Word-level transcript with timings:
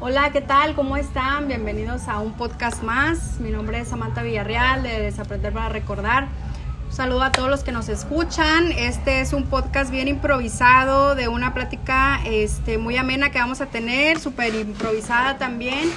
Hola, 0.00 0.30
¿qué 0.30 0.40
tal? 0.40 0.76
¿Cómo 0.76 0.96
están? 0.96 1.48
Bienvenidos 1.48 2.06
a 2.06 2.20
un 2.20 2.34
podcast 2.34 2.84
más. 2.84 3.40
Mi 3.40 3.50
nombre 3.50 3.80
es 3.80 3.88
Samantha 3.88 4.22
Villarreal 4.22 4.84
de 4.84 5.00
Desaprender 5.00 5.52
para 5.52 5.70
Recordar. 5.70 6.28
Un 6.86 6.92
saludo 6.94 7.24
a 7.24 7.32
todos 7.32 7.50
los 7.50 7.64
que 7.64 7.72
nos 7.72 7.88
escuchan. 7.88 8.70
Este 8.70 9.20
es 9.20 9.32
un 9.32 9.48
podcast 9.48 9.90
bien 9.90 10.06
improvisado 10.06 11.16
de 11.16 11.26
una 11.26 11.52
plática 11.52 12.20
este, 12.24 12.78
muy 12.78 12.96
amena 12.96 13.32
que 13.32 13.40
vamos 13.40 13.60
a 13.60 13.66
tener, 13.66 14.20
súper 14.20 14.54
improvisada 14.54 15.36
también. 15.36 15.90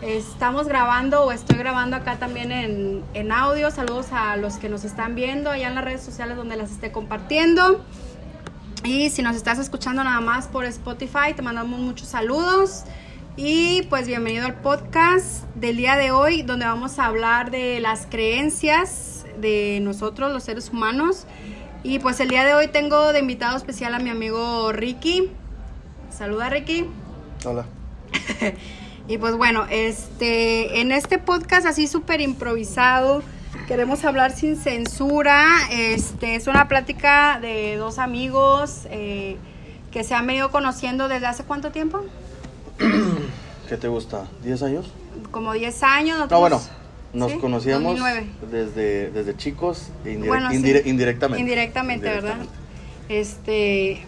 Estamos 0.00 0.66
grabando 0.66 1.24
o 1.24 1.30
estoy 1.30 1.58
grabando 1.58 1.96
acá 1.96 2.16
también 2.16 2.50
en, 2.50 3.04
en 3.12 3.30
audio. 3.30 3.70
Saludos 3.70 4.06
a 4.12 4.38
los 4.38 4.54
que 4.56 4.70
nos 4.70 4.84
están 4.84 5.14
viendo 5.14 5.50
allá 5.50 5.68
en 5.68 5.74
las 5.74 5.84
redes 5.84 6.02
sociales 6.02 6.38
donde 6.38 6.56
las 6.56 6.70
esté 6.70 6.92
compartiendo. 6.92 7.84
Y 8.84 9.10
si 9.10 9.20
nos 9.20 9.36
estás 9.36 9.58
escuchando 9.58 10.02
nada 10.02 10.22
más 10.22 10.46
por 10.46 10.64
Spotify, 10.64 11.34
te 11.36 11.42
mandamos 11.42 11.78
muchos 11.78 12.08
saludos. 12.08 12.84
Y 13.36 13.82
pues 13.90 14.06
bienvenido 14.06 14.46
al 14.46 14.54
podcast 14.54 15.42
del 15.56 15.76
día 15.76 15.96
de 15.96 16.12
hoy, 16.12 16.42
donde 16.42 16.66
vamos 16.66 17.00
a 17.00 17.06
hablar 17.06 17.50
de 17.50 17.80
las 17.80 18.06
creencias 18.06 19.26
de 19.40 19.80
nosotros, 19.82 20.32
los 20.32 20.44
seres 20.44 20.70
humanos. 20.70 21.26
Y 21.82 21.98
pues 21.98 22.20
el 22.20 22.28
día 22.28 22.44
de 22.44 22.54
hoy 22.54 22.68
tengo 22.68 23.12
de 23.12 23.18
invitado 23.18 23.56
especial 23.56 23.92
a 23.92 23.98
mi 23.98 24.10
amigo 24.10 24.70
Ricky. 24.70 25.32
Saluda 26.16 26.48
Ricky. 26.48 26.86
Hola. 27.44 27.66
y 29.08 29.18
pues 29.18 29.36
bueno, 29.36 29.66
este, 29.68 30.80
en 30.80 30.92
este 30.92 31.18
podcast 31.18 31.66
así 31.66 31.88
súper 31.88 32.20
improvisado, 32.20 33.24
queremos 33.66 34.04
hablar 34.04 34.30
sin 34.30 34.54
censura. 34.54 35.44
Este, 35.72 36.36
es 36.36 36.46
una 36.46 36.68
plática 36.68 37.40
de 37.40 37.74
dos 37.78 37.98
amigos 37.98 38.86
eh, 38.90 39.38
que 39.90 40.04
se 40.04 40.14
han 40.14 40.24
venido 40.24 40.52
conociendo 40.52 41.08
desde 41.08 41.26
hace 41.26 41.42
cuánto 41.42 41.72
tiempo? 41.72 42.04
¿Qué 43.68 43.76
te 43.76 43.88
gusta? 43.88 44.26
¿10 44.44 44.62
años? 44.62 44.86
Como 45.30 45.52
10 45.52 45.82
años. 45.82 46.30
No, 46.30 46.40
bueno, 46.40 46.60
nos 47.12 47.32
conocíamos 47.34 47.98
desde, 48.50 49.10
desde 49.10 49.36
chicos 49.36 49.90
indirectamente. 50.04 51.40
Indirectamente, 51.40 52.08
¿verdad? 52.08 52.36
Este, 53.08 54.04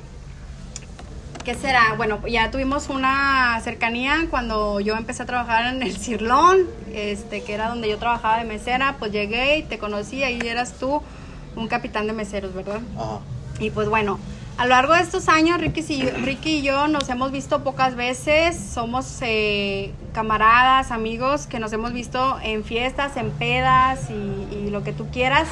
¿qué 1.44 1.54
será? 1.54 1.94
Bueno, 1.96 2.26
ya 2.26 2.50
tuvimos 2.50 2.88
una 2.88 3.60
cercanía 3.62 4.26
cuando 4.30 4.80
yo 4.80 4.96
empecé 4.96 5.22
a 5.22 5.26
trabajar 5.26 5.74
en 5.74 5.82
el 5.82 5.96
Cirlón, 5.96 6.66
este, 6.92 7.42
que 7.42 7.54
era 7.54 7.68
donde 7.68 7.88
yo 7.88 7.98
trabajaba 7.98 8.38
de 8.38 8.44
mesera, 8.44 8.96
pues 8.98 9.12
llegué 9.12 9.58
y 9.58 9.62
te 9.62 9.78
conocí, 9.78 10.22
ahí 10.22 10.40
eras 10.44 10.74
tú 10.78 11.02
un 11.54 11.68
capitán 11.68 12.06
de 12.06 12.12
meseros, 12.12 12.54
¿verdad? 12.54 12.80
Ajá. 12.96 13.20
Y 13.58 13.70
pues 13.70 13.88
bueno, 13.88 14.18
a 14.58 14.64
lo 14.64 14.70
largo 14.70 14.94
de 14.94 15.00
estos 15.00 15.28
años, 15.28 15.60
Ricky 15.60 15.84
y, 15.92 16.02
Ricky 16.10 16.58
y 16.58 16.62
yo 16.62 16.88
nos 16.88 17.08
hemos 17.10 17.30
visto 17.30 17.62
pocas 17.62 17.94
veces, 17.94 18.56
somos 18.56 19.18
eh, 19.20 19.92
camaradas, 20.14 20.92
amigos 20.92 21.46
que 21.46 21.58
nos 21.58 21.72
hemos 21.74 21.92
visto 21.92 22.38
en 22.42 22.64
fiestas, 22.64 23.18
en 23.18 23.30
pedas 23.32 24.08
y, 24.10 24.70
lo 24.70 24.82
que 24.82 24.92
tú 24.92 25.06
quieras. 25.10 25.46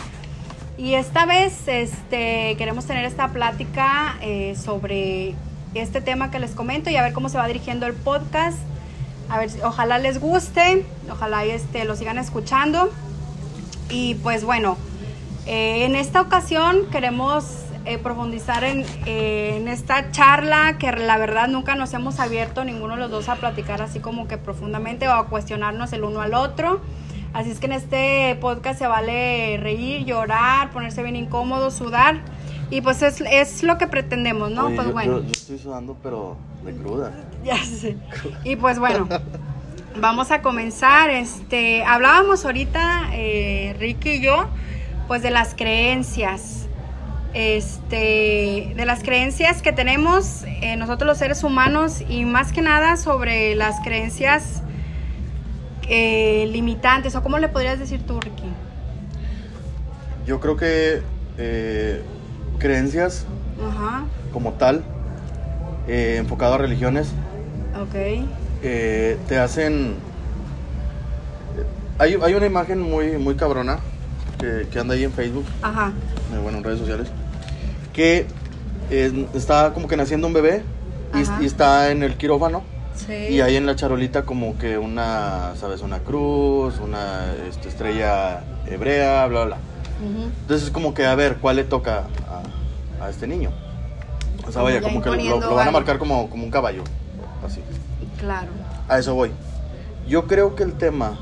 Y 0.77 0.95
esta 0.95 1.25
vez 1.25 1.69
este, 1.69 2.57
queremos 2.59 2.85
tener 2.85 3.05
esta 3.05 3.29
plática 3.29 4.17
eh, 4.21 4.57
sobre 4.57 5.35
este 5.75 6.01
tema 6.01 6.31
que 6.31 6.41
les 6.41 6.51
comento 6.51 6.91
y 6.91 6.97
a 6.97 7.03
ver 7.03 7.13
cómo 7.13 7.29
se 7.29 7.39
va 7.39 7.47
dirigiendo 7.47 7.87
el 7.87 7.95
podcast. 7.95 8.59
A 9.29 9.39
ver, 9.39 9.51
ojalá 9.63 9.99
les 9.99 10.19
guste, 10.19 10.85
ojalá 11.11 11.45
este, 11.45 11.85
lo 11.85 11.95
sigan 11.95 12.19
escuchando. 12.19 12.91
Y 13.89 14.17
pues 14.17 14.45
bueno, 14.45 14.77
eh, 15.47 15.85
en 15.85 15.95
esta 15.95 16.21
ocasión 16.21 16.87
queremos 16.91 17.64
eh, 17.87 17.99
profundizar 17.99 18.65
en, 18.65 18.85
eh, 19.05 19.57
en, 19.57 19.69
esta 19.69 20.11
charla 20.11 20.79
que 20.79 20.91
la 20.91 21.19
verdad 21.19 21.49
nunca 21.49 21.75
nos 21.75 21.93
hemos 21.93 22.19
abierto 22.19 22.65
ninguno 22.65 22.95
de 22.95 23.01
los 23.01 23.11
dos 23.11 23.29
a 23.29 23.37
platicar 23.37 23.83
así 23.83 24.01
como 24.01 24.27
que 24.27 24.39
profundamente 24.39 25.07
o 25.07 25.13
a 25.13 25.27
cuestionarnos 25.27 25.93
el 25.93 26.05
uno 26.05 26.23
al 26.23 26.35
otro. 26.35 26.81
Así 27.35 27.51
es 27.51 27.59
que 27.59 27.67
en 27.67 27.73
este 27.73 28.39
podcast 28.41 28.79
se 28.79 28.87
vale 28.87 29.59
reír, 29.61 30.05
llorar, 30.05 30.70
ponerse 30.70 31.03
bien 31.03 31.17
incómodo, 31.17 31.70
sudar. 31.70 32.23
Y 32.70 32.81
pues 32.81 33.03
es, 33.03 33.20
es 33.20 33.63
lo 33.63 33.77
que 33.77 33.87
pretendemos, 33.87 34.51
¿no? 34.51 34.70
pues 34.75 34.87
yo, 34.87 34.92
bueno. 34.92 35.20
Yo, 35.20 35.31
estoy 35.31 35.58
sudando, 35.58 35.97
pero 36.03 36.37
de 36.64 36.73
cruda. 36.75 37.13
Ya 37.45 37.63
sé. 37.63 37.98
Y 38.45 38.57
pues 38.57 38.79
bueno, 38.79 39.07
vamos 40.01 40.31
a 40.31 40.41
comenzar. 40.41 41.11
Este, 41.11 41.85
hablábamos 41.85 42.47
ahorita, 42.47 43.11
eh, 43.13 43.77
Ricky 43.79 44.13
y 44.13 44.20
yo, 44.23 44.47
pues 45.07 45.20
de 45.23 45.31
las 45.31 45.55
creencias 45.55 46.64
este, 47.34 48.72
de 48.77 48.84
las 48.86 49.02
creencias 49.02 49.61
que 49.61 49.72
tenemos 49.72 50.45
eh, 50.62 50.77
nosotros 50.77 51.08
los 51.08 51.18
seres 51.18 51.42
humanos 51.42 52.00
y 52.08 52.24
más 52.24 52.52
que 52.52 52.62
nada 52.62 52.96
sobre 52.96 53.56
las 53.56 53.80
creencias 53.80 54.62
eh, 55.89 56.48
limitantes 56.50 57.17
o 57.17 57.22
cómo 57.22 57.39
le 57.39 57.48
podrías 57.48 57.80
decir 57.80 58.06
tú, 58.06 58.20
Ricky. 58.20 58.45
Yo 60.27 60.39
creo 60.39 60.56
que 60.56 61.02
eh, 61.36 62.02
creencias 62.58 63.27
como 64.33 64.52
tal, 64.52 64.84
enfocado 65.86 66.55
a 66.55 66.58
religiones, 66.58 67.12
te 68.62 69.39
hacen... 69.39 69.96
Hay, 71.98 72.16
hay, 72.20 72.34
una 72.34 72.46
imagen 72.46 72.80
muy, 72.80 73.18
muy 73.18 73.36
cabrona 73.36 73.78
que, 74.40 74.66
que 74.70 74.80
anda 74.80 74.95
ahí 74.95 75.05
en 75.05 75.12
Facebook, 75.12 75.45
Ajá. 75.62 75.92
bueno, 76.42 76.58
en 76.58 76.64
redes 76.64 76.80
sociales, 76.80 77.08
que 77.95 78.27
está 79.33 79.73
como 79.73 79.89
que 79.89 79.97
naciendo 79.97 80.27
un 80.27 80.35
bebé 80.35 80.63
y, 81.41 81.47
está 81.47 81.91
en 81.91 82.03
el 82.03 82.17
quirófano. 82.17 82.63
Y 83.09 83.41
hay 83.41 83.57
en 83.57 83.67
la 83.67 83.75
charolita 83.77 84.25
como 84.25 84.57
que 84.59 84.79
una, 84.79 85.55
¿sabes? 85.57 85.81
Una 85.81 86.01
cruz, 86.01 86.79
una 86.79 87.33
este, 87.49 87.69
estrella 87.69 88.45
hebrea, 88.67 89.27
bla, 89.27 89.45
bla. 89.45 89.57
Entonces 90.03 90.69
es 90.69 90.73
como 90.73 90.95
que 90.95 91.07
a 91.07 91.15
ver 91.15 91.37
cuál 91.37 91.57
le 91.57 91.65
toca 91.65 92.05
a, 93.01 93.09
este 93.09 93.27
niño. 93.27 93.51
O 94.47 94.53
sea, 94.53 94.63
vaya, 94.63 94.81
como 94.81 95.01
que 95.03 95.11
lo, 95.11 95.55
van 95.55 95.69
a 95.69 95.71
marcar 95.71 95.99
como, 95.99 96.29
como 96.29 96.45
un 96.45 96.51
caballo. 96.51 96.85
Así. 97.45 97.61
Claro. 98.19 98.49
A 98.89 98.99
eso 98.99 99.15
voy. 99.15 99.31
Yo 100.07 100.27
creo 100.27 100.55
que 100.55 100.63
el 100.63 100.75
tema 100.75 101.19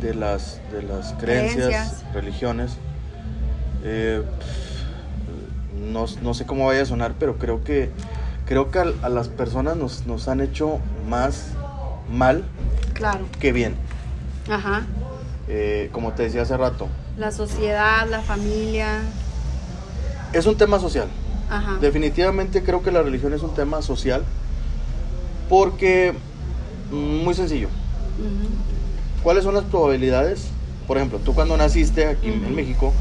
de, 0.00 0.14
las, 0.14 0.60
de 0.72 0.82
las 0.82 1.12
creencias, 1.14 2.04
religiones, 2.12 2.72
eh, 3.84 4.22
no, 5.82 6.34
sé 6.34 6.46
cómo 6.46 6.66
vaya 6.66 6.82
a 6.82 6.86
sonar, 6.86 7.14
pero 7.18 7.36
creo 7.36 7.64
que, 7.64 7.90
creo 8.46 8.70
que 8.70 8.78
a, 8.78 9.08
las 9.08 9.28
personas 9.28 9.76
nos, 9.76 10.06
nos, 10.06 10.28
han 10.28 10.40
hecho 10.40 10.78
más 11.08 11.48
mal 12.10 12.44
claro. 12.94 13.26
que 13.40 13.52
bien. 13.52 13.74
Ajá. 14.50 14.82
Eh, 15.48 15.90
como 15.92 16.12
te 16.12 16.24
decía 16.24 16.42
hace 16.42 16.56
rato. 16.56 16.88
La 17.16 17.32
sociedad, 17.32 18.08
la 18.08 18.22
familia. 18.22 19.00
Es 20.32 20.46
un 20.46 20.56
tema 20.56 20.78
social. 20.78 21.08
Ajá. 21.50 21.76
Definitivamente 21.80 22.62
creo 22.62 22.82
que 22.82 22.90
la 22.90 23.02
religión 23.02 23.34
es 23.34 23.42
un 23.42 23.54
tema 23.54 23.82
social 23.82 24.24
porque, 25.48 26.14
mm, 26.90 27.24
muy 27.24 27.34
sencillo, 27.34 27.68
¿cuáles 29.22 29.44
son 29.44 29.54
las 29.54 29.64
probabilidades? 29.64 30.48
Por 30.86 30.96
ejemplo, 30.96 31.18
tú 31.18 31.34
cuando 31.34 31.56
naciste 31.56 32.06
aquí 32.06 32.28
en 32.28 32.54
México, 32.54 32.92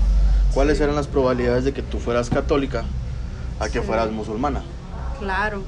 ¿cuáles 0.53 0.79
eran 0.81 0.95
las 0.95 1.07
probabilidades 1.07 1.63
de 1.63 1.73
que 1.73 1.81
tú 1.81 2.00
fueras 2.00 2.29
católica 2.29 2.84
a 3.59 3.69
que 3.69 3.81
fueras 3.81 4.12
musulmana? 4.12 4.62
Claro, 5.19 5.63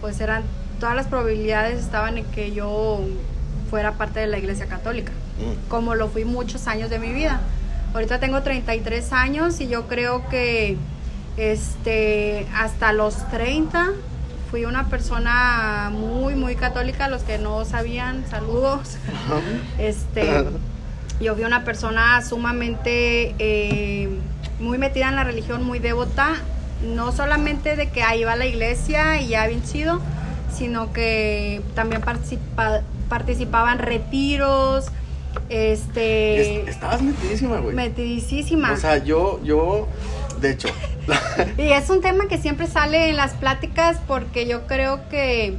pues 0.00 0.20
eran, 0.20 0.42
todas 0.80 0.94
las 0.94 1.06
probabilidades 1.06 1.80
estaban 1.80 2.18
en 2.18 2.24
que 2.26 2.52
yo 2.52 3.00
fuera 3.70 3.92
parte 3.92 4.20
de 4.20 4.26
la 4.26 4.38
iglesia 4.38 4.66
católica, 4.66 5.12
mm. 5.12 5.68
como 5.68 5.94
lo 5.94 6.08
fui 6.08 6.24
muchos 6.24 6.66
años 6.66 6.90
de 6.90 6.98
mi 6.98 7.12
vida. 7.12 7.40
Ahorita 7.94 8.20
tengo 8.20 8.42
33 8.42 9.12
años 9.12 9.60
y 9.60 9.68
yo 9.68 9.86
creo 9.86 10.28
que 10.28 10.76
este, 11.36 12.46
hasta 12.54 12.92
los 12.92 13.28
30 13.30 13.92
fui 14.50 14.64
una 14.64 14.88
persona 14.88 15.90
muy, 15.92 16.34
muy 16.34 16.56
católica. 16.56 17.08
Los 17.08 17.22
que 17.22 17.38
no 17.38 17.64
sabían, 17.64 18.24
saludos. 18.28 18.96
este, 19.78 20.44
yo 21.20 21.34
fui 21.34 21.44
una 21.44 21.64
persona 21.64 22.22
sumamente 22.22 23.34
eh, 23.38 24.08
muy 24.60 24.78
metida 24.78 25.08
en 25.08 25.16
la 25.16 25.24
religión, 25.24 25.64
muy 25.64 25.78
devota, 25.78 26.34
no 26.82 27.12
solamente 27.12 27.76
de 27.76 27.90
que 27.90 28.02
ahí 28.02 28.24
va 28.24 28.32
a 28.32 28.36
la 28.36 28.46
iglesia 28.46 29.20
y 29.20 29.28
ya 29.28 29.46
bien 29.46 29.62
chido, 29.62 30.00
sino 30.52 30.92
que 30.92 31.62
también 31.74 32.02
participaba 33.08 33.72
en 33.72 33.78
retiros, 33.78 34.86
este... 35.48 36.68
estabas 36.68 37.02
metidísima, 37.02 37.58
güey. 37.58 37.74
Metidísima. 37.74 38.72
O 38.72 38.76
sea, 38.76 38.98
yo, 38.98 39.40
yo, 39.42 39.88
de 40.40 40.50
hecho... 40.50 40.68
y 41.58 41.72
es 41.72 41.90
un 41.90 42.00
tema 42.00 42.28
que 42.28 42.38
siempre 42.38 42.66
sale 42.66 43.10
en 43.10 43.16
las 43.16 43.34
pláticas 43.34 43.98
porque 44.06 44.46
yo 44.46 44.66
creo 44.66 45.08
que 45.08 45.54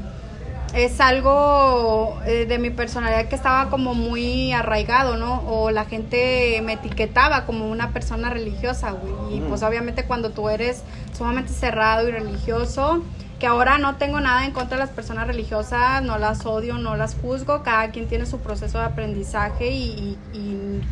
es 0.75 0.99
algo 0.99 2.19
eh, 2.25 2.45
de 2.45 2.59
mi 2.59 2.69
personalidad 2.69 3.29
que 3.29 3.35
estaba 3.35 3.69
como 3.69 3.93
muy 3.93 4.51
arraigado, 4.51 5.15
¿no? 5.15 5.41
O 5.47 5.71
la 5.71 5.85
gente 5.85 6.61
me 6.63 6.73
etiquetaba 6.73 7.45
como 7.45 7.67
una 7.67 7.91
persona 7.93 8.29
religiosa, 8.29 8.91
güey. 8.91 9.37
Y 9.37 9.41
pues 9.41 9.63
obviamente 9.63 10.03
cuando 10.03 10.31
tú 10.31 10.49
eres 10.49 10.83
sumamente 11.17 11.53
cerrado 11.53 12.09
y 12.09 12.11
religioso, 12.11 13.01
que 13.39 13.47
ahora 13.47 13.77
no 13.77 13.95
tengo 13.95 14.19
nada 14.19 14.45
en 14.45 14.51
contra 14.51 14.77
de 14.77 14.83
las 14.83 14.93
personas 14.93 15.27
religiosas, 15.27 16.03
no 16.03 16.17
las 16.17 16.45
odio, 16.45 16.77
no 16.77 16.97
las 16.97 17.15
juzgo, 17.15 17.63
cada 17.63 17.91
quien 17.91 18.07
tiene 18.07 18.25
su 18.25 18.39
proceso 18.39 18.77
de 18.77 18.85
aprendizaje 18.85 19.71
y, 19.71 20.17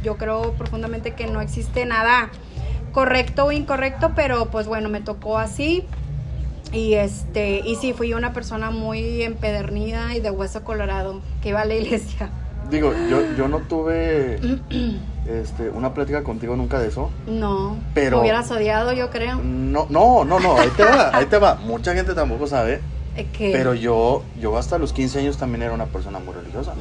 yo 0.02 0.18
creo 0.18 0.54
profundamente 0.54 1.14
que 1.14 1.28
no 1.28 1.40
existe 1.40 1.86
nada 1.86 2.30
correcto 2.92 3.46
o 3.46 3.52
incorrecto, 3.54 4.12
pero 4.16 4.48
pues 4.48 4.68
bueno, 4.68 4.90
me 4.90 5.00
tocó 5.00 5.38
así. 5.38 5.86
Y 6.74 6.96
este, 6.96 7.62
y 7.64 7.76
sí, 7.76 7.94
fui 7.94 8.14
una 8.14 8.34
persona 8.34 8.72
muy 8.72 9.22
empedernida 9.22 10.16
y 10.16 10.20
de 10.20 10.32
hueso 10.32 10.64
colorado, 10.64 11.22
que 11.42 11.50
iba 11.50 11.62
a 11.62 11.66
la 11.66 11.76
iglesia. 11.76 12.32
Digo, 12.70 12.94
yo, 13.10 13.22
yo 13.38 13.48
no 13.48 13.60
tuve 13.60 14.40
este, 15.28 15.70
una 15.70 15.94
plática 15.94 16.24
contigo 16.24 16.56
nunca 16.56 16.80
de 16.80 16.88
eso. 16.88 17.12
No. 17.28 17.78
Pero. 17.94 18.18
Me 18.18 18.24
hubieras 18.24 18.50
odiado, 18.50 18.92
yo 18.94 19.12
creo. 19.12 19.40
No, 19.44 19.86
no, 19.90 20.26
no, 20.26 20.40
no, 20.40 20.58
ahí 20.58 20.70
te 20.76 20.84
va, 20.84 21.16
ahí 21.16 21.26
te 21.26 21.38
va. 21.38 21.56
Mucha 21.56 21.94
gente 21.94 22.16
tampoco 22.16 22.48
sabe. 22.48 22.82
¿Qué? 23.16 23.52
Pero 23.54 23.76
yo, 23.76 24.24
yo 24.40 24.58
hasta 24.58 24.80
los 24.80 24.92
15 24.92 25.20
años 25.20 25.38
también 25.38 25.62
era 25.62 25.74
una 25.74 25.86
persona 25.86 26.18
muy 26.18 26.34
religiosa. 26.34 26.74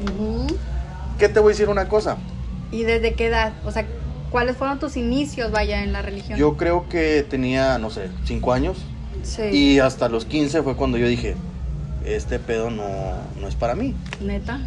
¿Qué 1.19 1.29
te 1.29 1.39
voy 1.39 1.51
a 1.51 1.53
decir 1.53 1.69
una 1.69 1.87
cosa? 1.87 2.17
¿Y 2.71 2.83
desde 2.83 3.13
qué 3.13 3.27
edad? 3.27 3.53
O 3.65 3.71
sea, 3.71 3.85
¿cuáles 4.31 4.57
fueron 4.57 4.79
tus 4.79 4.97
inicios, 4.97 5.51
vaya, 5.51 5.83
en 5.83 5.93
la 5.93 6.01
religión? 6.01 6.39
Yo 6.39 6.57
creo 6.57 6.89
que 6.89 7.23
tenía, 7.29 7.77
no 7.77 7.91
sé, 7.91 8.09
5 8.25 8.51
años. 8.51 8.77
Sí. 9.23 9.41
Y 9.51 9.79
hasta 9.79 10.09
los 10.09 10.25
15 10.25 10.61
fue 10.63 10.75
cuando 10.75 10.97
yo 10.97 11.07
dije, 11.07 11.35
este 12.05 12.39
pedo 12.39 12.69
no, 12.69 12.83
no 13.39 13.47
es 13.47 13.55
para 13.55 13.75
mí. 13.75 13.95
Neta. 14.21 14.59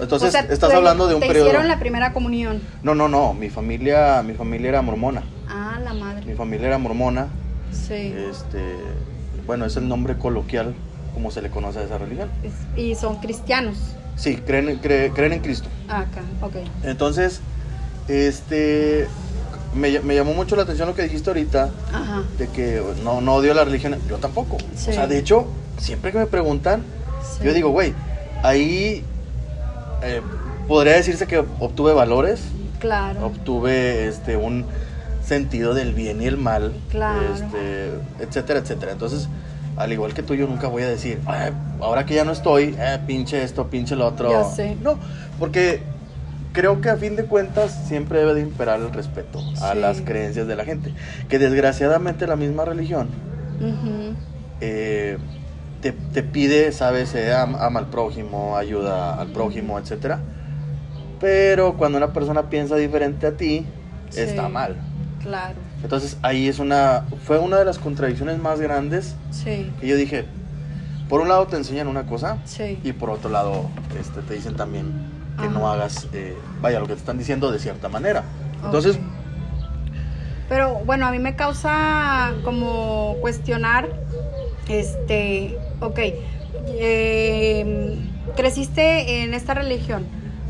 Entonces, 0.00 0.34
estás 0.34 0.72
hablando 0.72 1.06
de 1.06 1.14
un 1.14 1.20
te 1.20 1.26
periodo. 1.28 1.46
hicieron 1.46 1.68
la 1.68 1.78
primera 1.78 2.12
comunión? 2.12 2.60
No, 2.82 2.94
no, 2.94 3.08
no. 3.08 3.34
Mi 3.34 3.50
familia, 3.50 4.22
mi 4.22 4.34
familia 4.34 4.70
era 4.70 4.82
mormona. 4.82 5.22
Ah, 5.48 5.78
la 5.82 5.94
madre. 5.94 6.24
Mi 6.26 6.34
familia 6.34 6.68
era 6.68 6.78
mormona. 6.78 7.28
Sí. 7.72 8.14
Este, 8.30 8.62
bueno, 9.46 9.64
es 9.64 9.76
el 9.76 9.88
nombre 9.88 10.16
coloquial 10.16 10.74
como 11.14 11.30
se 11.30 11.40
le 11.40 11.50
conoce 11.50 11.78
a 11.78 11.82
esa 11.82 11.98
religión. 11.98 12.28
¿Y 12.76 12.94
son 12.94 13.16
cristianos? 13.16 13.76
Sí, 14.16 14.36
creen, 14.36 14.78
creen 14.78 15.32
en 15.32 15.40
Cristo. 15.40 15.68
Ah, 15.88 16.00
acá, 16.00 16.20
ok. 16.42 16.56
Entonces, 16.82 17.40
este, 18.08 19.08
me, 19.74 20.14
llamó 20.14 20.32
mucho 20.34 20.56
la 20.56 20.62
atención 20.62 20.88
lo 20.88 20.94
que 20.94 21.02
dijiste 21.02 21.30
ahorita, 21.30 21.70
Ajá. 21.92 22.22
de 22.38 22.48
que 22.48 22.82
no, 23.04 23.20
no 23.20 23.34
odio 23.34 23.54
la 23.54 23.64
religión. 23.64 23.96
Yo 24.08 24.18
tampoco. 24.18 24.56
O 24.56 24.78
sea, 24.78 25.06
de 25.06 25.18
hecho, 25.18 25.46
siempre 25.78 26.12
que 26.12 26.18
me 26.18 26.26
preguntan, 26.26 26.82
yo 27.42 27.52
digo, 27.52 27.70
güey, 27.70 27.92
ahí 28.42 29.04
eh, 30.02 30.22
podría 30.66 30.94
decirse 30.94 31.26
que 31.26 31.38
obtuve 31.38 31.92
valores. 31.92 32.42
Claro. 32.78 33.26
Obtuve 33.26 34.06
este 34.06 34.36
un 34.36 34.66
sentido 35.24 35.74
del 35.74 35.92
bien 35.92 36.22
y 36.22 36.26
el 36.26 36.36
mal. 36.36 36.72
Claro. 36.90 37.22
Este, 37.34 37.90
etcétera, 38.20 38.60
etcétera. 38.60 38.92
Entonces, 38.92 39.28
al 39.76 39.92
igual 39.92 40.14
que 40.14 40.22
tú, 40.22 40.34
yo 40.34 40.46
nunca 40.46 40.68
voy 40.68 40.82
a 40.82 40.88
decir, 40.88 41.20
ahora 41.80 42.06
que 42.06 42.14
ya 42.14 42.24
no 42.24 42.32
estoy, 42.32 42.74
eh, 42.78 42.98
pinche 43.06 43.42
esto, 43.42 43.66
pinche 43.68 43.96
lo 43.96 44.06
otro. 44.06 44.30
Ya 44.30 44.44
sé. 44.44 44.76
No, 44.82 44.98
porque 45.38 45.82
creo 46.56 46.80
que 46.80 46.88
a 46.88 46.96
fin 46.96 47.16
de 47.16 47.26
cuentas 47.26 47.86
siempre 47.86 48.18
debe 48.18 48.32
de 48.32 48.40
imperar 48.40 48.80
el 48.80 48.90
respeto 48.90 49.42
a 49.60 49.74
las 49.74 50.00
creencias 50.00 50.46
de 50.46 50.56
la 50.56 50.64
gente. 50.64 50.94
Que 51.28 51.38
desgraciadamente 51.38 52.26
la 52.26 52.34
misma 52.34 52.64
religión 52.64 53.08
te, 54.58 56.22
pide, 56.22 56.72
sabes, 56.72 57.14
eh, 57.14 57.34
ama, 57.34 57.78
al 57.78 57.88
prójimo, 57.88 58.56
ayuda 58.56 59.20
al 59.20 59.28
prójimo, 59.28 59.78
etcétera. 59.78 60.20
Pero 61.20 61.76
cuando 61.76 61.98
una 61.98 62.14
persona 62.14 62.48
piensa 62.48 62.76
diferente 62.76 63.26
a 63.26 63.36
ti, 63.36 63.66
está 64.16 64.48
mal. 64.48 64.76
Claro. 65.20 65.56
Entonces 65.82 66.16
ahí 66.22 66.48
es 66.48 66.58
una, 66.58 67.04
fue 67.26 67.38
una 67.38 67.58
de 67.58 67.66
las 67.66 67.78
contradicciones 67.78 68.38
más 68.38 68.60
grandes 68.60 69.14
sí. 69.30 69.70
que 69.78 69.86
yo 69.86 69.96
dije, 69.96 70.24
por 71.10 71.20
un 71.20 71.28
lado 71.28 71.46
te 71.48 71.56
enseñan 71.56 71.86
una 71.86 72.06
cosa 72.06 72.38
y 72.82 72.92
por 72.92 73.10
otro 73.10 73.28
lado 73.28 73.68
este, 74.00 74.22
te 74.22 74.34
dicen 74.34 74.56
también 74.56 75.15
que 75.40 75.48
no 75.48 75.68
hagas, 75.68 76.08
eh, 76.12 76.36
vaya, 76.60 76.80
lo 76.80 76.86
que 76.86 76.94
te 76.94 77.00
están 77.00 77.18
diciendo 77.18 77.50
de 77.50 77.58
cierta 77.58 77.88
manera. 77.88 78.24
Entonces... 78.64 78.98
Pero 80.48 80.80
bueno, 80.84 81.06
a 81.06 81.10
mí 81.10 81.18
me 81.18 81.34
causa 81.34 82.32
como 82.44 83.16
cuestionar, 83.20 83.88
este, 84.68 85.58
ok, 85.80 85.98
em, 86.78 88.10
creciste 88.36 89.24
en 89.24 89.34
esta 89.34 89.54
religión, 89.54 90.06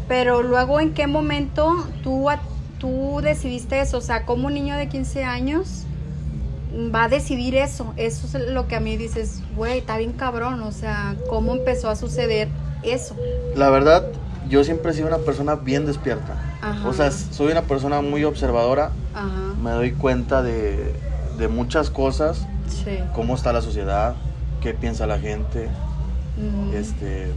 pero 0.06 0.42
luego 0.42 0.80
en 0.80 0.92
qué 0.92 1.06
momento 1.06 1.86
tú, 2.02 2.26
tú 2.78 3.20
decidiste 3.22 3.80
eso, 3.80 3.96
o 3.96 4.02
sea, 4.02 4.26
como 4.26 4.48
un 4.48 4.54
niño 4.54 4.76
de 4.76 4.88
15 4.88 5.24
años 5.24 5.86
va 6.94 7.04
a 7.04 7.08
decidir 7.08 7.56
eso, 7.56 7.94
eso 7.96 8.26
es 8.38 8.50
lo 8.50 8.68
que 8.68 8.76
a 8.76 8.80
mí 8.80 8.96
dices, 8.96 9.42
güey, 9.56 9.78
está 9.78 9.96
bien 9.96 10.12
cabrón, 10.12 10.62
o 10.62 10.72
sea, 10.72 11.16
¿cómo 11.28 11.54
empezó 11.54 11.88
a 11.88 11.96
suceder 11.96 12.48
eso? 12.82 13.16
La 13.54 13.70
verdad, 13.70 14.04
yo 14.48 14.64
siempre 14.64 14.90
he 14.90 14.94
sido 14.94 15.08
una 15.08 15.18
persona 15.18 15.56
bien 15.56 15.86
despierta. 15.86 16.34
O 16.84 16.92
sea, 16.92 17.10
soy 17.10 17.52
una 17.52 17.62
persona 17.62 18.00
muy 18.00 18.24
observadora. 18.24 18.90
Me 19.62 19.70
doy 19.70 19.92
cuenta 19.92 20.42
de, 20.42 20.94
de 21.38 21.48
muchas 21.48 21.90
cosas. 21.90 22.46
Sí. 22.68 22.98
Cómo 23.14 23.34
está 23.34 23.52
la 23.52 23.62
sociedad, 23.62 24.16
qué 24.60 24.74
piensa 24.74 25.06
la 25.06 25.20
gente, 25.20 25.68
este, 26.74 27.28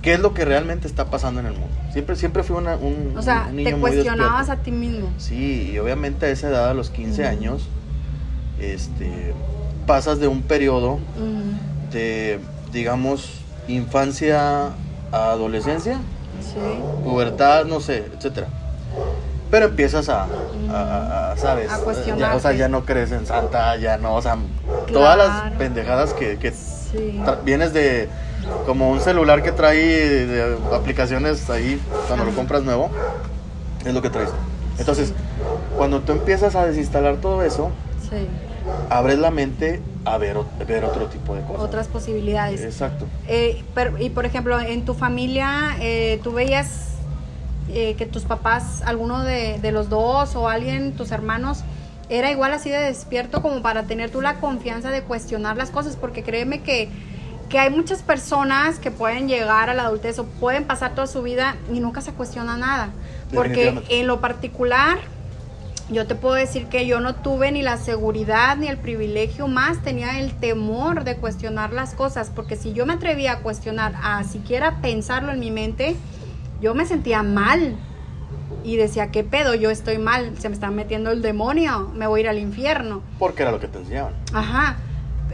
qué 0.00 0.14
es 0.14 0.20
lo 0.20 0.34
que 0.34 0.44
realmente 0.44 0.86
está 0.86 1.06
pasando 1.06 1.40
en 1.40 1.46
el 1.46 1.52
mundo. 1.52 1.74
Siempre, 1.92 2.16
siempre 2.16 2.42
fui 2.42 2.56
una, 2.56 2.76
un, 2.76 3.14
o 3.16 3.22
sea, 3.22 3.50
te 3.54 3.74
cuestionabas 3.74 4.48
a 4.48 4.56
ti 4.56 4.70
mismo. 4.70 5.10
Sí, 5.18 5.70
y 5.72 5.78
obviamente 5.78 6.26
a 6.26 6.30
esa 6.30 6.48
edad, 6.48 6.70
a 6.70 6.74
los 6.74 6.90
15 6.90 7.26
años, 7.26 7.68
este, 8.60 9.34
pasas 9.86 10.20
de 10.20 10.28
un 10.28 10.42
periodo 10.42 11.00
de, 11.90 12.38
digamos, 12.72 13.40
infancia 13.68 14.70
a 15.12 15.30
adolescencia, 15.30 15.98
pubertad, 17.04 17.66
no 17.66 17.80
sé, 17.80 18.06
etcétera. 18.16 18.48
Pero 19.50 19.66
empiezas 19.66 20.08
a, 20.08 20.26
¿sabes? 21.36 21.70
A 21.70 21.78
o 22.34 22.40
sea, 22.40 22.52
ya 22.52 22.68
no 22.68 22.84
crees 22.84 23.12
en 23.12 23.26
Santa, 23.26 23.76
ya 23.76 23.98
no, 23.98 24.14
o 24.14 24.22
sea, 24.22 24.38
todas 24.90 25.18
las 25.18 25.52
pendejadas 25.52 26.14
que, 26.14 26.38
que 26.38 26.52
vienes 27.44 27.72
de 27.72 28.08
como 28.66 28.90
un 28.90 29.00
celular 29.00 29.42
que 29.42 29.52
trae 29.52 29.76
de 30.26 30.56
aplicaciones 30.74 31.48
ahí 31.50 31.80
cuando 32.08 32.24
lo 32.24 32.32
compras 32.32 32.62
nuevo, 32.62 32.90
es 33.84 33.92
lo 33.92 34.02
que 34.02 34.10
traes. 34.10 34.30
Entonces, 34.78 35.12
cuando 35.76 36.00
tú 36.00 36.12
empiezas 36.12 36.54
a 36.56 36.66
desinstalar 36.66 37.16
todo 37.16 37.42
eso, 37.42 37.70
abres 38.88 39.18
la 39.18 39.30
mente 39.30 39.82
a 40.04 40.18
ver, 40.18 40.36
ver 40.66 40.84
otro 40.84 41.06
tipo 41.06 41.34
de 41.34 41.42
cosas. 41.42 41.62
Otras 41.62 41.88
posibilidades. 41.88 42.62
Exacto. 42.62 43.06
Eh, 43.28 43.62
y 44.00 44.10
por 44.10 44.26
ejemplo, 44.26 44.58
en 44.58 44.84
tu 44.84 44.94
familia, 44.94 45.76
eh, 45.80 46.20
tú 46.22 46.32
veías 46.32 46.92
eh, 47.68 47.94
que 47.94 48.06
tus 48.06 48.24
papás, 48.24 48.82
alguno 48.84 49.22
de, 49.22 49.72
los 49.72 49.88
dos 49.88 50.34
o 50.34 50.48
alguien, 50.48 50.92
tus 50.92 51.12
hermanos, 51.12 51.62
era 52.08 52.30
igual 52.30 52.52
así 52.52 52.68
de 52.68 52.78
despierto 52.78 53.40
como 53.40 53.62
para 53.62 53.84
tener 53.84 54.10
tú 54.10 54.20
la 54.20 54.40
confianza 54.40 54.90
de 54.90 55.02
cuestionar 55.02 55.56
las 55.56 55.70
cosas, 55.70 55.96
porque 55.96 56.22
créeme 56.22 56.62
que, 56.62 56.88
que 57.48 57.58
hay 57.58 57.70
muchas 57.70 58.02
personas 58.02 58.78
que 58.78 58.90
pueden 58.90 59.28
llegar 59.28 59.70
a 59.70 59.74
la 59.74 59.84
adultez 59.84 60.18
o 60.18 60.24
pueden 60.24 60.64
pasar 60.64 60.94
toda 60.94 61.06
su 61.06 61.22
vida 61.22 61.56
y 61.72 61.80
nunca 61.80 62.00
se 62.00 62.12
cuestiona 62.12 62.56
nada. 62.56 62.90
Porque 63.32 63.82
en 63.88 64.06
lo 64.06 64.20
particular, 64.20 64.98
yo 65.90 66.06
te 66.06 66.14
puedo 66.14 66.34
decir 66.34 66.66
que 66.66 66.86
yo 66.86 67.00
no 67.00 67.14
tuve 67.16 67.52
ni 67.52 67.62
la 67.62 67.76
seguridad 67.76 68.56
ni 68.56 68.68
el 68.68 68.78
privilegio, 68.78 69.48
más 69.48 69.82
tenía 69.82 70.20
el 70.20 70.34
temor 70.34 71.04
de 71.04 71.16
cuestionar 71.16 71.72
las 71.72 71.94
cosas, 71.94 72.30
porque 72.30 72.56
si 72.56 72.72
yo 72.72 72.86
me 72.86 72.94
atrevía 72.94 73.32
a 73.32 73.38
cuestionar, 73.40 73.94
a 74.02 74.22
siquiera 74.24 74.80
pensarlo 74.80 75.32
en 75.32 75.40
mi 75.40 75.50
mente, 75.50 75.96
yo 76.60 76.74
me 76.74 76.86
sentía 76.86 77.22
mal 77.22 77.76
y 78.64 78.76
decía, 78.76 79.10
¿qué 79.10 79.24
pedo? 79.24 79.54
Yo 79.54 79.70
estoy 79.70 79.98
mal, 79.98 80.32
se 80.38 80.48
me 80.48 80.54
está 80.54 80.70
metiendo 80.70 81.10
el 81.10 81.22
demonio, 81.22 81.90
me 81.94 82.06
voy 82.06 82.20
a 82.20 82.22
ir 82.22 82.28
al 82.28 82.38
infierno. 82.38 83.02
Porque 83.18 83.42
era 83.42 83.50
lo 83.50 83.60
que 83.60 83.68
te 83.68 83.78
enseñaban. 83.78 84.14
Ajá. 84.32 84.76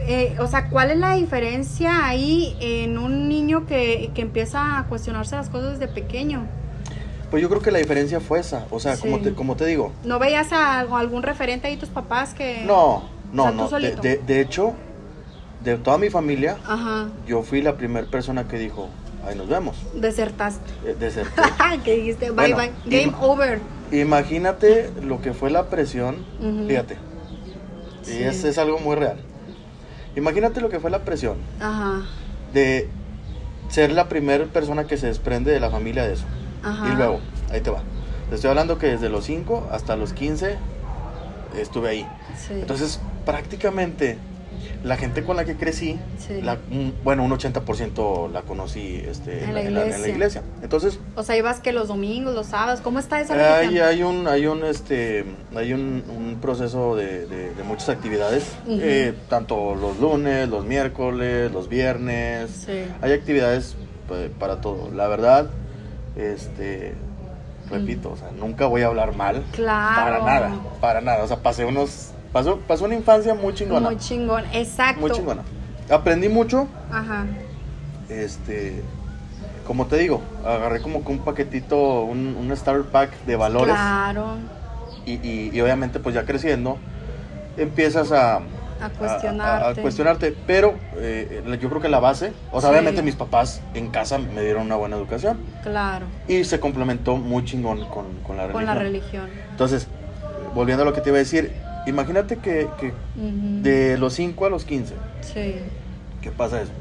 Eh, 0.01 0.37
o 0.39 0.47
sea, 0.47 0.69
¿cuál 0.69 0.91
es 0.91 0.97
la 0.97 1.15
diferencia 1.15 2.05
ahí 2.05 2.55
en 2.59 2.97
un 2.97 3.27
niño 3.27 3.65
que, 3.65 4.11
empieza 4.15 4.79
a 4.79 4.85
cuestionarse 4.85 5.35
las 5.35 5.49
cosas 5.49 5.79
desde 5.79 5.93
pequeño? 5.93 6.47
Pues 7.29 7.43
yo 7.43 7.49
creo 7.49 7.61
que 7.61 7.71
la 7.71 7.79
diferencia 7.79 8.19
fue 8.19 8.39
esa, 8.39 8.65
o 8.71 8.79
sea, 8.79 8.97
como, 8.97 9.19
te, 9.19 9.33
como 9.33 9.55
te 9.55 9.65
digo. 9.65 9.91
¿No 10.03 10.17
veías 10.17 10.51
a 10.51 10.79
algún 10.79 11.21
referente 11.21 11.67
ahí 11.67 11.77
tus 11.77 11.89
papás 11.89 12.33
que... 12.33 12.63
No, 12.65 13.03
no, 13.31 13.51
no. 13.51 13.69
De, 13.69 14.17
de, 14.25 14.41
hecho, 14.41 14.73
de 15.63 15.77
toda 15.77 15.97
mi 15.97 16.09
familia, 16.09 16.57
yo 17.27 17.43
fui 17.43 17.61
la 17.61 17.77
primera 17.77 18.07
persona 18.07 18.47
que 18.47 18.57
dijo, 18.57 18.89
ahí 19.27 19.35
nos 19.35 19.47
vemos. 19.47 19.77
Desertaste. 19.93 20.71
Eh, 20.85 20.95
deserté. 20.99 21.41
que 21.83 21.95
dijiste, 21.97 22.31
bye 22.31 22.53
bye, 22.55 22.71
game 22.85 23.13
over. 23.21 23.59
Imagínate 23.91 24.89
lo 25.03 25.21
que 25.21 25.33
fue 25.33 25.49
la 25.49 25.69
presión, 25.69 26.25
fíjate. 26.67 26.97
Y 28.07 28.23
es, 28.23 28.43
es, 28.43 28.57
algo 28.57 28.79
muy 28.79 28.95
real. 28.95 29.17
Imagínate 30.15 30.61
lo 30.61 30.69
que 30.69 30.79
fue 30.79 30.89
la 30.89 31.05
presión 31.05 31.37
Ajá. 31.59 32.01
de 32.53 32.89
ser 33.69 33.91
la 33.91 34.09
primera 34.09 34.45
persona 34.45 34.85
que 34.87 34.97
se 34.97 35.07
desprende 35.07 35.51
de 35.51 35.59
la 35.59 35.69
familia 35.69 36.03
de 36.03 36.13
eso. 36.13 36.25
Ajá. 36.63 36.93
Y 36.93 36.95
luego, 36.95 37.19
ahí 37.51 37.61
te 37.61 37.69
va. 37.69 37.81
Te 38.29 38.35
estoy 38.35 38.49
hablando 38.49 38.77
que 38.77 38.87
desde 38.87 39.09
los 39.09 39.25
5 39.25 39.69
hasta 39.71 39.95
los 39.95 40.13
15 40.13 40.57
estuve 41.57 41.89
ahí. 41.89 42.07
Sí. 42.37 42.53
Entonces, 42.53 42.99
prácticamente 43.25 44.17
la 44.83 44.95
gente 44.95 45.23
con 45.23 45.35
la 45.35 45.45
que 45.45 45.55
crecí, 45.55 45.99
bueno, 47.03 47.23
un 47.23 47.31
80% 47.31 48.31
la 48.31 48.43
conocí 48.43 49.03
este, 49.05 49.43
en, 49.43 49.53
la 49.53 50.07
iglesia. 50.07 50.41
Entonces, 50.61 50.99
o 51.15 51.23
sea, 51.23 51.35
ibas 51.37 51.59
que 51.59 51.73
los 51.73 51.89
domingos, 51.89 52.33
los 52.33 52.47
sábados, 52.47 52.79
¿cómo 52.81 52.99
está 52.99 53.19
esa 53.19 53.57
hay, 53.57 53.79
hay 53.79 54.03
un 54.03 54.27
hay 54.27 54.47
un 54.47 54.63
este 54.63 55.25
hay 55.55 55.73
un, 55.73 56.37
proceso 56.41 56.95
de, 56.95 57.51
muchas 57.67 57.89
actividades, 57.89 58.45
eh, 58.67 59.13
tanto 59.27 59.75
los 59.75 59.99
lunes, 59.99 60.47
los 60.47 60.65
miércoles, 60.65 61.51
los 61.51 61.67
viernes. 61.67 62.67
Hay 63.01 63.11
actividades 63.11 63.75
pues, 64.07 64.29
para 64.39 64.61
todo. 64.61 64.89
La 64.91 65.07
verdad, 65.07 65.49
este 66.19 66.95
repito, 67.69 68.11
o 68.11 68.17
sea, 68.17 68.31
nunca 68.31 68.65
voy 68.65 68.81
a 68.81 68.87
hablar 68.87 69.15
mal. 69.15 69.43
Claro. 69.51 69.95
Para 69.95 70.19
nada, 70.23 70.51
para 70.81 71.01
nada. 71.01 71.23
O 71.23 71.27
sea, 71.27 71.37
pasé 71.37 71.65
unos 71.65 72.13
Pasó, 72.31 72.59
pasó 72.59 72.85
una 72.85 72.95
infancia 72.95 73.33
muy 73.33 73.53
chingona. 73.53 73.87
Muy 73.87 73.97
chingón, 73.97 74.43
exacto. 74.53 75.01
Muy 75.01 75.11
chingona. 75.11 75.41
Aprendí 75.89 76.29
mucho. 76.29 76.67
Ajá. 76.91 77.25
Este, 78.07 78.83
como 79.65 79.87
te 79.87 79.97
digo, 79.97 80.21
agarré 80.45 80.81
como 80.81 81.03
que 81.03 81.11
un 81.11 81.19
paquetito, 81.19 82.01
un, 82.03 82.35
un 82.39 82.55
starter 82.55 82.85
pack 82.91 83.25
de 83.25 83.35
valores. 83.35 83.73
Claro. 83.73 84.37
Y, 85.05 85.49
y, 85.51 85.61
obviamente 85.61 85.99
pues 85.99 86.13
ya 86.13 86.23
creciendo, 86.23 86.77
empiezas 87.57 88.11
a, 88.11 88.41
a 88.81 88.89
cuestionarte. 88.89 89.79
A, 89.79 89.81
cuestionarte. 89.81 90.35
Pero 90.47 90.75
eh, 90.97 91.43
yo 91.61 91.69
creo 91.69 91.81
que 91.81 91.89
la 91.89 91.99
base, 91.99 92.33
o 92.51 92.61
sea, 92.61 92.69
obviamente 92.69 93.01
mis 93.01 93.15
papás 93.15 93.61
en 93.73 93.89
casa 93.89 94.17
me 94.17 94.41
dieron 94.41 94.63
una 94.63 94.75
buena 94.75 94.95
educación. 94.95 95.39
Claro. 95.63 96.05
Y 96.27 96.43
se 96.43 96.59
complementó 96.59 97.17
muy 97.17 97.45
chingón 97.45 97.85
con, 97.89 98.05
con 98.23 98.37
la 98.37 98.47
religión. 98.47 98.53
Con 98.53 98.65
la 98.65 98.75
religión. 98.75 99.29
Entonces, 99.51 99.87
volviendo 100.53 100.83
a 100.83 100.85
lo 100.85 100.93
que 100.93 101.01
te 101.01 101.09
iba 101.09 101.17
a 101.17 101.19
decir, 101.19 101.53
Imagínate 101.89 102.37
que, 102.37 102.67
de 103.15 103.97
los 103.97 104.13
5 104.13 104.45
a 104.45 104.49
los 104.49 104.65
15. 104.65 104.93
Sí. 105.21 105.55
¿Qué 106.21 106.31
pasa 106.31 106.61
eso? 106.61 106.71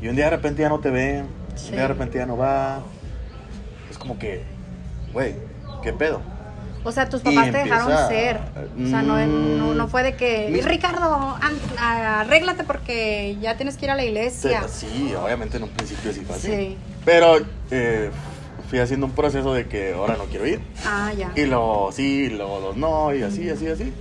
Y 0.00 0.08
un 0.08 0.16
día 0.16 0.26
de 0.26 0.32
repente 0.32 0.62
ya 0.62 0.68
no 0.68 0.80
te 0.80 0.90
ven, 0.90 1.26
un 1.66 1.70
día 1.70 1.82
de 1.82 1.88
repente 1.88 2.18
ya 2.18 2.26
no 2.26 2.36
va. 2.36 2.82
Es 3.90 3.98
como 3.98 4.18
que, 4.18 4.42
güey, 5.12 5.34
¿qué 5.82 5.92
pedo? 5.92 6.20
O 6.84 6.90
sea, 6.92 7.08
tus 7.08 7.20
papás 7.20 7.50
te 7.50 7.58
dejaron 7.58 8.08
ser. 8.08 8.40
O 8.82 8.86
sea, 8.88 9.02
no, 9.02 9.74
no, 9.74 9.88
fue 9.88 10.02
de 10.02 10.16
que, 10.16 10.60
Ricardo, 10.64 11.36
arréglate 11.78 12.64
porque 12.64 13.36
ya 13.40 13.56
tienes 13.56 13.76
que 13.76 13.86
ir 13.86 13.90
a 13.90 13.94
la 13.94 14.04
iglesia. 14.04 14.66
Sí, 14.68 15.14
obviamente 15.14 15.56
en 15.56 15.64
un 15.64 15.70
principio 15.70 16.12
sí 16.12 16.20
fue 16.20 16.36
así. 16.36 16.46
Sí. 16.48 16.76
Pero 17.04 17.38
eh, 17.70 18.10
fui 18.68 18.78
haciendo 18.78 19.06
un 19.06 19.12
proceso 19.12 19.54
de 19.54 19.66
que 19.66 19.92
ahora 19.92 20.16
no 20.16 20.24
quiero 20.24 20.46
ir. 20.46 20.60
Ah, 20.84 21.12
ya. 21.16 21.32
Y 21.36 21.46
luego 21.46 21.90
sí, 21.92 22.24
y 22.24 22.30
luego 22.30 22.60
los 22.60 22.76
no, 22.76 23.14
y 23.14 23.22
así, 23.22 23.48
así, 23.48 23.68
así. 23.68 23.92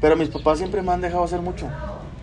Pero 0.00 0.16
mis 0.16 0.28
papás 0.28 0.58
siempre 0.58 0.82
me 0.82 0.92
han 0.92 1.00
dejado 1.00 1.24
hacer 1.24 1.40
mucho. 1.40 1.68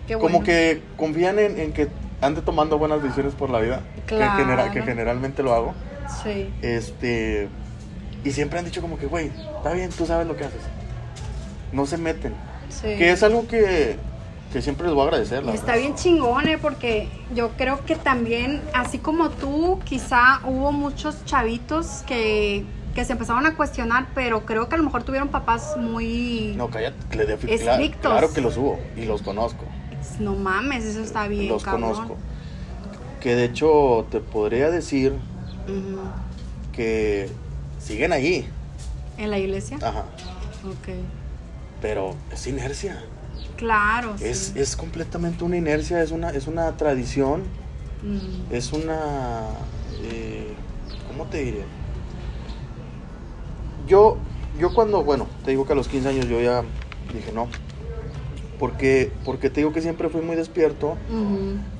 Qué 0.06 0.16
bueno. 0.16 0.32
Como 0.32 0.44
que 0.44 0.82
confían 0.96 1.38
en, 1.38 1.72
que 1.72 1.88
ande 2.20 2.40
tomando 2.42 2.78
buenas 2.78 3.02
decisiones 3.02 3.34
por 3.34 3.50
la 3.50 3.60
vida. 3.60 3.80
Claro. 4.06 4.72
Que, 4.72 4.82
generalmente 4.82 5.42
lo 5.42 5.54
hago. 5.54 5.74
Sí. 6.22 6.50
Este. 6.62 7.48
Y 8.26 8.32
siempre 8.32 8.58
han 8.58 8.64
dicho 8.64 8.82
como 8.82 8.98
que, 8.98 9.06
güey, 9.06 9.30
está 9.56 9.72
bien, 9.72 9.90
tú 9.90 10.04
sabes 10.04 10.26
lo 10.26 10.36
que 10.36 10.44
haces. 10.44 10.60
No 11.72 11.86
se 11.86 11.96
meten. 11.96 12.34
Sí. 12.68 12.88
Que 12.98 13.12
es 13.12 13.22
algo 13.22 13.46
que 13.46 13.96
que 14.52 14.62
siempre 14.62 14.86
les 14.86 14.94
voy 14.94 15.02
a 15.02 15.06
agradecer. 15.06 15.44
La 15.44 15.54
está 15.54 15.76
bien 15.76 15.94
chingón, 15.94 16.48
¿eh? 16.48 16.56
porque 16.56 17.08
yo 17.34 17.50
creo 17.56 17.84
que 17.84 17.96
también, 17.96 18.62
así 18.72 18.98
como 18.98 19.30
tú, 19.30 19.80
quizá 19.84 20.40
hubo 20.44 20.72
muchos 20.72 21.24
chavitos 21.24 22.02
que, 22.06 22.64
que 22.94 23.04
se 23.04 23.12
empezaron 23.12 23.44
a 23.44 23.54
cuestionar, 23.54 24.06
pero 24.14 24.46
creo 24.46 24.68
que 24.68 24.76
a 24.76 24.78
lo 24.78 24.84
mejor 24.84 25.02
tuvieron 25.02 25.28
papás 25.28 25.76
muy 25.76 26.54
no, 26.56 26.70
cállate, 26.70 26.96
estrictos. 27.52 28.12
Claro, 28.12 28.32
que 28.32 28.40
los 28.40 28.56
hubo 28.56 28.78
y 28.96 29.04
los 29.04 29.22
conozco. 29.22 29.64
No 30.20 30.34
mames, 30.34 30.84
eso 30.84 31.02
está 31.02 31.28
bien. 31.28 31.48
Los 31.48 31.64
conozco. 31.64 32.16
Que 33.20 33.34
de 33.34 33.44
hecho 33.44 34.06
te 34.10 34.20
podría 34.20 34.70
decir 34.70 35.12
que 36.72 37.28
siguen 37.86 38.12
ahí. 38.12 38.48
¿En 39.16 39.30
la 39.30 39.38
iglesia? 39.38 39.78
Ajá. 39.80 40.04
Ok. 40.64 40.94
Pero 41.80 42.14
es 42.32 42.46
inercia. 42.46 43.02
Claro. 43.56 44.16
Es, 44.20 44.54
es 44.56 44.76
completamente 44.76 45.44
una 45.44 45.56
inercia, 45.56 46.02
es 46.02 46.10
una, 46.10 46.30
es 46.30 46.46
una 46.46 46.76
tradición, 46.76 47.44
es 48.50 48.72
una... 48.72 49.42
Eh, 50.02 50.52
¿Cómo 51.08 51.24
te 51.26 51.38
diré? 51.38 51.64
Yo, 53.86 54.18
yo 54.58 54.74
cuando, 54.74 55.04
bueno, 55.04 55.26
te 55.44 55.52
digo 55.52 55.64
que 55.64 55.72
a 55.72 55.76
los 55.76 55.88
15 55.88 56.08
años 56.08 56.28
yo 56.28 56.40
ya 56.40 56.62
dije 57.14 57.32
no. 57.32 57.48
Porque, 58.58 59.10
porque 59.24 59.50
te 59.50 59.60
digo 59.60 59.72
que 59.72 59.82
siempre 59.82 60.08
fui 60.08 60.22
muy 60.22 60.36
despierto. 60.36 60.96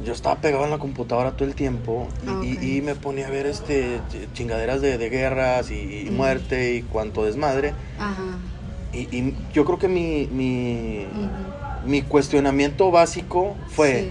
Yo 0.04 0.12
estaba 0.12 0.36
pegado 0.36 0.64
en 0.64 0.70
la 0.70 0.78
computadora 0.78 1.32
todo 1.32 1.48
el 1.48 1.54
tiempo 1.54 2.08
y, 2.42 2.80
me 2.82 2.94
ponía 2.94 3.26
a 3.26 3.30
ver 3.30 3.46
este 3.46 4.00
chingaderas 4.34 4.80
de, 4.80 4.96
guerras 5.10 5.70
y, 5.70 6.08
muerte 6.10 6.74
y 6.74 6.82
cuanto 6.82 7.24
desmadre. 7.24 7.74
Y, 8.92 9.34
yo 9.52 9.64
creo 9.64 9.78
que 9.78 9.88
mi, 9.88 10.26
mi, 10.26 11.06
mi 11.86 12.02
cuestionamiento 12.02 12.90
básico 12.90 13.56
fue, 13.68 14.10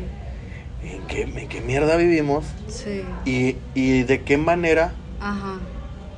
¿en, 0.84 1.01
qué, 1.07 1.22
¿en, 1.24 1.48
qué, 1.48 1.62
mierda 1.62 1.95
vivimos? 1.98 2.45
Sí. 2.67 3.03
Y, 3.25 4.03
de 4.03 4.22
qué 4.24 4.38
manera 4.38 4.93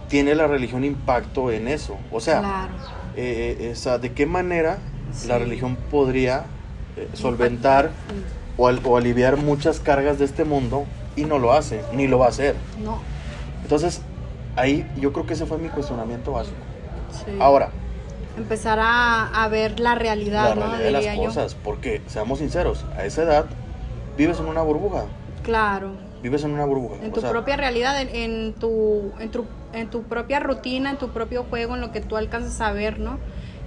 tiene 0.07 0.35
la 0.35 0.47
religión 0.47 0.83
impacto 0.83 1.51
en 1.51 1.67
eso. 1.67 1.97
O 2.11 2.19
sea, 2.19 2.69
eh, 3.15 3.73
eh, 3.75 3.97
de 3.99 4.11
qué 4.13 4.25
manera 4.25 4.79
la 5.27 5.37
religión 5.39 5.77
podría 5.89 6.45
eh, 6.95 7.07
solventar 7.13 7.91
o, 8.57 8.69
o, 8.69 8.97
aliviar 8.97 9.37
muchas 9.37 9.79
cargas 9.79 10.19
de 10.19 10.25
este 10.25 10.43
mundo 10.43 10.85
y 11.15 11.25
no 11.25 11.39
lo 11.39 11.53
hace, 11.53 11.81
ni 11.93 12.07
lo 12.07 12.19
va 12.19 12.27
a 12.27 12.29
hacer. 12.29 12.55
No. 12.83 12.99
Entonces, 13.63 14.01
ahí 14.55 14.89
yo 14.99 15.13
creo 15.13 15.25
que 15.25 15.33
ese 15.33 15.45
fue 15.45 15.57
mi 15.57 15.69
cuestionamiento 15.69 16.31
básico. 16.31 16.57
Sí. 17.11 17.37
Ahora, 17.39 17.69
empezar 18.37 18.79
a, 18.81 19.47
ver 19.49 19.79
la 19.79 19.95
realidad, 19.95 20.55
la 20.55 20.77
realidad 20.77 21.01
de 21.01 21.17
las 21.17 21.17
cosas, 21.17 21.55
porque 21.55 22.01
seamos 22.07 22.39
sinceros, 22.39 22.85
a 22.95 23.05
esa 23.05 23.23
edad 23.23 23.45
vives 24.17 24.39
en 24.39 24.45
una 24.45 24.61
burbuja. 24.61 25.05
Claro. 25.43 25.91
Vives 26.21 26.43
en 26.43 26.51
una 26.51 26.65
burbuja. 26.65 26.95
En 27.03 27.11
tu 27.11 27.21
propia 27.21 27.57
realidad, 27.57 28.01
en, 28.01 28.53
tu, 28.53 29.11
en, 29.19 29.29
tu, 29.29 29.45
en 29.73 29.89
tu 29.89 30.03
propia 30.03 30.39
rutina, 30.39 30.89
en 30.89 30.97
tu 30.97 31.09
propio 31.09 31.43
juego, 31.43 31.75
en 31.75 31.81
lo 31.81 31.91
que 31.91 32.01
tú 32.01 32.17
alcanzas 32.17 32.59
a 32.61 32.71
ver, 32.71 32.99
¿no? 32.99 33.19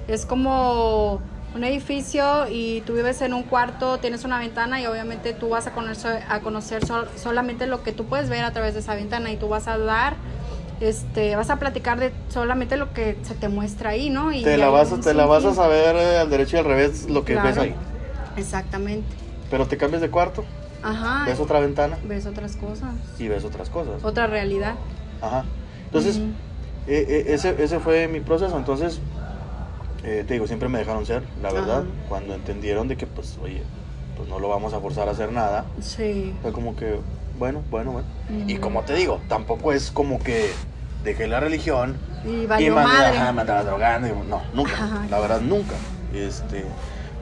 Es 0.08 0.26
como 0.26 1.20
un 1.54 1.64
edificio 1.64 2.46
y 2.48 2.82
tú 2.82 2.94
vives 2.94 3.20
en 3.22 3.34
un 3.34 3.42
cuarto, 3.42 3.98
tienes 3.98 4.24
una 4.24 4.38
ventana 4.38 4.80
y 4.80 4.86
obviamente 4.86 5.32
tú 5.32 5.48
vas 5.48 5.66
a 5.66 5.72
conocer, 5.72 6.22
a 6.28 6.40
conocer 6.40 6.82
solamente 7.16 7.66
lo 7.66 7.82
que 7.82 7.92
tú 7.92 8.06
puedes 8.06 8.28
ver 8.28 8.44
a 8.44 8.52
través 8.52 8.74
de 8.74 8.80
esa 8.80 8.94
ventana 8.94 9.32
y 9.32 9.36
tú 9.36 9.48
vas 9.48 9.66
a 9.66 9.76
dar 9.78 10.14
este, 10.80 11.36
vas 11.36 11.50
a 11.50 11.56
platicar 11.56 12.00
de 12.00 12.10
solamente 12.28 12.76
lo 12.76 12.92
que 12.92 13.18
se 13.22 13.34
te 13.34 13.48
muestra 13.48 13.90
ahí, 13.90 14.10
¿no? 14.10 14.32
Y 14.32 14.42
te 14.42 14.56
la 14.56 14.70
vas, 14.70 14.98
te 15.00 15.14
la 15.14 15.26
vas 15.26 15.44
a 15.44 15.54
saber 15.54 15.94
eh, 15.96 16.18
al 16.18 16.30
derecho 16.30 16.56
y 16.56 16.60
al 16.60 16.64
revés 16.64 17.08
lo 17.08 17.24
que 17.24 17.36
ves 17.36 17.58
ahí. 17.58 17.74
Exactamente. 18.36 19.06
Pero 19.50 19.66
te 19.66 19.76
cambias 19.76 20.00
de 20.00 20.10
cuarto. 20.10 20.44
Ajá. 20.82 21.24
Ves 21.26 21.38
otra 21.38 21.60
ventana. 21.60 21.98
Ves 22.04 22.24
otras 22.24 22.56
cosas. 22.56 22.94
Y 23.18 23.28
ves 23.28 23.44
otras 23.44 23.68
cosas. 23.68 24.02
Otra 24.02 24.26
realidad. 24.26 24.74
Ajá. 25.20 25.44
Entonces, 25.84 26.16
eh, 26.86 27.04
eh, 27.08 27.24
ese, 27.34 27.62
ese 27.62 27.78
fue 27.80 28.08
mi 28.08 28.20
proceso. 28.20 28.56
Entonces, 28.56 29.00
te 30.02 30.24
digo, 30.24 30.46
siempre 30.46 30.68
me 30.68 30.78
dejaron 30.78 31.06
ser, 31.06 31.22
la 31.42 31.52
verdad. 31.52 31.84
Cuando 32.08 32.34
entendieron 32.34 32.88
de 32.88 32.96
que, 32.96 33.06
pues, 33.06 33.38
oye, 33.42 33.62
pues 34.16 34.28
no 34.28 34.38
lo 34.38 34.48
vamos 34.48 34.72
a 34.74 34.80
forzar 34.80 35.08
a 35.08 35.12
hacer 35.12 35.32
nada. 35.32 35.64
Sí. 35.80 36.34
Fue 36.42 36.52
como 36.52 36.76
que, 36.76 36.98
bueno, 37.38 37.62
bueno, 37.70 37.92
bueno. 37.92 38.08
Y 38.46 38.56
como 38.56 38.82
te 38.82 38.94
digo, 38.94 39.20
tampoco 39.28 39.72
es 39.72 39.90
como 39.90 40.18
que 40.18 40.50
dejé 41.04 41.26
la 41.26 41.40
religión 41.40 41.96
y, 42.24 42.42
y 42.42 42.70
me, 42.70 42.80
andaba 42.80 43.62
drogando. 43.62 44.08
no, 44.28 44.42
nunca. 44.52 45.06
La 45.10 45.18
verdad, 45.18 45.40
nunca. 45.40 45.74
Este, 46.12 46.64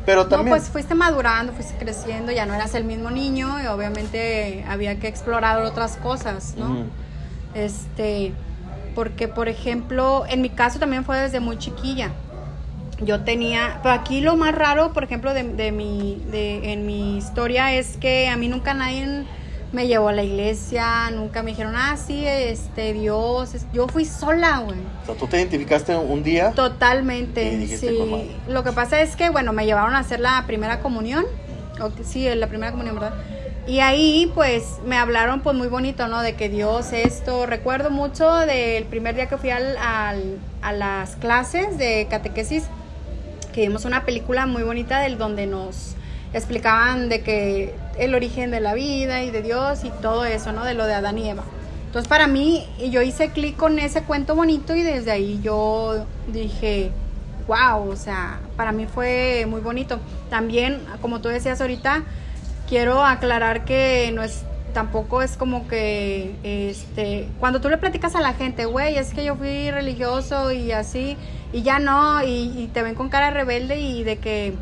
pero 0.08 0.26
también. 0.26 0.48
No, 0.48 0.56
pues 0.56 0.70
fuiste 0.70 0.94
madurando, 0.94 1.52
fuiste 1.52 1.74
creciendo, 1.78 2.32
ya 2.32 2.46
no 2.46 2.54
eras 2.54 2.74
el 2.74 2.84
mismo 2.84 3.10
niño 3.10 3.62
y 3.62 3.66
obviamente 3.66 4.64
había 4.66 4.98
que 4.98 5.06
explorar 5.06 5.60
otras 5.62 5.96
cosas, 5.96 6.54
¿no? 6.56 6.84
Este, 7.54 8.32
porque 8.94 9.28
por 9.28 9.48
ejemplo, 9.48 10.24
en 10.26 10.40
mi 10.40 10.48
caso 10.48 10.78
también 10.78 11.04
fue 11.04 11.18
desde 11.18 11.40
muy 11.40 11.58
chiquilla. 11.58 12.10
Yo 13.00 13.20
tenía, 13.22 13.78
pero 13.82 13.94
aquí 13.94 14.20
lo 14.20 14.36
más 14.36 14.54
raro, 14.54 14.92
por 14.92 15.04
ejemplo, 15.04 15.32
de, 15.32 15.44
de 15.44 15.70
mi, 15.70 16.22
de, 16.30 16.72
en 16.72 16.84
mi 16.84 17.16
historia 17.16 17.72
es 17.74 17.96
que 17.96 18.28
a 18.28 18.36
mí 18.36 18.48
nunca 18.48 18.74
nadie 18.74 19.24
me 19.72 19.86
llevó 19.86 20.08
a 20.08 20.12
la 20.12 20.22
iglesia, 20.22 21.10
nunca 21.10 21.42
me 21.42 21.50
dijeron, 21.50 21.74
ah, 21.76 21.96
sí, 21.96 22.24
este, 22.26 22.92
Dios, 22.94 23.54
yo 23.72 23.86
fui 23.86 24.04
sola, 24.04 24.58
güey. 24.58 24.78
O 25.02 25.06
sea, 25.06 25.14
¿tú 25.14 25.26
te 25.26 25.36
identificaste 25.38 25.94
un 25.94 26.22
día? 26.22 26.52
Totalmente, 26.52 27.66
sí. 27.66 27.98
Lo 28.48 28.64
que 28.64 28.72
pasa 28.72 29.00
es 29.00 29.14
que, 29.14 29.30
bueno, 29.30 29.52
me 29.52 29.66
llevaron 29.66 29.94
a 29.94 29.98
hacer 29.98 30.20
la 30.20 30.42
primera 30.46 30.80
comunión, 30.80 31.24
o, 31.80 31.90
sí, 32.02 32.28
la 32.34 32.46
primera 32.46 32.72
comunión, 32.72 32.96
¿verdad? 32.96 33.14
Y 33.66 33.80
ahí, 33.80 34.32
pues, 34.34 34.78
me 34.86 34.96
hablaron, 34.96 35.42
pues, 35.42 35.54
muy 35.54 35.68
bonito, 35.68 36.08
¿no? 36.08 36.22
De 36.22 36.34
que 36.34 36.48
Dios 36.48 36.94
esto, 36.94 37.44
recuerdo 37.44 37.90
mucho 37.90 38.32
del 38.32 38.84
primer 38.84 39.14
día 39.14 39.28
que 39.28 39.36
fui 39.36 39.50
al, 39.50 39.76
al, 39.76 40.38
a 40.62 40.72
las 40.72 41.16
clases 41.16 41.76
de 41.76 42.06
catequesis, 42.08 42.64
que 43.58 43.66
vimos 43.66 43.84
una 43.84 44.04
película 44.04 44.46
muy 44.46 44.62
bonita 44.62 45.00
del 45.00 45.18
donde 45.18 45.48
nos 45.48 45.96
explicaban 46.32 47.08
de 47.08 47.22
que 47.22 47.74
el 47.98 48.14
origen 48.14 48.52
de 48.52 48.60
la 48.60 48.72
vida 48.72 49.24
y 49.24 49.32
de 49.32 49.42
Dios 49.42 49.82
y 49.82 49.90
todo 50.00 50.24
eso, 50.24 50.52
¿no? 50.52 50.64
De 50.64 50.74
lo 50.74 50.86
de 50.86 50.94
Adán 50.94 51.18
y 51.18 51.28
Eva. 51.28 51.42
Entonces 51.86 52.08
para 52.08 52.28
mí, 52.28 52.68
yo 52.92 53.02
hice 53.02 53.30
clic 53.30 53.56
con 53.56 53.80
ese 53.80 54.04
cuento 54.04 54.36
bonito 54.36 54.76
y 54.76 54.82
desde 54.82 55.10
ahí 55.10 55.40
yo 55.42 56.06
dije, 56.28 56.92
wow, 57.48 57.90
o 57.90 57.96
sea, 57.96 58.38
para 58.56 58.70
mí 58.70 58.86
fue 58.86 59.44
muy 59.48 59.60
bonito. 59.60 59.98
También, 60.30 60.78
como 61.00 61.20
tú 61.20 61.28
decías 61.28 61.60
ahorita, 61.60 62.04
quiero 62.68 63.04
aclarar 63.04 63.64
que 63.64 64.12
no 64.14 64.22
es 64.22 64.44
tampoco 64.72 65.22
es 65.22 65.36
como 65.36 65.66
que 65.66 66.36
este 66.44 67.26
cuando 67.40 67.60
tú 67.60 67.70
le 67.70 67.78
platicas 67.78 68.14
a 68.14 68.20
la 68.20 68.34
gente, 68.34 68.66
güey, 68.66 68.98
es 68.98 69.12
que 69.12 69.24
yo 69.24 69.34
fui 69.34 69.72
religioso 69.72 70.52
y 70.52 70.70
así 70.70 71.16
y 71.52 71.62
ya 71.62 71.78
no 71.78 72.22
y, 72.22 72.52
y 72.56 72.70
te 72.72 72.82
ven 72.82 72.94
con 72.94 73.08
cara 73.08 73.30
rebelde 73.30 73.80
y 73.80 74.04
de 74.04 74.18
que 74.18 74.54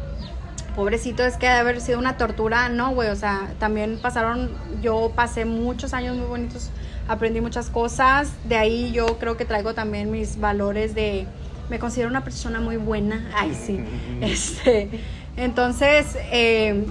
pobrecito, 0.77 1.25
es 1.25 1.39
que 1.39 1.47
debe 1.47 1.59
haber 1.59 1.81
sido 1.81 1.99
una 1.99 2.19
tortura, 2.19 2.69
no, 2.69 2.91
güey, 2.91 3.09
o 3.09 3.17
sea, 3.17 3.49
también 3.59 3.99
pasaron, 4.01 4.51
yo 4.83 5.11
pasé 5.17 5.47
muchos 5.47 5.95
años 5.95 6.17
muy 6.17 6.27
bonitos, 6.27 6.71
aprendí 7.09 7.41
muchas 7.41 7.71
cosas, 7.71 8.31
de 8.45 8.57
ahí 8.57 8.93
yo 8.93 9.19
creo 9.19 9.39
que 9.39 9.47
traigo 9.47 9.73
también 9.73 10.11
mis 10.11 10.39
valores 10.39 10.95
de, 10.95 11.27
me 11.71 11.79
considero 11.79 12.11
una 12.11 12.23
persona 12.23 12.61
muy 12.61 12.77
buena, 12.77 13.27
ay 13.35 13.55
sí, 13.55 13.81
este, 14.21 14.91
entonces, 15.39 16.19
eh, 16.31 16.85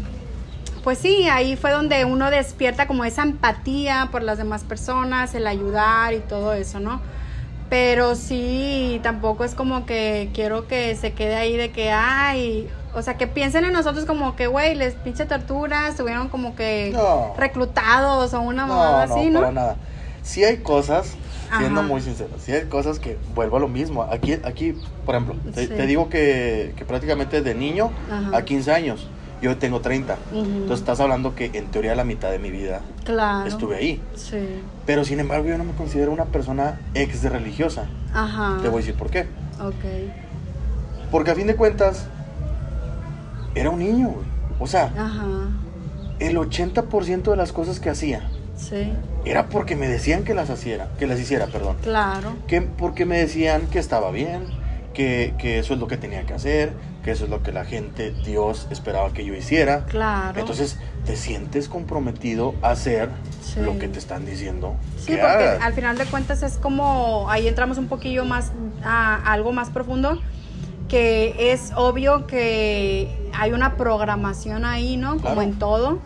pues 0.83 0.97
sí, 0.97 1.27
ahí 1.29 1.55
fue 1.55 1.71
donde 1.71 2.05
uno 2.05 2.31
despierta 2.31 2.87
como 2.87 3.05
esa 3.05 3.21
empatía 3.21 4.09
por 4.11 4.23
las 4.23 4.39
demás 4.39 4.63
personas, 4.63 5.35
el 5.35 5.45
ayudar 5.45 6.13
y 6.13 6.19
todo 6.19 6.53
eso, 6.53 6.79
¿no? 6.79 7.01
Pero 7.69 8.15
sí, 8.15 8.99
tampoco 9.01 9.43
es 9.43 9.55
como 9.55 9.85
que 9.85 10.29
quiero 10.33 10.67
que 10.67 10.95
se 10.95 11.13
quede 11.13 11.35
ahí 11.35 11.57
de 11.57 11.71
que, 11.71 11.91
ay, 11.91 12.69
o 12.93 13.01
sea, 13.01 13.17
que 13.17 13.27
piensen 13.27 13.65
en 13.65 13.73
nosotros 13.73 14.05
como 14.05 14.35
que, 14.35 14.47
güey, 14.47 14.75
les 14.75 14.93
pinche 14.93 15.25
tortura, 15.25 15.87
estuvieron 15.87 16.29
como 16.29 16.55
que 16.55 16.95
reclutados 17.37 18.33
o 18.33 18.41
una 18.41 18.67
mamada 18.67 19.03
así, 19.03 19.29
¿no? 19.29 19.41
No, 19.41 19.51
nada. 19.51 19.77
Sí 20.21 20.43
hay 20.43 20.57
cosas, 20.57 21.15
siendo 21.57 21.83
muy 21.83 22.01
sincero, 22.01 22.31
sí 22.39 22.51
hay 22.51 22.65
cosas 22.65 22.99
que 22.99 23.17
vuelvo 23.33 23.57
a 23.57 23.59
lo 23.59 23.67
mismo. 23.67 24.03
Aquí, 24.03 24.37
aquí 24.43 24.75
por 25.05 25.15
ejemplo, 25.15 25.35
te, 25.53 25.85
digo 25.85 26.09
que, 26.09 26.73
que, 26.75 26.85
prácticamente 26.85 27.41
de 27.41 27.53
niño 27.53 27.91
a 28.31 28.41
15 28.43 28.71
años 28.71 29.07
yo 29.41 29.57
tengo 29.57 29.81
30. 29.81 30.17
Entonces 30.33 30.79
estás 30.79 30.99
hablando 30.99 31.35
que 31.35 31.51
en 31.53 31.67
teoría 31.67 31.95
la 31.95 32.03
mitad 32.03 32.31
de 32.31 32.39
mi 32.39 32.51
vida 32.51 32.81
estuve 33.45 33.77
ahí. 33.77 34.01
Sí. 34.15 34.61
Pero 34.85 35.05
sin 35.05 35.19
embargo 35.19 35.47
yo 35.47 35.57
no 35.57 35.63
me 35.63 35.73
considero 35.73 36.11
una 36.11 36.25
persona 36.25 36.79
ex 36.93 37.23
religiosa. 37.23 37.85
Ajá. 38.13 38.59
Te 38.61 38.69
voy 38.69 38.77
a 38.77 38.85
decir 38.85 38.95
por 38.95 39.09
qué. 39.09 39.21
Ok. 39.59 41.09
Porque 41.11 41.31
a 41.31 41.35
fin 41.35 41.47
de 41.47 41.55
cuentas 41.55 42.07
era 43.53 43.69
un 43.69 43.79
niño, 43.79 44.09
güey. 44.09 44.25
O 44.59 44.67
sea, 44.67 44.93
Ajá. 44.97 45.25
el 46.19 46.37
80% 46.37 47.23
de 47.23 47.35
las 47.35 47.51
cosas 47.51 47.79
que 47.79 47.89
hacía 47.89 48.29
Sí. 48.55 48.93
Era 49.25 49.47
porque 49.47 49.75
me 49.75 49.87
decían 49.87 50.23
que 50.23 50.33
las 50.33 50.49
hiciera, 50.49 50.89
que 50.97 51.07
las 51.07 51.19
hiciera, 51.19 51.47
perdón. 51.47 51.77
Claro. 51.81 52.35
Que 52.47 52.61
porque 52.61 53.05
me 53.05 53.17
decían 53.17 53.67
que 53.67 53.79
estaba 53.79 54.11
bien, 54.11 54.45
que, 54.93 55.33
que, 55.37 55.59
eso 55.59 55.73
es 55.73 55.79
lo 55.79 55.87
que 55.87 55.97
tenía 55.97 56.25
que 56.25 56.33
hacer, 56.33 56.73
que 57.05 57.11
eso 57.11 57.25
es 57.25 57.29
lo 57.29 57.43
que 57.43 57.51
la 57.51 57.65
gente, 57.65 58.15
Dios 58.25 58.65
esperaba 58.71 59.13
que 59.13 59.23
yo 59.23 59.35
hiciera. 59.35 59.85
Claro. 59.85 60.39
Entonces 60.39 60.79
te 61.05 61.15
sientes 61.15 61.69
comprometido 61.69 62.55
a 62.63 62.71
hacer 62.71 63.09
lo 63.61 63.77
que 63.77 63.87
te 63.87 63.99
están 63.99 64.25
diciendo. 64.25 64.75
Sí, 64.97 65.11
porque 65.11 65.45
al 65.61 65.73
final 65.73 65.99
de 65.99 66.05
cuentas 66.05 66.41
es 66.41 66.57
como, 66.57 67.29
ahí 67.29 67.47
entramos 67.47 67.77
un 67.77 67.89
poquillo 67.89 68.25
más 68.25 68.53
a 68.83 69.31
algo 69.31 69.53
más 69.53 69.69
profundo, 69.69 70.19
que 70.89 71.51
es 71.51 71.73
obvio 71.75 72.25
que 72.25 73.29
hay 73.33 73.51
una 73.51 73.77
programación 73.77 74.65
ahí, 74.65 74.97
¿no? 74.97 75.19
Como 75.19 75.43
en 75.43 75.59
todo. 75.59 75.99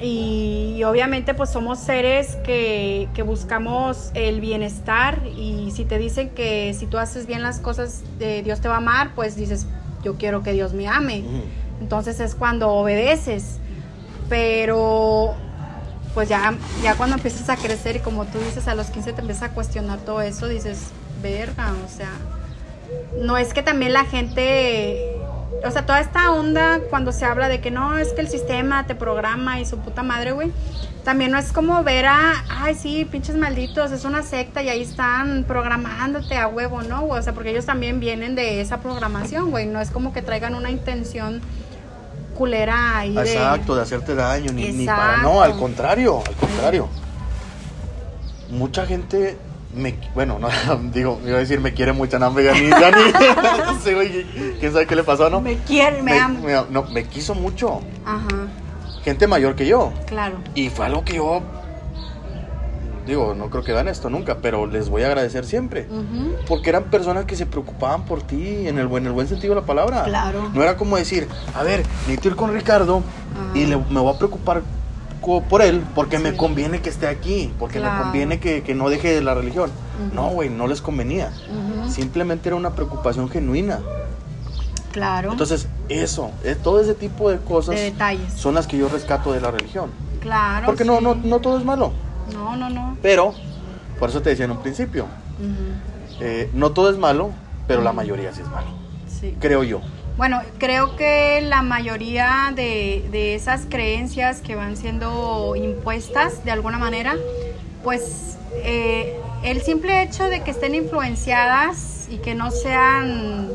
Y, 0.00 0.84
obviamente 0.84 1.34
pues 1.34 1.50
somos 1.50 1.80
seres 1.80 2.36
que, 2.44 3.08
que, 3.14 3.22
buscamos 3.22 4.10
el 4.12 4.42
bienestar 4.42 5.22
y 5.26 5.72
si 5.72 5.86
te 5.86 5.98
dicen 5.98 6.28
que 6.28 6.74
si 6.74 6.86
tú 6.86 6.98
haces 6.98 7.26
bien 7.26 7.42
las 7.42 7.60
cosas 7.60 8.04
eh, 8.20 8.42
Dios 8.44 8.60
te 8.60 8.68
va 8.68 8.74
a 8.74 8.76
amar, 8.76 9.12
pues 9.14 9.36
dices 9.36 9.66
yo 10.06 10.14
quiero 10.16 10.44
que 10.44 10.52
Dios 10.52 10.72
me 10.72 10.86
ame. 10.86 11.24
Entonces 11.80 12.20
es 12.20 12.36
cuando 12.36 12.70
obedeces. 12.70 13.58
Pero 14.28 15.34
pues 16.14 16.28
ya, 16.28 16.54
ya 16.82 16.94
cuando 16.94 17.16
empiezas 17.16 17.48
a 17.50 17.56
crecer 17.56 17.96
y 17.96 17.98
como 17.98 18.24
tú 18.24 18.38
dices, 18.38 18.68
a 18.68 18.74
los 18.74 18.86
15 18.86 19.12
te 19.12 19.20
empiezas 19.20 19.50
a 19.50 19.52
cuestionar 19.52 19.98
todo 19.98 20.22
eso, 20.22 20.48
dices, 20.48 20.90
verga, 21.20 21.74
o 21.84 21.94
sea, 21.94 22.08
no 23.20 23.36
es 23.36 23.52
que 23.52 23.62
también 23.62 23.92
la 23.92 24.04
gente, 24.04 25.15
o 25.64 25.70
sea, 25.70 25.86
toda 25.86 26.00
esta 26.00 26.30
onda 26.30 26.80
cuando 26.90 27.12
se 27.12 27.24
habla 27.24 27.48
de 27.48 27.60
que 27.60 27.70
no, 27.70 27.98
es 27.98 28.12
que 28.12 28.20
el 28.20 28.28
sistema 28.28 28.86
te 28.86 28.94
programa 28.94 29.60
y 29.60 29.66
su 29.66 29.78
puta 29.78 30.02
madre, 30.02 30.32
güey, 30.32 30.52
también 31.04 31.30
no 31.30 31.38
es 31.38 31.52
como 31.52 31.82
ver 31.84 32.06
a, 32.06 32.44
ay, 32.48 32.74
sí, 32.74 33.04
pinches 33.04 33.36
malditos, 33.36 33.92
es 33.92 34.04
una 34.04 34.22
secta 34.22 34.62
y 34.62 34.68
ahí 34.68 34.82
están 34.82 35.44
programándote 35.46 36.36
a 36.36 36.48
huevo, 36.48 36.82
¿no? 36.82 37.06
O 37.06 37.22
sea, 37.22 37.32
porque 37.32 37.50
ellos 37.50 37.64
también 37.64 38.00
vienen 38.00 38.34
de 38.34 38.60
esa 38.60 38.78
programación, 38.78 39.50
güey, 39.50 39.66
no 39.66 39.80
es 39.80 39.90
como 39.90 40.12
que 40.12 40.22
traigan 40.22 40.54
una 40.54 40.70
intención 40.70 41.40
culera 42.36 42.98
ahí. 42.98 43.16
Exacto, 43.16 43.74
de, 43.74 43.82
hacerte 43.82 44.14
daño, 44.14 44.52
ni, 44.52 44.72
ni, 44.72 44.86
para, 44.86 45.18
no, 45.18 45.40
al 45.40 45.56
contrario, 45.56 46.22
al 46.26 46.34
contrario. 46.34 46.88
Mucha 48.50 48.86
gente 48.86 49.36
me, 49.76 49.94
bueno, 50.14 50.38
no, 50.38 50.48
digo, 50.92 51.20
iba 51.24 51.36
a 51.36 51.40
decir 51.40 51.60
me 51.60 51.74
quiere 51.74 51.92
mucho, 51.92 52.18
no, 52.18 52.40
ya 52.40 52.52
ni, 52.54 52.70
sí, 53.84 53.92
güey, 53.94 54.24
quién 54.58 54.72
sabe 54.72 54.86
qué 54.86 54.96
le 54.96 55.04
pasó, 55.04 55.30
¿no? 55.30 55.40
Me 55.40 55.56
quiere, 55.58 56.02
me, 56.02 56.18
ama. 56.18 56.66
no, 56.70 56.82
me 56.84 57.04
quiso 57.04 57.34
mucho. 57.34 57.80
Ajá 58.04 58.48
gente 59.06 59.28
mayor 59.28 59.54
que 59.54 59.68
yo. 59.68 59.92
Claro. 60.06 60.38
Y 60.56 60.68
fue 60.68 60.84
algo 60.84 61.04
que 61.04 61.14
yo, 61.14 61.40
digo, 63.06 63.36
no 63.36 63.50
creo 63.50 63.62
que 63.62 63.72
vean 63.72 63.86
esto 63.86 64.10
nunca, 64.10 64.38
pero 64.42 64.66
les 64.66 64.88
voy 64.88 65.04
a 65.04 65.06
agradecer 65.06 65.44
siempre. 65.44 65.86
Porque 66.48 66.70
eran 66.70 66.90
personas 66.90 67.24
que 67.24 67.36
se 67.36 67.46
preocupaban 67.46 68.04
por 68.04 68.22
ti 68.22 68.66
en 68.66 68.80
el, 68.80 68.88
buen, 68.88 69.06
el 69.06 69.12
buen 69.12 69.28
sentido 69.28 69.54
de 69.54 69.60
la 69.60 69.66
palabra. 69.66 70.02
Claro. 70.02 70.50
No 70.52 70.60
era 70.60 70.76
como 70.76 70.96
decir, 70.96 71.28
a 71.54 71.62
ver, 71.62 71.84
necesito 72.00 72.30
ir 72.30 72.34
con 72.34 72.52
Ricardo 72.52 73.04
y 73.54 73.66
le, 73.66 73.76
me 73.76 74.00
voy 74.00 74.12
a 74.12 74.18
preocupar 74.18 74.62
por 75.48 75.62
él 75.62 75.82
porque 75.94 76.18
me 76.18 76.36
conviene 76.36 76.80
que 76.80 76.88
esté 76.88 77.08
aquí, 77.08 77.52
porque 77.58 77.80
me 77.80 77.88
conviene 77.88 78.38
que, 78.38 78.62
que, 78.62 78.74
no 78.74 78.88
deje 78.88 79.12
de 79.12 79.22
la 79.22 79.34
religión. 79.34 79.70
No, 80.12 80.28
güey, 80.28 80.48
no 80.48 80.66
les 80.66 80.80
convenía. 80.80 81.32
Simplemente 81.88 82.48
era 82.48 82.56
una 82.56 82.70
preocupación 82.70 83.28
genuina. 83.28 83.80
Claro. 84.92 85.32
Entonces, 85.32 85.68
eso, 85.90 86.30
eh, 86.42 86.56
todo 86.60 86.80
ese 86.80 86.94
tipo 86.94 87.30
de 87.30 87.38
cosas 87.38 87.74
detalles. 87.74 88.32
son 88.32 88.54
las 88.54 88.66
que 88.66 88.78
yo 88.78 88.88
rescato 88.88 89.32
de 89.32 89.40
la 89.42 89.50
religión. 89.50 89.90
Claro. 90.20 90.64
Porque 90.64 90.84
no, 90.84 91.02
no, 91.02 91.14
no 91.14 91.40
todo 91.40 91.58
es 91.58 91.64
malo. 91.64 91.92
No, 92.32 92.56
no, 92.56 92.70
no. 92.70 92.96
Pero, 93.02 93.34
por 93.98 94.08
eso 94.08 94.22
te 94.22 94.30
decía 94.30 94.46
en 94.46 94.52
un 94.52 94.62
principio, 94.62 95.06
eh, 96.20 96.50
no 96.54 96.70
todo 96.70 96.88
es 96.88 96.96
malo, 96.96 97.30
pero 97.66 97.82
la 97.82 97.92
mayoría 97.92 98.32
sí 98.32 98.40
es 98.40 98.48
malo. 98.48 98.68
Sí. 99.06 99.36
Creo 99.38 99.64
yo. 99.64 99.80
Bueno, 100.16 100.40
creo 100.58 100.96
que 100.96 101.42
la 101.42 101.62
mayoría 101.62 102.52
de, 102.54 103.06
de, 103.10 103.34
esas 103.34 103.66
creencias 103.68 104.40
que 104.40 104.54
van 104.54 104.76
siendo 104.76 105.54
impuestas 105.56 106.42
de 106.44 106.52
alguna 106.52 106.78
manera, 106.78 107.16
pues 107.84 108.38
eh, 108.64 109.20
el 109.42 109.60
simple 109.60 110.02
hecho 110.02 110.24
de 110.24 110.42
que 110.42 110.50
estén 110.50 110.74
influenciadas 110.74 112.08
y 112.10 112.18
que 112.18 112.34
no 112.34 112.50
sean 112.50 113.50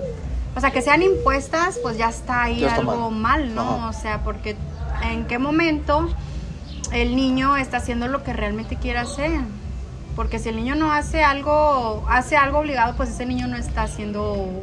o 0.55 0.59
sea, 0.59 0.71
que 0.71 0.81
sean 0.81 1.01
impuestas, 1.01 1.79
pues 1.81 1.97
ya 1.97 2.09
está 2.09 2.43
ahí 2.43 2.65
algo 2.65 3.09
mal, 3.09 3.55
¿no? 3.55 3.87
O 3.87 3.93
sea, 3.93 4.21
porque 4.23 4.57
en 5.01 5.25
qué 5.25 5.39
momento 5.39 6.09
el 6.91 7.15
niño 7.15 7.55
está 7.55 7.77
haciendo 7.77 8.07
lo 8.09 8.23
que 8.23 8.33
realmente 8.33 8.75
quiere 8.75 8.99
hacer. 8.99 9.31
Porque 10.15 10.39
si 10.39 10.49
el 10.49 10.57
niño 10.57 10.75
no 10.75 10.91
hace 10.91 11.23
algo, 11.23 12.05
hace 12.09 12.35
algo 12.35 12.59
obligado, 12.59 12.95
pues 12.97 13.09
ese 13.09 13.25
niño 13.25 13.47
no 13.47 13.55
está 13.55 13.87
siendo 13.87 14.61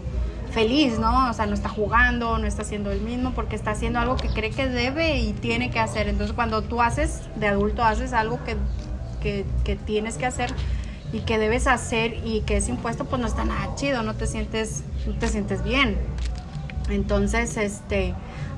feliz, 0.58 0.98
¿no? 0.98 1.30
O 1.30 1.32
sea, 1.32 1.46
no 1.46 1.54
está 1.54 1.68
jugando, 1.68 2.36
no 2.36 2.44
está 2.44 2.62
haciendo 2.62 2.90
el 2.90 3.00
mismo, 3.00 3.30
porque 3.30 3.54
está 3.54 3.70
haciendo 3.70 4.00
algo 4.00 4.16
que 4.16 4.28
cree 4.28 4.50
que 4.50 4.66
debe 4.66 5.18
y 5.18 5.32
tiene 5.32 5.70
que 5.70 5.78
hacer. 5.78 6.08
Entonces, 6.08 6.34
cuando 6.34 6.62
tú 6.62 6.82
haces, 6.82 7.20
de 7.36 7.46
adulto, 7.46 7.84
haces 7.84 8.12
algo 8.12 8.40
que, 8.42 8.56
que, 9.64 9.76
tienes 9.76 10.16
que 10.16 10.26
hacer, 10.26 10.52
y 11.12 11.20
que 11.20 11.38
debes 11.38 11.68
hacer 11.68 12.16
y 12.24 12.40
que 12.40 12.56
es 12.56 12.68
impuesto, 12.68 13.04
pues 13.04 13.22
no 13.22 13.28
está 13.28 13.44
nada 13.44 13.72
chido, 13.76 14.02
no 14.02 14.14
te 14.14 14.26
sientes, 14.26 14.82
te 15.20 15.28
sientes 15.28 15.62
bien. 15.62 15.96
Entonces, 16.90 17.56
este, 17.56 18.14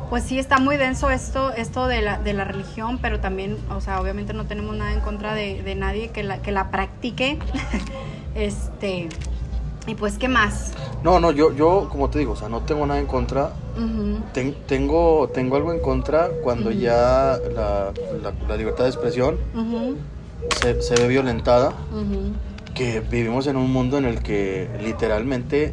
pues 0.08 0.24
sí 0.24 0.38
está 0.38 0.58
muy 0.58 0.78
denso 0.78 1.10
esto, 1.10 1.52
esto 1.52 1.86
de 1.86 2.00
la, 2.00 2.18
de 2.18 2.32
la 2.32 2.44
religión, 2.44 2.98
pero 3.02 3.20
también, 3.20 3.58
o 3.68 3.82
sea, 3.82 4.00
obviamente 4.00 4.32
no 4.32 4.46
tenemos 4.46 4.74
nada 4.74 4.94
en 4.94 5.00
contra 5.00 5.34
de, 5.34 5.74
nadie 5.76 6.08
que 6.08 6.22
la, 6.22 6.40
que 6.40 6.50
la 6.50 6.70
practique. 6.70 7.38
este, 8.34 9.10
y 9.86 9.94
pues, 9.94 10.18
¿qué 10.18 10.28
más? 10.28 10.72
No, 11.02 11.18
no, 11.20 11.30
yo, 11.30 11.54
yo, 11.54 11.88
como 11.90 12.10
te 12.10 12.18
digo, 12.18 12.32
o 12.32 12.36
sea, 12.36 12.48
no 12.48 12.60
tengo 12.60 12.86
nada 12.86 13.00
en 13.00 13.06
contra. 13.06 13.52
tengo, 14.32 15.30
tengo 15.32 15.56
algo 15.56 15.72
en 15.72 15.80
contra 15.80 16.28
cuando 16.42 16.70
ya 16.70 17.38
la, 17.54 17.92
la, 18.48 18.56
libertad 18.56 18.84
de 18.84 18.90
expresión 18.90 19.38
se, 20.60 20.82
se 20.82 20.94
ve 20.94 21.08
violentada, 21.08 21.72
que 22.74 23.00
vivimos 23.00 23.46
en 23.46 23.56
un 23.56 23.72
mundo 23.72 23.98
en 23.98 24.04
el 24.04 24.22
que 24.22 24.68
literalmente, 24.82 25.72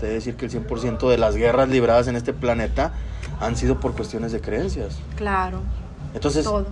te 0.00 0.06
decir 0.06 0.36
que 0.36 0.46
el 0.46 0.50
100% 0.50 1.08
de 1.08 1.18
las 1.18 1.36
guerras 1.36 1.68
libradas 1.68 2.08
en 2.08 2.16
este 2.16 2.32
planeta 2.32 2.92
han 3.40 3.56
sido 3.56 3.80
por 3.80 3.94
cuestiones 3.94 4.32
de 4.32 4.40
creencias. 4.40 4.98
Claro. 5.16 5.60
Entonces, 6.14 6.44
Todo. 6.44 6.66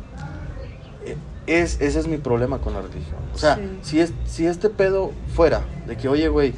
Es, 1.61 1.81
ese 1.81 1.99
es 1.99 2.07
mi 2.07 2.19
problema 2.19 2.59
con 2.59 2.75
la 2.75 2.83
religión. 2.83 3.21
O 3.35 3.38
sea, 3.38 3.61
si, 3.83 4.01
es, 4.01 4.12
si 4.25 4.47
este 4.47 4.71
pedo 4.71 5.12
fuera 5.35 5.62
de 5.87 5.97
que, 5.97 6.09
oye, 6.09 6.29
güey, 6.29 6.55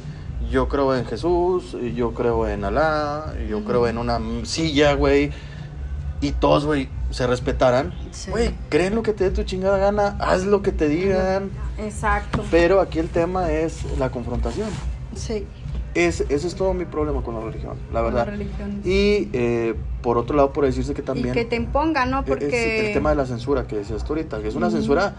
yo 0.49 0.67
creo 0.67 0.95
en 0.95 1.05
Jesús, 1.05 1.75
yo 1.95 2.13
creo 2.13 2.47
en 2.47 2.63
Alá, 2.63 3.33
yo 3.49 3.63
creo 3.63 3.87
en 3.87 3.97
una 3.97 4.19
silla, 4.43 4.93
güey, 4.93 5.31
y 6.21 6.31
todos, 6.31 6.65
güey, 6.65 6.89
se 7.09 7.27
respetaran, 7.27 7.93
güey, 8.29 8.55
creen 8.69 8.95
lo 8.95 9.03
que 9.03 9.13
te 9.13 9.25
dé 9.25 9.31
tu 9.31 9.43
chingada 9.43 9.77
gana, 9.77 10.15
haz 10.19 10.45
lo 10.45 10.61
que 10.61 10.71
te 10.71 10.87
digan. 10.87 11.51
Exacto. 11.77 12.43
Pero 12.51 12.79
aquí 12.79 12.99
el 12.99 13.09
tema 13.09 13.51
es 13.51 13.79
la 13.97 14.11
confrontación. 14.11 14.69
Sí. 15.15 15.45
Es, 15.95 16.21
ese 16.27 16.47
es 16.47 16.55
todo 16.55 16.73
mi 16.73 16.85
problema 16.85 17.21
con 17.23 17.35
la 17.35 17.41
religión, 17.41 17.77
la 17.93 18.01
verdad. 18.01 18.25
La 18.25 18.31
religión. 18.31 18.81
Y 18.83 19.29
eh, 19.31 19.75
por 20.01 20.17
otro 20.17 20.35
lado, 20.35 20.51
por 20.51 20.65
decirse 20.65 20.93
que 20.93 21.01
también... 21.01 21.29
Y 21.29 21.31
que 21.31 21.45
te 21.45 21.55
imponga, 21.55 22.05
¿no? 22.05 22.25
Porque... 22.25 22.87
el 22.87 22.93
tema 22.93 23.11
de 23.11 23.15
la 23.15 23.25
censura 23.25 23.65
que 23.65 23.77
decías 23.77 24.03
tú 24.03 24.13
ahorita, 24.13 24.41
que 24.41 24.49
es 24.49 24.55
una 24.55 24.69
censura 24.69 25.15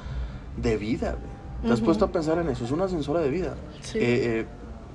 de 0.57 0.77
vida, 0.77 1.13
güey. 1.13 1.37
¿Te 1.67 1.73
has 1.73 1.81
puesto 1.81 2.05
a 2.05 2.13
pensar 2.13 2.39
en 2.39 2.49
eso? 2.49 2.65
Es 2.65 2.71
una 2.71 2.87
censura 2.87 3.21
de 3.21 3.31
vida. 3.31 3.55
Sí. 3.81 3.99
Eh, 3.99 4.03
eh, 4.03 4.47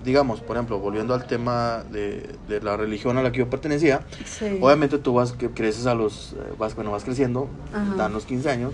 digamos, 0.05 0.39
por 0.41 0.55
ejemplo, 0.55 0.79
volviendo 0.79 1.13
al 1.13 1.25
tema 1.25 1.83
de, 1.91 2.29
de, 2.47 2.61
la 2.61 2.77
religión 2.77 3.17
a 3.17 3.23
la 3.23 3.31
que 3.31 3.39
yo 3.39 3.49
pertenecía, 3.49 4.01
obviamente 4.61 4.97
tú 4.99 5.13
vas, 5.13 5.33
que 5.33 5.49
creces 5.49 5.85
a 5.85 5.95
los, 5.95 6.35
vas, 6.57 6.75
bueno, 6.75 6.91
vas 6.91 7.03
creciendo, 7.03 7.49
dan 7.97 8.13
los 8.13 8.25
15 8.25 8.49
años, 8.49 8.73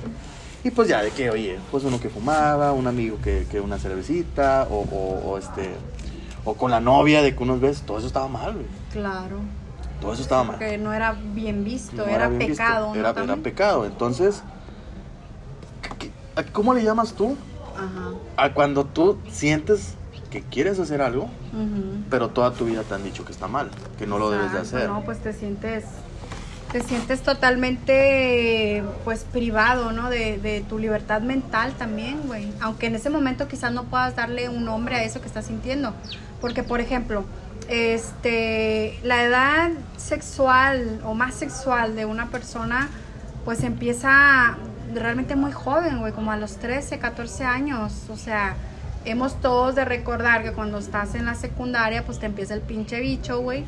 y 0.64 0.72
pues 0.72 0.88
ya 0.88 1.02
de 1.02 1.12
que, 1.12 1.30
oye, 1.30 1.58
pues 1.72 1.84
uno 1.84 2.00
que 2.00 2.10
fumaba, 2.10 2.72
un 2.72 2.88
amigo 2.88 3.18
que, 3.24 3.46
que 3.50 3.60
una 3.60 3.78
cervecita, 3.78 4.68
o, 4.70 4.82
o, 4.82 5.38
este, 5.38 5.70
o 6.46 6.54
con 6.56 6.72
la 6.72 6.80
novia 6.80 7.22
de 7.22 7.36
que 7.36 7.44
unos 7.44 7.60
ves, 7.60 7.82
todo 7.82 7.98
eso 7.98 8.08
estaba 8.08 8.28
mal, 8.28 8.54
güey. 8.54 8.66
Claro. 8.92 9.40
Todo 10.02 10.14
eso 10.14 10.22
estaba 10.22 10.44
mal. 10.44 10.60
Que 10.60 10.78
no 10.78 10.94
era 10.94 11.14
bien 11.14 11.64
visto, 11.64 12.06
era, 12.06 12.30
pecado. 12.30 12.94
Era, 12.96 13.10
era, 13.10 13.36
pecado. 13.38 13.86
Entonces, 13.86 14.44
¿cómo 16.54 16.74
le 16.74 16.84
llamas 16.84 17.14
tú? 17.14 17.36
Ajá. 17.76 18.14
A 18.38 18.54
cuando 18.54 18.86
tú 18.86 19.18
sientes 19.30 19.96
que 20.30 20.42
quieres 20.42 20.80
hacer 20.80 21.02
algo, 21.02 21.30
pero 22.10 22.30
toda 22.30 22.52
tu 22.52 22.66
vida 22.66 22.84
te 22.84 22.94
han 22.94 23.04
dicho 23.04 23.26
que 23.26 23.32
está 23.32 23.48
mal, 23.48 23.72
que 23.98 24.06
no 24.06 24.20
lo 24.20 24.30
debes 24.30 24.54
de 24.54 24.60
hacer. 24.60 24.90
No, 24.90 25.02
pues 25.04 25.20
te 25.20 25.34
sientes 25.34 25.86
te 26.72 26.84
sientes 26.84 27.22
totalmente 27.22 28.84
pues 29.06 29.24
privado, 29.24 29.94
¿no? 29.94 30.10
De, 30.10 30.38
de 30.38 30.62
tu 30.62 30.80
libertad 30.80 31.22
mental 31.22 31.74
también, 31.78 32.28
güey. 32.28 32.52
Aunque 32.60 32.88
en 32.88 32.96
ese 32.96 33.10
momento 33.10 33.48
quizás 33.48 33.72
no 33.72 33.86
puedas 33.86 34.16
darle 34.16 34.50
un 34.50 34.66
nombre 34.66 34.96
a 34.96 35.04
eso 35.04 35.22
que 35.22 35.28
estás 35.28 35.46
sintiendo. 35.46 35.94
Porque, 36.42 36.64
por 36.64 36.82
ejemplo, 36.82 37.26
este, 37.70 39.00
la 39.04 39.24
edad 39.24 39.72
sexual 39.98 41.02
o 41.04 41.14
más 41.14 41.36
sexual 41.36 41.96
de 41.96 42.06
una 42.06 42.28
persona, 42.28 42.90
pues 43.46 43.64
empieza 43.64 44.58
realmente 44.94 45.36
muy 45.36 45.52
joven, 45.52 46.00
güey, 46.00 46.14
como 46.14 46.32
a 46.32 46.38
los 46.38 46.58
13, 46.58 47.00
14 47.00 47.46
años. 47.46 47.94
O 48.10 48.18
sea, 48.18 48.56
hemos 49.06 49.40
todos 49.42 49.76
de 49.76 49.86
recordar 49.86 50.44
que 50.44 50.52
cuando 50.52 50.78
estás 50.78 51.16
en 51.16 51.26
la 51.26 51.36
secundaria, 51.36 52.06
pues 52.06 52.20
te 52.20 52.26
empieza 52.26 52.54
el 52.54 52.62
pinche 52.62 53.00
bicho, 53.00 53.40
güey 53.42 53.66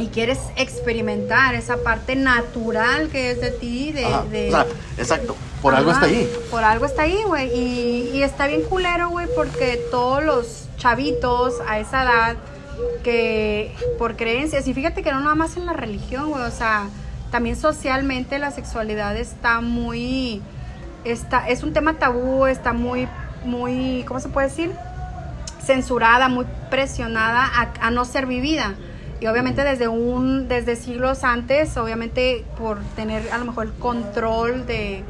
y 0.00 0.06
quieres 0.08 0.38
experimentar 0.56 1.54
esa 1.54 1.78
parte 1.78 2.16
natural 2.16 3.08
que 3.08 3.30
es 3.30 3.40
de 3.40 3.50
ti, 3.50 3.92
de... 3.92 4.48
exacto, 4.96 5.36
por 5.60 5.74
algo 5.74 5.90
está 5.92 6.06
ahí. 6.06 6.32
Por 6.50 6.64
algo 6.64 6.86
está 6.86 7.02
ahí, 7.02 7.22
güey. 7.26 7.50
Y, 7.54 8.10
y, 8.14 8.22
está 8.22 8.46
bien 8.46 8.62
culero, 8.62 9.10
güey, 9.10 9.26
porque 9.36 9.78
todos 9.90 10.24
los 10.24 10.69
chavitos 10.80 11.60
a 11.68 11.78
esa 11.78 12.02
edad 12.02 12.36
que 13.04 13.72
por 13.98 14.16
creencias, 14.16 14.66
y 14.66 14.74
fíjate 14.74 15.02
que 15.02 15.12
no 15.12 15.20
nada 15.20 15.34
más 15.34 15.56
en 15.56 15.66
la 15.66 15.74
religión, 15.74 16.32
o 16.32 16.50
sea, 16.50 16.88
también 17.30 17.56
socialmente 17.56 18.38
la 18.38 18.50
sexualidad 18.50 19.16
está 19.16 19.60
muy... 19.60 20.42
Está, 21.04 21.48
es 21.48 21.62
un 21.62 21.72
tema 21.72 21.94
tabú, 21.94 22.46
está 22.46 22.72
muy, 22.72 23.08
muy, 23.44 24.04
¿cómo 24.06 24.20
se 24.20 24.28
puede 24.28 24.48
decir? 24.48 24.72
Censurada, 25.62 26.28
muy 26.28 26.46
presionada 26.70 27.48
a, 27.80 27.90
no 27.90 28.04
ser 28.04 28.26
vivida 28.26 28.74
y 29.20 29.26
obviamente 29.26 29.62
desde 29.62 29.86
un 29.88 30.48
desde 30.48 30.76
siglos 30.76 31.24
antes 31.24 31.76
obviamente 31.76 32.46
por 32.56 32.78
tener 32.96 33.30
a 33.30 33.36
lo 33.36 33.44
mejor 33.44 33.66
el 33.66 33.72
control 33.74 34.64
de 34.66 35.04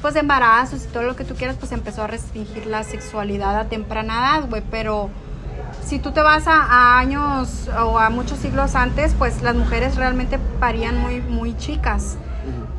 pues 0.00 0.14
de 0.14 0.20
embarazos 0.20 0.84
y 0.84 0.88
todo 0.88 1.02
lo 1.02 1.16
que 1.16 1.24
tú 1.24 1.34
quieras 1.34 1.56
pues 1.58 1.72
empezó 1.72 2.02
a 2.02 2.06
restringir 2.06 2.66
la 2.66 2.84
sexualidad 2.84 3.58
a 3.58 3.64
temprana 3.64 4.36
edad 4.38 4.48
güey 4.48 4.62
pero 4.70 5.10
si 5.84 5.98
tú 5.98 6.12
te 6.12 6.20
vas 6.20 6.46
a, 6.46 6.98
años 6.98 7.68
o 7.78 7.98
a 7.98 8.10
muchos 8.10 8.38
siglos 8.38 8.74
antes 8.74 9.14
pues 9.14 9.42
las 9.42 9.54
mujeres 9.54 9.96
realmente 9.96 10.38
parían 10.60 10.98
muy 10.98 11.20
muy 11.20 11.56
chicas 11.56 12.16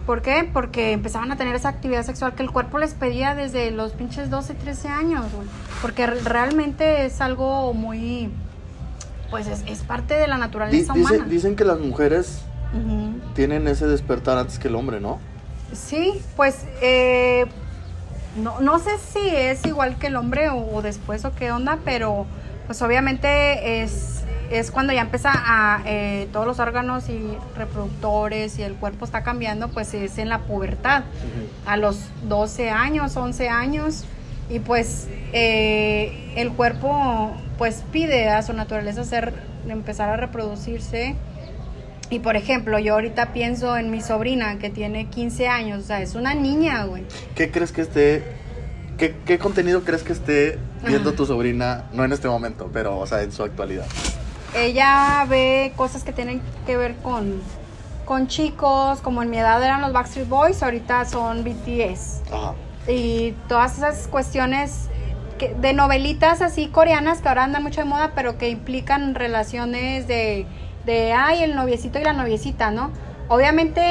¿Por 0.09 0.23
qué? 0.23 0.49
Porque 0.51 0.91
empezaban 0.91 1.31
a 1.31 1.35
tener 1.35 1.55
esa 1.55 1.69
actividad 1.69 2.03
sexual 2.03 2.33
que 2.33 2.41
el 2.41 2.49
cuerpo 2.49 2.79
les 2.79 2.95
pedía 2.95 3.35
desde 3.35 3.69
los 3.69 3.91
pinches 3.91 4.31
12, 4.31 4.55
13 4.55 4.87
años, 4.87 5.25
güey. 5.31 5.47
Porque 5.83 6.07
realmente 6.07 7.05
es 7.05 7.21
algo 7.21 7.75
muy, 7.75 8.31
pues 9.29 9.45
es, 9.47 9.79
parte 9.83 10.15
de 10.15 10.27
la 10.27 10.39
naturaleza 10.39 10.93
humana. 10.93 11.25
Dicen 11.25 11.55
que 11.55 11.63
las 11.63 11.79
mujeres 11.79 12.41
tienen 13.35 13.67
ese 13.67 13.85
despertar 13.85 14.39
antes 14.39 14.57
que 14.57 14.67
el 14.67 14.73
hombre, 14.73 14.99
¿no? 14.99 15.19
Sí, 15.73 16.21
pues 16.35 16.65
eh, 16.81 17.45
no, 18.37 18.59
no 18.61 18.79
sé 18.79 18.91
si 18.97 19.27
es 19.29 19.65
igual 19.65 19.97
que 19.97 20.07
el 20.07 20.15
hombre 20.15 20.49
o, 20.49 20.81
después 20.81 21.25
o 21.25 21.33
qué 21.33 21.51
onda, 21.51 21.79
pero 21.85 22.25
pues 22.67 22.81
obviamente 22.81 23.81
es, 23.81 24.23
es 24.51 24.71
cuando 24.71 24.93
ya 24.93 25.01
empieza 25.01 25.31
a 25.33 25.81
eh, 25.85 26.27
todos 26.31 26.45
los 26.45 26.59
órganos 26.59 27.09
y 27.09 27.37
reproductores 27.57 28.59
y 28.59 28.63
el 28.63 28.75
cuerpo 28.75 29.05
está 29.05 29.23
cambiando, 29.23 29.69
pues 29.69 29.93
es 29.93 30.17
en 30.17 30.29
la 30.29 30.39
pubertad, 30.39 31.03
a 31.65 31.77
los 31.77 31.99
12 32.27 32.69
años, 32.69 33.15
11 33.17 33.49
años, 33.49 34.05
y 34.49 34.59
pues 34.59 35.07
eh, 35.33 36.33
el 36.35 36.51
cuerpo 36.51 37.31
pues 37.57 37.83
pide 37.91 38.29
a 38.29 38.41
su 38.41 38.53
naturaleza 38.53 39.03
ser, 39.03 39.33
empezar 39.67 40.09
a 40.09 40.17
reproducirse. 40.17 41.15
Y 42.09 42.19
por 42.19 42.35
ejemplo, 42.35 42.79
yo 42.79 42.95
ahorita 42.95 43.33
pienso 43.33 43.77
en 43.77 43.91
mi 43.91 44.01
sobrina 44.01 44.57
que 44.57 44.69
tiene 44.69 45.09
15 45.09 45.47
años, 45.47 45.83
o 45.83 45.87
sea, 45.87 46.01
es 46.01 46.15
una 46.15 46.33
niña, 46.33 46.85
güey. 46.85 47.03
¿Qué 47.35 47.51
crees 47.51 47.71
que 47.71 47.81
esté, 47.81 48.23
qué, 48.97 49.15
qué 49.25 49.37
contenido 49.37 49.83
crees 49.83 50.03
que 50.03 50.13
esté 50.13 50.57
viendo 50.85 51.13
tu 51.13 51.25
sobrina, 51.27 51.85
no 51.93 52.03
en 52.03 52.11
este 52.11 52.27
momento, 52.27 52.69
pero, 52.73 52.97
o 52.97 53.05
sea, 53.05 53.21
en 53.21 53.31
su 53.31 53.43
actualidad? 53.43 53.85
Ella 54.55 55.23
ve 55.29 55.73
cosas 55.75 56.03
que 56.03 56.11
tienen 56.11 56.41
que 56.65 56.77
ver 56.77 56.95
con, 56.95 57.41
con 58.05 58.27
chicos, 58.27 59.01
como 59.01 59.21
en 59.21 59.29
mi 59.29 59.37
edad 59.37 59.61
eran 59.61 59.81
los 59.81 59.93
Backstreet 59.93 60.27
Boys, 60.27 60.63
ahorita 60.63 61.05
son 61.05 61.43
BTS. 61.43 62.21
Ajá. 62.33 62.55
Y 62.87 63.35
todas 63.47 63.77
esas 63.77 64.07
cuestiones 64.07 64.89
de 65.61 65.73
novelitas 65.73 66.41
así 66.41 66.67
coreanas 66.67 67.21
que 67.21 67.29
ahora 67.29 67.43
andan 67.43 67.61
mucho 67.61 67.81
de 67.81 67.85
moda, 67.85 68.13
pero 68.15 68.37
que 68.39 68.49
implican 68.49 69.13
relaciones 69.13 70.07
de, 70.07 70.47
de 70.89 71.13
ay, 71.13 71.43
el 71.43 71.55
noviecito 71.55 71.99
y 71.99 72.03
la 72.03 72.13
noviecita, 72.13 72.71
¿no? 72.71 72.89
Obviamente 73.27 73.81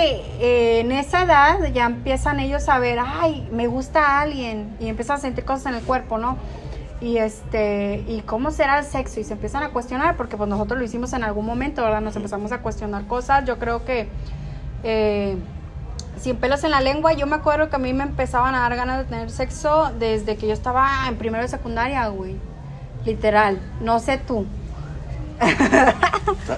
eh, 0.40 0.80
en 0.80 0.90
esa 0.90 1.22
edad 1.22 1.72
ya 1.72 1.86
empiezan 1.86 2.40
ellos 2.40 2.68
a 2.68 2.80
ver, 2.80 2.98
ay, 3.00 3.48
me 3.52 3.68
gusta 3.68 4.00
a 4.04 4.20
alguien 4.22 4.76
y 4.80 4.88
empiezan 4.88 5.18
a 5.18 5.20
sentir 5.20 5.44
cosas 5.44 5.66
en 5.66 5.74
el 5.74 5.82
cuerpo, 5.84 6.18
¿no? 6.18 6.36
Y 7.00 7.18
este, 7.18 8.04
y 8.08 8.22
cómo 8.22 8.50
será 8.50 8.80
el 8.80 8.84
sexo 8.84 9.20
y 9.20 9.24
se 9.24 9.34
empiezan 9.34 9.62
a 9.62 9.68
cuestionar 9.68 10.16
porque 10.16 10.36
pues 10.36 10.48
nosotros 10.48 10.80
lo 10.80 10.84
hicimos 10.84 11.12
en 11.12 11.22
algún 11.22 11.46
momento, 11.46 11.82
¿verdad? 11.82 12.00
Nos 12.00 12.16
empezamos 12.16 12.50
a 12.50 12.58
cuestionar 12.58 13.06
cosas. 13.06 13.44
Yo 13.44 13.60
creo 13.60 13.84
que 13.84 14.08
eh, 14.82 15.36
sin 16.18 16.36
pelos 16.38 16.64
en 16.64 16.72
la 16.72 16.80
lengua, 16.80 17.12
yo 17.12 17.28
me 17.28 17.36
acuerdo 17.36 17.70
que 17.70 17.76
a 17.76 17.78
mí 17.78 17.92
me 17.92 18.02
empezaban 18.02 18.56
a 18.56 18.60
dar 18.62 18.74
ganas 18.74 18.98
de 18.98 19.04
tener 19.04 19.30
sexo 19.30 19.92
desde 20.00 20.36
que 20.36 20.48
yo 20.48 20.52
estaba 20.52 21.06
en 21.06 21.16
primero 21.16 21.44
de 21.44 21.48
secundaria, 21.48 22.08
güey. 22.08 22.36
Literal, 23.04 23.60
no 23.80 24.00
sé 24.00 24.18
tú. 24.18 24.46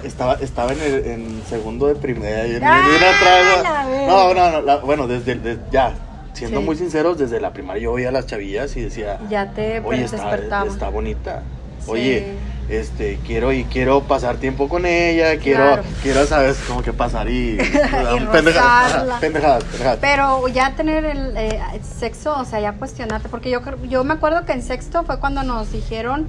Estaba, 0.03 0.33
estaba 0.35 0.73
en, 0.73 0.81
el, 0.81 1.05
en 1.05 1.43
segundo 1.47 1.87
de 1.87 1.95
primaria. 1.95 2.59
Ah, 2.61 3.85
no, 4.07 4.33
no, 4.33 4.61
no, 4.61 4.81
bueno, 4.81 5.07
desde, 5.07 5.59
ya, 5.71 5.93
siendo 6.33 6.61
muy 6.61 6.75
sinceros, 6.75 7.17
desde 7.17 7.39
la 7.39 7.51
primaria 7.53 7.83
yo 7.83 7.93
veía 7.93 8.09
a 8.09 8.11
las 8.11 8.27
chavillas 8.27 8.75
y 8.77 8.81
decía, 8.81 9.19
ya 9.29 9.51
te 9.51 9.79
oye, 9.79 10.03
está, 10.03 10.65
está 10.65 10.89
bonita. 10.89 11.43
Oye, 11.87 12.35
este, 12.69 13.19
quiero 13.25 13.51
y 13.51 13.65
quiero 13.65 14.01
pasar 14.03 14.37
tiempo 14.37 14.69
con 14.69 14.85
ella, 14.85 15.37
quiero, 15.37 15.81
quiero, 16.01 16.25
sabes, 16.25 16.57
como 16.67 16.81
que 16.81 16.93
pasar 16.93 17.29
y, 17.29 17.57
pendejadas, 18.31 19.19
pendejadas, 19.19 19.63
Pero 19.99 20.47
ya 20.47 20.73
tener 20.75 21.03
el 21.03 21.35
eh, 21.35 21.59
sexo, 21.81 22.37
o 22.37 22.45
sea, 22.45 22.59
ya 22.59 22.73
cuestionarte, 22.73 23.29
porque 23.29 23.49
yo, 23.49 23.61
yo 23.89 24.03
me 24.03 24.13
acuerdo 24.13 24.45
que 24.45 24.53
en 24.53 24.61
sexto 24.61 25.03
fue 25.03 25.19
cuando 25.19 25.43
nos 25.43 25.71
dijeron, 25.71 26.27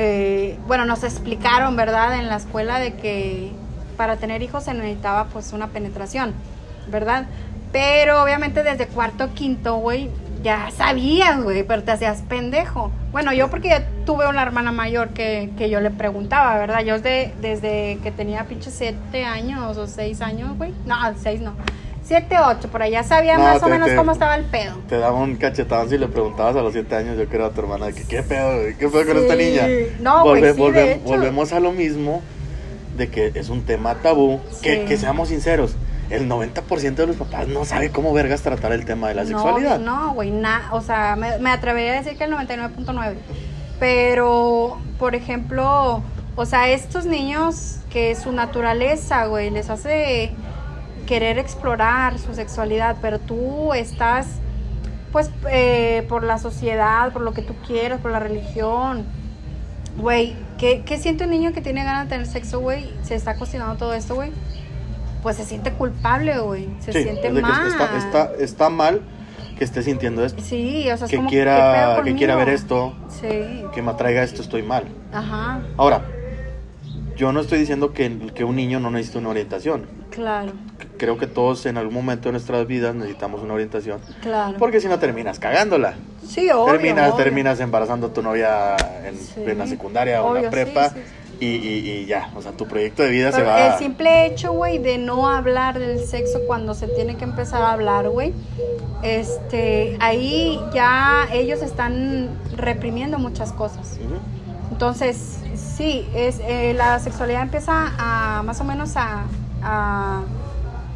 eh, 0.00 0.56
bueno, 0.68 0.84
nos 0.84 1.02
explicaron, 1.02 1.74
¿verdad? 1.74 2.20
En 2.20 2.28
la 2.28 2.36
escuela 2.36 2.78
de 2.78 2.94
que 2.94 3.50
para 3.96 4.16
tener 4.16 4.42
hijos 4.42 4.62
se 4.62 4.72
necesitaba 4.72 5.24
pues 5.24 5.52
una 5.52 5.66
penetración, 5.68 6.34
¿verdad? 6.88 7.26
Pero 7.72 8.22
obviamente 8.22 8.62
desde 8.62 8.86
cuarto, 8.86 9.34
quinto, 9.34 9.78
güey, 9.78 10.08
ya 10.40 10.70
sabías, 10.70 11.42
güey, 11.42 11.64
pero 11.64 11.82
te 11.82 11.90
hacías 11.90 12.22
pendejo. 12.22 12.92
Bueno, 13.10 13.32
yo 13.32 13.50
porque 13.50 13.84
tuve 14.06 14.28
una 14.28 14.42
hermana 14.42 14.70
mayor 14.70 15.08
que, 15.08 15.50
que 15.58 15.68
yo 15.68 15.80
le 15.80 15.90
preguntaba, 15.90 16.56
¿verdad? 16.58 16.84
Yo 16.84 16.94
desde, 17.00 17.34
desde 17.40 17.98
que 18.04 18.12
tenía 18.12 18.44
pinche 18.44 18.70
siete 18.70 19.24
años 19.24 19.76
o 19.76 19.88
seis 19.88 20.20
años, 20.20 20.56
güey. 20.56 20.72
No, 20.86 20.96
seis 21.20 21.40
no. 21.40 21.54
Siete, 22.08 22.36
ocho, 22.42 22.68
por 22.68 22.82
allá 22.82 23.02
sabía 23.02 23.36
más 23.38 23.62
o 23.62 23.68
menos 23.68 23.90
cómo 23.94 24.12
estaba 24.12 24.34
el 24.36 24.46
pedo. 24.46 24.76
Te 24.88 24.96
daba 24.96 25.20
un 25.20 25.36
cachetón 25.36 25.90
si 25.90 25.98
le 25.98 26.08
preguntabas 26.08 26.56
a 26.56 26.62
los 26.62 26.72
siete 26.72 26.96
años, 26.96 27.18
yo 27.18 27.26
creo 27.28 27.44
a 27.44 27.50
tu 27.50 27.60
hermana, 27.60 27.92
que 27.92 28.04
qué 28.04 28.22
pedo, 28.22 28.62
qué 28.78 28.88
pedo 28.88 29.06
con 29.06 29.18
esta 29.18 29.36
niña. 29.36 29.68
No, 30.00 30.24
güey, 30.24 30.42
sí, 30.54 31.00
Volvemos 31.04 31.52
a 31.52 31.60
lo 31.60 31.72
mismo 31.72 32.22
de 32.96 33.10
que 33.10 33.32
es 33.34 33.50
un 33.50 33.62
tema 33.66 33.94
tabú, 33.96 34.40
que, 34.62 34.86
que 34.86 34.96
seamos 34.96 35.28
sinceros 35.28 35.76
el 36.10 36.28
90% 36.28 36.94
de 36.94 37.06
los 37.06 37.16
papás 37.16 37.48
no 37.48 37.66
sabe 37.66 37.90
cómo 37.90 38.12
vergas 38.12 38.40
tratar 38.40 38.72
el 38.72 38.84
tema 38.84 39.08
de 39.08 39.14
la 39.14 39.26
sexualidad. 39.26 39.78
No, 39.78 40.14
güey, 40.14 40.30
nada, 40.30 40.68
o 40.72 40.80
sea, 40.80 41.16
me, 41.16 41.50
atrevería 41.50 41.92
a 41.92 42.02
decir 42.02 42.16
que 42.16 42.24
el 42.24 42.32
99.9. 42.32 43.14
Pero, 43.78 44.78
por 44.98 45.14
ejemplo, 45.14 46.02
o 46.34 46.46
sea, 46.46 46.68
estos 46.70 47.04
niños 47.04 47.80
que 47.90 48.14
su 48.14 48.32
naturaleza, 48.32 49.26
güey, 49.26 49.50
les 49.50 49.68
hace 49.70 50.32
querer 51.08 51.38
explorar 51.38 52.18
su 52.18 52.34
sexualidad, 52.34 52.98
pero 53.00 53.18
tú 53.18 53.72
estás, 53.72 54.26
pues, 55.10 55.30
eh, 55.50 56.04
por 56.08 56.22
la 56.22 56.38
sociedad, 56.38 57.12
por 57.12 57.22
lo 57.22 57.32
que 57.32 57.42
tú 57.42 57.54
quieras, 57.66 58.00
por 58.00 58.10
la 58.10 58.20
religión. 58.20 59.06
Güey, 59.96 60.36
¿qué, 60.58 60.82
¿qué 60.84 60.98
siente 60.98 61.24
un 61.24 61.30
niño 61.30 61.52
que 61.52 61.62
tiene 61.62 61.82
ganas 61.82 62.04
de 62.04 62.10
tener 62.10 62.26
sexo, 62.26 62.60
güey? 62.60 62.92
Se 63.02 63.14
está 63.14 63.36
cuestionando 63.36 63.76
todo 63.76 63.94
esto, 63.94 64.14
güey 64.14 64.32
pues 65.22 65.36
se 65.36 65.44
siente 65.44 65.72
culpable, 65.72 66.38
güey. 66.38 66.68
Se 66.80 66.92
siente 66.92 67.30
mal. 67.30 67.66
Está, 67.96 68.32
está, 68.38 68.70
mal 68.70 69.02
que 69.56 69.64
esté 69.64 69.82
sintiendo 69.82 70.24
esto. 70.24 70.42
Sí, 70.42 70.88
o 70.90 70.96
sea, 70.96 71.06
es 71.06 71.10
que 71.10 71.16
como, 71.16 71.28
quiera, 71.28 72.00
que 72.04 72.14
quiera 72.14 72.36
ver 72.36 72.48
esto, 72.50 72.94
sí. 73.08 73.64
que 73.74 73.82
me 73.82 73.90
atraiga 73.90 74.22
esto, 74.22 74.42
estoy 74.42 74.62
mal. 74.62 74.84
Ajá. 75.12 75.60
Ahora, 75.76 76.04
yo 77.16 77.32
no 77.32 77.40
estoy 77.40 77.58
diciendo 77.58 77.92
que, 77.92 78.30
que 78.34 78.44
un 78.44 78.56
niño 78.56 78.78
no 78.80 78.90
necesite 78.90 79.18
una 79.18 79.30
orientación. 79.30 79.86
Claro. 80.10 80.52
Creo 80.98 81.16
que 81.16 81.26
todos 81.26 81.64
en 81.66 81.78
algún 81.78 81.94
momento 81.94 82.28
de 82.28 82.32
nuestras 82.32 82.66
vidas 82.66 82.94
necesitamos 82.94 83.40
una 83.42 83.54
orientación. 83.54 84.00
Claro. 84.20 84.56
Porque 84.58 84.80
si 84.80 84.88
no 84.88 84.98
terminas 84.98 85.38
cagándola. 85.38 85.94
Sí, 86.26 86.50
obvio. 86.50 86.72
Terminas, 86.72 87.16
terminas 87.16 87.60
embarazando 87.60 88.08
a 88.08 88.12
tu 88.12 88.22
novia 88.22 88.76
en, 89.04 89.58
la 89.58 89.66
secundaria 89.66 90.22
o 90.22 90.36
en 90.36 90.44
la 90.44 90.50
prepa. 90.50 90.90
Sí, 90.90 91.00
y, 91.40 91.46
y, 91.46 92.06
ya, 92.06 92.30
o 92.34 92.42
sea, 92.42 92.52
tu 92.52 92.66
proyecto 92.66 93.04
de 93.04 93.10
vida 93.10 93.30
se 93.30 93.42
va... 93.42 93.74
El 93.74 93.78
simple 93.78 94.26
hecho, 94.26 94.52
güey, 94.52 94.78
de 94.78 94.98
no 94.98 95.28
hablar 95.28 95.78
del 95.78 96.04
sexo 96.04 96.40
cuando 96.46 96.74
se 96.74 96.88
tiene 96.88 97.16
que 97.16 97.22
empezar 97.22 97.62
a 97.62 97.72
hablar, 97.72 98.08
güey, 98.08 98.32
este, 99.02 99.96
ahí 100.00 100.60
ya 100.74 101.28
ellos 101.32 101.62
están 101.62 102.30
reprimiendo 102.56 103.18
muchas 103.20 103.52
cosas. 103.52 103.98
Entonces, 104.72 105.38
sí, 105.54 106.08
es, 106.14 106.40
eh, 106.40 106.74
la 106.74 106.98
sexualidad 106.98 107.42
empieza 107.42 107.92
a 107.98 108.42
más 108.42 108.60
o 108.60 108.64
menos 108.64 108.96
a, 108.96 109.22
a, 109.62 110.22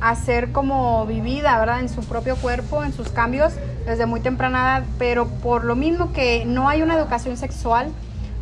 a, 0.03 0.15
ser 0.17 0.53
como 0.53 1.07
vivida, 1.07 1.59
¿verdad? 1.59 1.81
En 1.81 1.89
su 1.89 2.03
propio 2.03 2.37
cuerpo, 2.37 2.85
en 2.85 2.93
sus 2.93 3.09
cambios 3.09 3.53
desde 3.87 4.07
muy 4.07 4.21
temprana 4.21 4.79
edad, 4.79 4.85
pero 4.99 5.27
por 5.27 5.65
lo 5.65 5.77
mismo 5.77 6.13
que 6.13 6.45
no 6.45 6.69
hay 6.69 6.83
una 6.83 6.95
educación 6.95 7.37
sexual, 7.37 7.89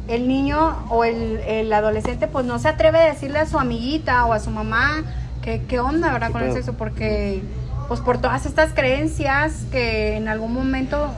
el 0.08 0.26
niño 0.26 0.76
o 0.90 1.04
el, 1.04 1.72
adolescente 1.72 2.26
pues 2.26 2.44
no 2.44 2.58
se 2.58 2.68
atreve 2.68 2.98
a 2.98 3.04
decirle 3.04 3.38
a 3.38 3.46
su 3.46 3.58
amiguita 3.58 4.26
o 4.26 4.32
a 4.32 4.40
su 4.40 4.50
mamá 4.50 5.04
que, 5.42 5.62
qué 5.62 5.80
onda, 5.80 6.12
¿verdad? 6.12 6.32
Con 6.32 6.42
el 6.42 6.52
sexo, 6.52 6.74
porque 6.74 7.42
pues 7.88 8.00
por 8.00 8.18
todas 8.18 8.46
estas 8.46 8.72
creencias 8.72 9.64
que 9.70 10.16
en 10.16 10.28
algún 10.28 10.52
momento 10.52 11.08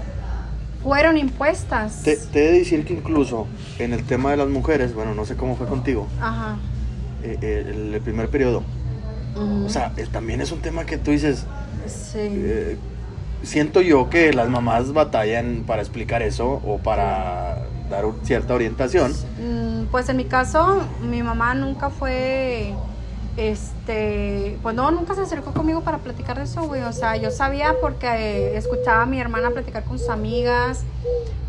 fueron 0.83 1.17
impuestas. 1.17 2.03
Te, 2.03 2.17
te 2.17 2.49
he 2.49 2.53
de 2.53 2.59
decir 2.59 2.85
que 2.85 2.95
incluso 2.95 3.47
en 3.79 3.93
el 3.93 4.05
tema 4.05 4.31
de 4.31 4.37
las 4.37 4.49
mujeres, 4.49 4.95
bueno, 4.95 5.15
no 5.15 5.25
sé 5.25 5.37
cómo 5.37 5.57
fue 5.57 5.67
contigo, 5.67 6.07
Ajá. 6.21 6.57
Eh, 7.23 7.39
eh, 7.41 7.93
el, 7.95 8.01
primer 8.01 8.29
periodo, 8.31 8.65
o 9.37 9.69
sea, 9.69 9.93
también 10.11 10.41
es 10.41 10.53
un 10.53 10.61
tema 10.61 10.85
que 10.85 10.99
tú 10.99 11.11
dices, 11.11 11.47
sí. 11.87 12.19
Eh, 12.21 12.77
siento 13.43 13.81
yo 13.81 14.09
que 14.09 14.33
las 14.33 14.49
mamás 14.49 14.93
batallan 14.93 15.65
para 15.67 15.83
explicar 15.83 16.23
eso 16.23 16.61
o 16.65 16.79
para 16.79 17.67
dar 17.91 18.05
cierta 18.23 18.55
orientación. 18.55 19.13
Mm, 19.41 19.85
pues 19.91 20.09
en 20.09 20.17
mi 20.17 20.25
caso, 20.25 20.83
mi 21.03 21.23
mamá 21.23 21.55
nunca 21.55 21.91
fue, 21.91 22.75
este, 23.37 24.59
pues 24.63 24.75
no, 24.75 24.91
nunca 24.91 25.15
se 25.15 25.23
acercó 25.23 25.53
conmigo 25.53 25.83
para 25.83 25.99
platicar 25.99 26.39
de 26.39 26.45
eso, 26.45 26.63
güey. 26.63 26.83
O 26.83 26.93
sea, 26.93 27.17
yo 27.17 27.31
sabía 27.31 27.75
porque 27.81 28.57
escuchaba 28.57 29.03
a 29.03 29.07
mi 29.07 29.21
hermana 29.21 29.51
platicar 29.51 29.85
con 29.85 29.99
sus 29.99 30.09
amigas 30.09 30.85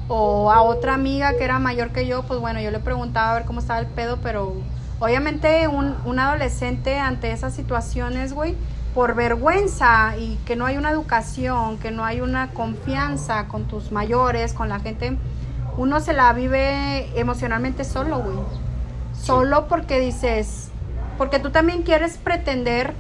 o 0.08 0.52
a 0.52 0.62
otra 0.62 0.93
amiga 0.93 1.38
que 1.38 1.43
era 1.43 1.60
mayor 1.60 1.91
que 1.91 2.06
yo, 2.06 2.24
pues 2.24 2.39
bueno, 2.39 2.60
yo 2.60 2.72
le 2.72 2.80
preguntaba 2.80 3.32
a 3.32 3.34
ver 3.36 3.46
cómo 3.46 3.60
estaba 3.60 3.80
el 3.80 3.88
pedo, 3.88 4.19
pero 4.22 4.54
obviamente 5.04 5.68
un, 5.68 5.96
un 6.06 6.20
adolescente 6.20 6.98
ante 6.98 7.32
esas 7.34 7.54
situaciones, 7.54 8.32
güey, 8.32 8.56
por 8.96 9.16
vergüenza 9.16 10.16
y 10.18 10.38
que 10.46 10.56
no 10.56 10.66
hay 10.66 10.78
una 10.78 10.92
educación, 10.92 11.78
que 11.78 11.92
no 11.92 12.06
hay 12.06 12.22
una 12.22 12.52
confianza 12.52 13.48
con 13.50 13.66
tus 13.66 13.92
mayores, 13.92 14.54
con 14.54 14.70
la 14.70 14.80
gente, 14.80 15.18
uno 15.76 16.00
se 16.00 16.13
la 16.13 16.32
vive 16.32 17.10
emocionalmente 17.20 17.84
solo, 17.84 18.20
güey. 18.20 18.38
Solo 19.22 19.68
porque 19.68 20.00
dices, 20.00 20.70
porque 21.18 21.39
tú 21.39 21.50
también 21.50 21.84
quieres 21.84 22.18
pretender 22.18 22.94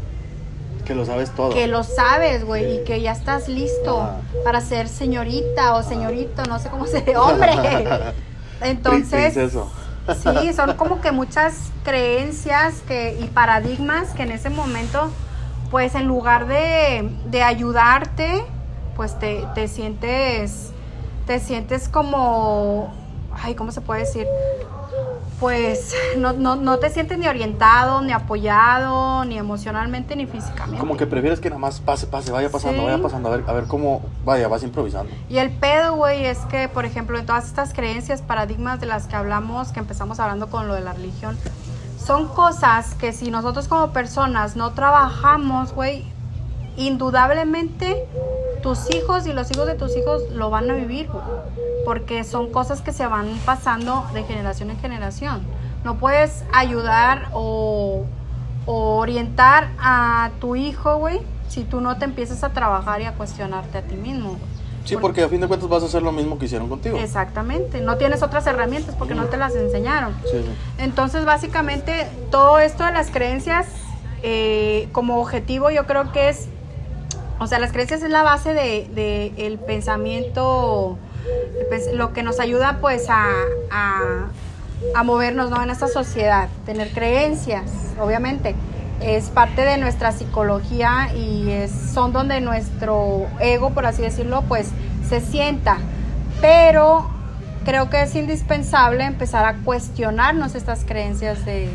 que 0.83 0.95
lo 0.95 1.05
sabes 1.05 1.29
todo. 1.31 1.51
Que 1.51 1.67
lo 1.67 1.85
sabes, 1.85 2.43
güey, 2.43 2.81
y 2.81 2.83
que 2.83 2.99
ya 2.99 3.13
estás 3.13 3.47
listo 3.47 4.09
para 4.43 4.59
ser 4.59 4.89
señorita 4.89 5.75
o 5.75 5.83
señorito, 5.83 6.43
no 6.49 6.59
sé 6.59 6.67
cómo 6.67 6.85
se 6.85 7.01
hombre. 7.17 7.53
Entonces, 8.61 9.37
sí, 10.07 10.53
son 10.53 10.73
como 10.73 11.01
que 11.01 11.11
muchas 11.11 11.71
creencias 11.83 12.81
que 12.87 13.17
y 13.19 13.25
paradigmas 13.27 14.09
que 14.11 14.23
en 14.23 14.31
ese 14.31 14.49
momento 14.49 15.11
pues 15.73 15.95
en 15.95 16.05
lugar 16.05 16.45
de, 16.45 17.09
de 17.25 17.41
ayudarte, 17.41 18.43
pues 18.95 19.17
te, 19.17 19.43
te, 19.55 19.67
sientes, 19.67 20.71
te 21.25 21.39
sientes 21.39 21.89
como, 21.89 22.93
ay, 23.41 23.55
¿cómo 23.55 23.71
se 23.71 23.81
puede 23.81 24.01
decir? 24.01 24.27
Pues 25.39 25.93
no, 26.17 26.33
no, 26.33 26.55
no 26.55 26.79
te 26.79 26.89
sientes 26.89 27.17
ni 27.17 27.27
orientado, 27.27 28.01
ni 28.01 28.13
apoyado, 28.13 29.25
ni 29.25 29.37
emocionalmente, 29.37 30.15
ni 30.15 30.25
físicamente. 30.25 30.79
Como 30.79 30.95
que 30.95 31.05
prefieres 31.05 31.39
que 31.39 31.49
nada 31.49 31.59
más 31.59 31.79
pase, 31.79 32.07
pase, 32.07 32.31
vaya 32.31 32.49
pasando, 32.49 32.83
vaya 32.83 33.01
pasando, 33.01 33.29
a 33.29 33.37
ver, 33.37 33.45
a 33.47 33.53
ver 33.53 33.65
cómo, 33.65 34.01
vaya, 34.23 34.47
vas 34.47 34.63
improvisando. 34.63 35.11
Y 35.29 35.37
el 35.39 35.51
pedo, 35.51 35.95
güey, 35.95 36.25
es 36.25 36.39
que, 36.45 36.69
por 36.69 36.85
ejemplo, 36.85 37.17
en 37.17 37.25
todas 37.25 37.45
estas 37.45 37.73
creencias, 37.73 38.21
paradigmas 38.21 38.79
de 38.79 38.85
las 38.85 39.07
que 39.07 39.15
hablamos, 39.15 39.71
que 39.73 39.79
empezamos 39.79 40.19
hablando 40.19 40.47
con 40.47 40.67
lo 40.67 40.75
de 40.75 40.81
la 40.81 40.93
religión, 40.93 41.37
son 41.97 42.27
cosas 42.27 42.95
que 42.95 43.13
si 43.13 43.31
nosotros 43.31 43.67
como 43.67 43.91
personas 43.91 44.55
no 44.55 44.73
trabajamos, 44.73 45.73
güey, 45.73 46.12
indudablemente 46.77 48.05
tus 48.61 48.89
hijos 48.93 49.27
y 49.27 49.33
los 49.33 49.51
hijos 49.51 49.67
de 49.67 49.75
tus 49.75 49.95
hijos 49.97 50.23
lo 50.31 50.49
van 50.49 50.69
a 50.69 50.73
vivir, 50.73 51.07
güey, 51.07 51.23
porque 51.85 52.23
son 52.23 52.51
cosas 52.51 52.81
que 52.81 52.91
se 52.93 53.05
van 53.07 53.27
pasando 53.45 54.05
de 54.13 54.23
generación 54.23 54.69
en 54.69 54.79
generación. 54.79 55.41
No 55.83 55.95
puedes 55.95 56.43
ayudar 56.53 57.29
o, 57.33 58.05
o 58.65 58.95
orientar 58.97 59.69
a 59.79 60.31
tu 60.39 60.55
hijo, 60.55 60.97
güey, 60.97 61.19
si 61.49 61.63
tú 61.63 61.81
no 61.81 61.97
te 61.97 62.05
empiezas 62.05 62.43
a 62.43 62.49
trabajar 62.53 63.01
y 63.01 63.05
a 63.05 63.13
cuestionarte 63.13 63.77
a 63.77 63.81
ti 63.81 63.95
mismo. 63.95 64.37
Sí, 64.85 64.97
porque 64.97 65.23
a 65.23 65.29
fin 65.29 65.39
de 65.39 65.47
cuentas 65.47 65.69
vas 65.69 65.83
a 65.83 65.85
hacer 65.85 66.01
lo 66.01 66.11
mismo 66.11 66.37
que 66.37 66.45
hicieron 66.45 66.67
contigo. 66.67 66.97
Exactamente, 66.97 67.79
no 67.79 67.97
tienes 67.97 68.21
otras 68.21 68.45
herramientas 68.47 68.95
porque 68.95 69.15
no 69.15 69.25
te 69.25 69.37
las 69.37 69.55
enseñaron. 69.55 70.13
Entonces, 70.77 71.25
básicamente, 71.25 72.07
todo 72.31 72.59
esto 72.59 72.83
de 72.83 72.91
las 72.91 73.09
creencias, 73.09 73.67
eh, 74.23 74.89
como 74.91 75.21
objetivo, 75.21 75.69
yo 75.69 75.85
creo 75.85 76.11
que 76.11 76.29
es, 76.29 76.49
o 77.39 77.47
sea, 77.47 77.59
las 77.59 77.71
creencias 77.71 78.03
es 78.03 78.09
la 78.09 78.23
base 78.23 78.53
de, 78.53 79.33
el 79.37 79.57
pensamiento, 79.59 80.97
lo 81.93 82.13
que 82.13 82.23
nos 82.23 82.39
ayuda 82.39 82.77
pues 82.81 83.09
a, 83.09 83.27
a, 83.71 85.03
movernos 85.03 85.49
¿no? 85.49 85.61
en 85.61 85.69
esta 85.69 85.87
sociedad, 85.87 86.49
tener 86.65 86.91
creencias, 86.91 87.93
obviamente 87.99 88.55
es 89.01 89.29
parte 89.29 89.65
de 89.65 89.77
nuestra 89.77 90.11
psicología 90.11 91.13
y 91.13 91.67
son 91.93 92.13
donde 92.13 92.39
nuestro 92.39 93.27
ego, 93.39 93.71
por 93.71 93.85
así 93.85 94.01
decirlo, 94.01 94.43
pues 94.47 94.69
se 95.07 95.19
sienta. 95.19 95.77
Pero 96.41 97.09
creo 97.65 97.89
que 97.89 98.01
es 98.01 98.15
indispensable 98.15 99.03
empezar 99.03 99.45
a 99.45 99.55
cuestionarnos 99.57 100.55
estas 100.55 100.85
creencias 100.85 101.45
de... 101.45 101.69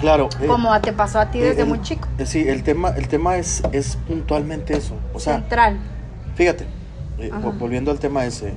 Claro. 0.00 0.28
Eh, 0.40 0.46
como 0.46 0.78
te 0.80 0.92
pasó 0.92 1.20
a 1.20 1.30
ti 1.30 1.40
desde 1.40 1.62
eh, 1.62 1.64
muy 1.64 1.80
chico. 1.82 2.08
Eh, 2.18 2.26
sí, 2.26 2.46
el 2.46 2.62
tema, 2.62 2.90
el 2.90 3.08
tema 3.08 3.36
es, 3.36 3.62
es 3.72 3.96
puntualmente 4.08 4.76
eso. 4.76 4.94
O 5.12 5.20
sea, 5.20 5.40
Central. 5.40 5.78
Fíjate, 6.34 6.66
volviendo 7.58 7.90
al 7.90 7.98
tema 7.98 8.24
ese, 8.24 8.54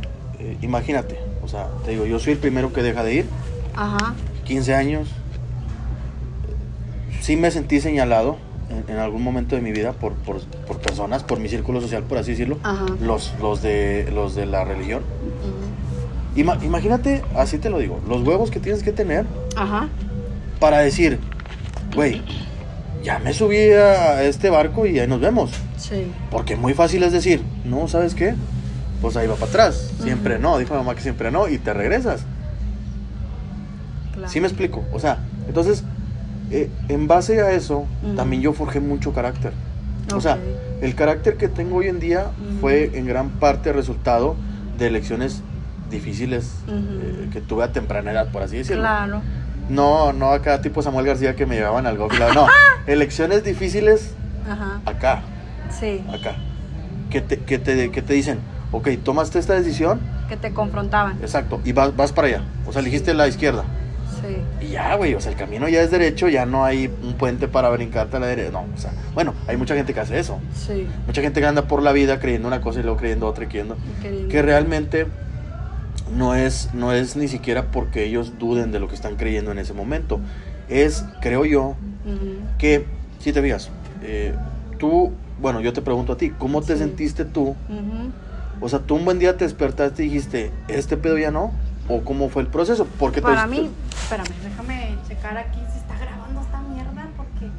imagínate, 0.62 1.20
o 1.44 1.48
sea, 1.48 1.68
te 1.86 1.92
digo, 1.92 2.06
yo 2.06 2.20
soy 2.20 2.34
el 2.34 2.40
primero 2.40 2.74
que 2.74 2.82
deja 2.82 3.04
de 3.04 3.14
ir. 3.14 3.26
Ajá. 3.76 4.16
15 4.46 4.74
años, 4.74 5.10
sí 7.22 7.36
me 7.36 7.52
sentí 7.52 7.80
señalado 7.82 8.38
en, 8.88 8.98
algún 8.98 9.24
momento 9.24 9.56
de 9.56 9.62
mi 9.62 9.72
vida 9.72 9.94
por, 9.94 10.14
por, 10.14 10.42
por, 10.42 10.80
personas, 10.80 11.24
por 11.24 11.40
mi 11.40 11.50
círculo 11.50 11.82
social, 11.82 12.04
por 12.04 12.18
así 12.18 12.32
decirlo, 12.32 12.58
los, 13.02 13.34
los, 13.42 13.62
de, 13.62 14.10
los 14.14 14.36
de 14.36 14.46
la 14.46 14.64
religión. 14.66 15.04
imagínate, 16.36 17.24
así 17.36 17.58
te 17.58 17.70
lo 17.70 17.78
digo, 17.78 18.00
los 18.08 18.26
huevos 18.26 18.52
que 18.52 18.60
tienes 18.60 18.84
que 18.84 18.92
tener 18.92 19.26
para 20.60 20.80
decir, 20.80 21.20
güey, 21.96 22.22
ya 23.04 23.20
me 23.20 23.34
subí 23.34 23.58
a 23.58 24.24
este 24.24 24.50
barco 24.50 24.86
y 24.86 25.00
ahí 25.00 25.08
nos 25.08 25.22
vemos. 25.22 25.52
Sí. 25.78 26.12
Porque 26.30 26.56
muy 26.56 26.74
fácil 26.74 27.04
es 27.04 27.12
decir, 27.12 27.42
no, 27.64 27.88
¿sabes 27.88 28.16
qué? 28.16 28.36
Pues 29.02 29.16
ahí 29.16 29.28
va 29.28 29.36
para 29.36 29.48
atrás. 29.48 29.94
Siempre 30.02 30.40
no, 30.40 30.58
dijo 30.58 30.74
mamá 30.74 30.96
que 30.96 31.02
siempre 31.02 31.32
no, 31.32 31.48
y 31.48 31.58
te 31.58 31.74
regresas. 31.74 32.26
Claro. 34.14 34.30
¿Sí 34.30 34.42
me 34.42 34.48
explico? 34.48 34.84
O 34.92 35.00
sea, 35.00 35.20
entonces, 35.48 35.84
eh, 36.52 36.70
en 36.90 37.08
base 37.08 37.42
a 37.42 37.52
eso, 37.52 37.86
también 38.16 38.42
yo 38.42 38.54
forjé 38.54 38.80
mucho 38.80 39.14
carácter. 39.14 39.54
O 40.16 40.22
sea, 40.22 40.38
el 40.82 40.96
carácter 40.96 41.38
que 41.38 41.48
tengo 41.48 41.78
hoy 41.78 41.88
en 41.88 42.00
día 42.00 42.32
fue 42.62 42.92
en 42.98 43.06
gran 43.06 43.30
parte 43.32 43.74
resultado 43.74 44.36
de 44.78 44.88
elecciones 44.88 45.42
difíciles 45.90 46.52
eh, 46.68 47.30
que 47.32 47.42
tuve 47.42 47.64
a 47.64 47.72
temprana 47.72 48.12
edad, 48.12 48.32
por 48.32 48.44
así 48.44 48.58
decirlo. 48.58 48.84
Claro. 48.84 49.22
No, 49.70 50.14
no 50.14 50.32
acá 50.32 50.62
tipo 50.62 50.82
Samuel 50.82 51.06
García 51.06 51.36
que 51.36 51.46
me 51.46 51.56
llevaban 51.56 51.86
al 51.88 51.98
golf. 51.98 52.18
No, 52.34 52.48
elecciones 52.88 53.44
difíciles 53.44 54.14
acá. 54.86 55.22
Sí. 55.70 56.04
Acá. 56.12 56.36
Que 57.10 57.22
te, 57.22 57.40
que, 57.40 57.58
te, 57.58 57.92
que 57.92 58.02
te 58.02 58.14
dicen, 58.14 58.40
ok, 58.72 58.90
tomaste 59.04 59.40
esta 59.40 59.54
decisión. 59.54 60.00
Que 60.30 60.38
te 60.38 60.54
confrontaban. 60.54 61.18
Exacto, 61.22 61.62
y 61.64 61.72
vas, 61.72 61.96
vas 61.96 62.12
para 62.12 62.28
allá. 62.28 62.42
O 62.66 62.72
sea, 62.72 62.82
elegiste 62.82 63.14
la 63.14 63.28
izquierda. 63.28 63.64
Sí. 64.22 64.66
Y 64.66 64.72
ya, 64.72 64.96
güey, 64.96 65.14
o 65.14 65.22
sea, 65.22 65.32
el 65.32 65.38
camino 65.38 65.68
ya 65.70 65.82
es 65.82 65.92
derecho, 65.92 66.28
ya 66.28 66.46
no 66.46 66.66
hay 66.66 66.92
un 67.04 67.14
puente 67.14 67.48
para 67.48 67.70
brincarte 67.70 68.18
a 68.18 68.20
la 68.20 68.28
derecha. 68.28 68.52
No, 68.52 68.66
o 68.74 68.78
sea, 68.78 68.92
bueno, 69.14 69.34
hay 69.48 69.58
mucha 69.58 69.76
gente 69.76 69.94
que 69.94 70.00
hace 70.00 70.20
eso. 70.20 70.40
Sí. 70.54 70.88
Mucha 71.06 71.22
gente 71.22 71.40
que 71.40 71.46
anda 71.46 71.64
por 71.64 71.82
la 71.84 71.92
vida 71.92 72.20
creyendo 72.20 72.48
una 72.48 72.62
cosa 72.62 72.80
y 72.80 72.84
luego 72.84 72.98
creyendo 72.98 73.28
otra 73.28 73.46
y 73.46 73.48
creyendo. 73.48 73.78
Que 74.30 74.42
realmente 74.42 75.08
no 76.16 76.36
es, 76.36 76.74
no 76.74 76.92
es 76.92 77.16
ni 77.16 77.28
siquiera 77.28 77.72
porque 77.72 78.06
ellos 78.06 78.34
duden 78.40 78.72
de 78.72 78.80
lo 78.80 78.88
que 78.88 78.96
están 78.96 79.16
creyendo 79.16 79.52
en 79.52 79.60
ese 79.60 79.74
momento. 79.74 80.20
Es, 80.70 81.06
creo 81.22 81.46
yo, 81.46 81.76
que, 82.58 82.86
si 83.20 83.34
te 83.34 83.42
fijas, 83.42 83.70
eh, 84.04 84.36
tú, 84.80 85.14
bueno, 85.40 85.62
yo 85.62 85.74
te 85.74 85.82
pregunto 85.82 86.14
a 86.14 86.18
ti, 86.18 86.32
¿cómo 86.32 86.62
te 86.62 86.78
sentiste 86.78 87.26
tú? 87.26 87.56
O 88.60 88.70
sea, 88.70 88.80
tú 88.80 88.96
un 88.96 89.06
buen 89.06 89.20
día 89.20 89.38
te 89.38 89.46
despertaste 89.46 90.04
y 90.04 90.08
dijiste, 90.08 90.52
¿este 90.68 90.98
pedo 90.98 91.18
ya 91.18 91.32
no? 91.32 91.52
¿O 91.88 92.02
cómo 92.04 92.30
fue 92.30 92.42
el 92.42 92.48
proceso? 92.48 92.88
Porque 93.00 93.22
Para 93.22 93.48
mí, 93.48 93.70
espérame, 93.96 94.28
déjame 94.44 94.98
checar 95.08 95.38
aquí 95.38 95.60
si 95.72 95.78
está 95.80 95.98
grabando 95.98 96.42
esta 96.42 96.60
mierda 96.62 97.08
porque... 97.16 97.50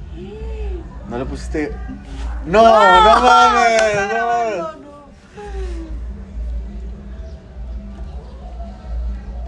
No 1.09 1.19
le 1.19 1.25
pusiste... 1.25 1.73
No, 2.45 2.63
no, 2.63 3.05
no 3.05 3.23
mames, 3.23 4.13
no 4.13 4.78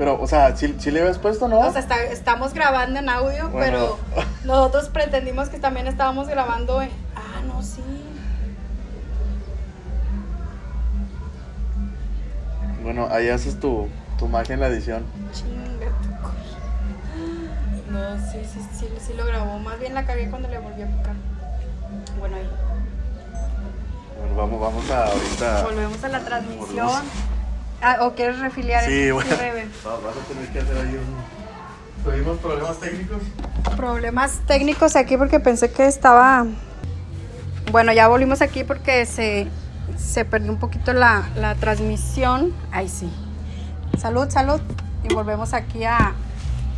Pero, 0.00 0.18
o 0.18 0.26
sea, 0.26 0.56
¿sí, 0.56 0.90
le 0.90 1.00
habías 1.02 1.18
puesto, 1.18 1.46
no? 1.46 1.58
O 1.58 1.72
sea, 1.72 1.82
estamos 2.10 2.54
grabando 2.54 2.98
en 2.98 3.10
audio, 3.10 3.50
pero 3.52 3.98
nosotros 4.46 4.88
pretendimos 4.88 5.50
que 5.50 5.58
también 5.58 5.86
estábamos 5.86 6.26
grabando 6.26 6.80
en... 6.80 6.88
Ah, 7.14 7.42
no, 7.46 7.62
sí. 7.62 7.82
Bueno, 12.82 13.08
ahí 13.10 13.28
haces 13.28 13.60
tu, 13.60 13.88
tu 14.18 14.26
magia 14.26 14.54
en 14.54 14.60
la 14.60 14.68
edición. 14.68 15.04
Chinga 15.34 15.90
No, 17.90 18.16
sí, 18.32 18.38
sí, 18.50 18.60
sí, 18.72 18.88
sí 19.06 19.12
lo 19.12 19.26
grabó. 19.26 19.58
Más 19.58 19.78
bien 19.78 19.92
la 19.92 20.06
cagué 20.06 20.30
cuando 20.30 20.48
le 20.48 20.60
volví 20.60 20.80
a 20.80 20.86
picar. 20.86 21.14
Bueno, 22.18 22.36
ahí. 22.36 22.48
Bueno, 24.18 24.34
vamos, 24.34 24.60
vamos 24.62 24.90
a 24.90 25.08
ahorita. 25.08 25.62
Volvemos 25.62 26.02
a 26.02 26.08
la 26.08 26.20
transmisión. 26.20 27.02
Ah, 27.82 27.98
¿O 28.02 28.14
quieres 28.14 28.38
refiliar? 28.38 28.84
Sí, 28.84 29.10
bueno. 29.10 29.30
Vas 29.30 30.16
a 30.16 30.28
tener 30.28 30.48
que 30.52 30.58
hacer 30.58 30.76
ahí 30.76 30.94
un... 30.96 31.40
¿Tuvimos 32.04 32.38
problemas 32.38 32.78
técnicos? 32.78 33.22
Problemas 33.76 34.40
técnicos 34.46 34.96
aquí 34.96 35.16
porque 35.16 35.40
pensé 35.40 35.70
que 35.70 35.86
estaba... 35.86 36.46
Bueno, 37.72 37.92
ya 37.92 38.08
volvimos 38.08 38.42
aquí 38.42 38.64
porque 38.64 39.06
se, 39.06 39.46
se 39.96 40.24
perdió 40.24 40.50
un 40.50 40.58
poquito 40.58 40.92
la, 40.92 41.28
la 41.36 41.54
transmisión. 41.54 42.52
Ahí 42.72 42.88
sí. 42.88 43.10
Salud, 43.98 44.28
salud. 44.30 44.60
Y 45.04 45.14
volvemos 45.14 45.54
aquí 45.54 45.84
a, 45.84 46.14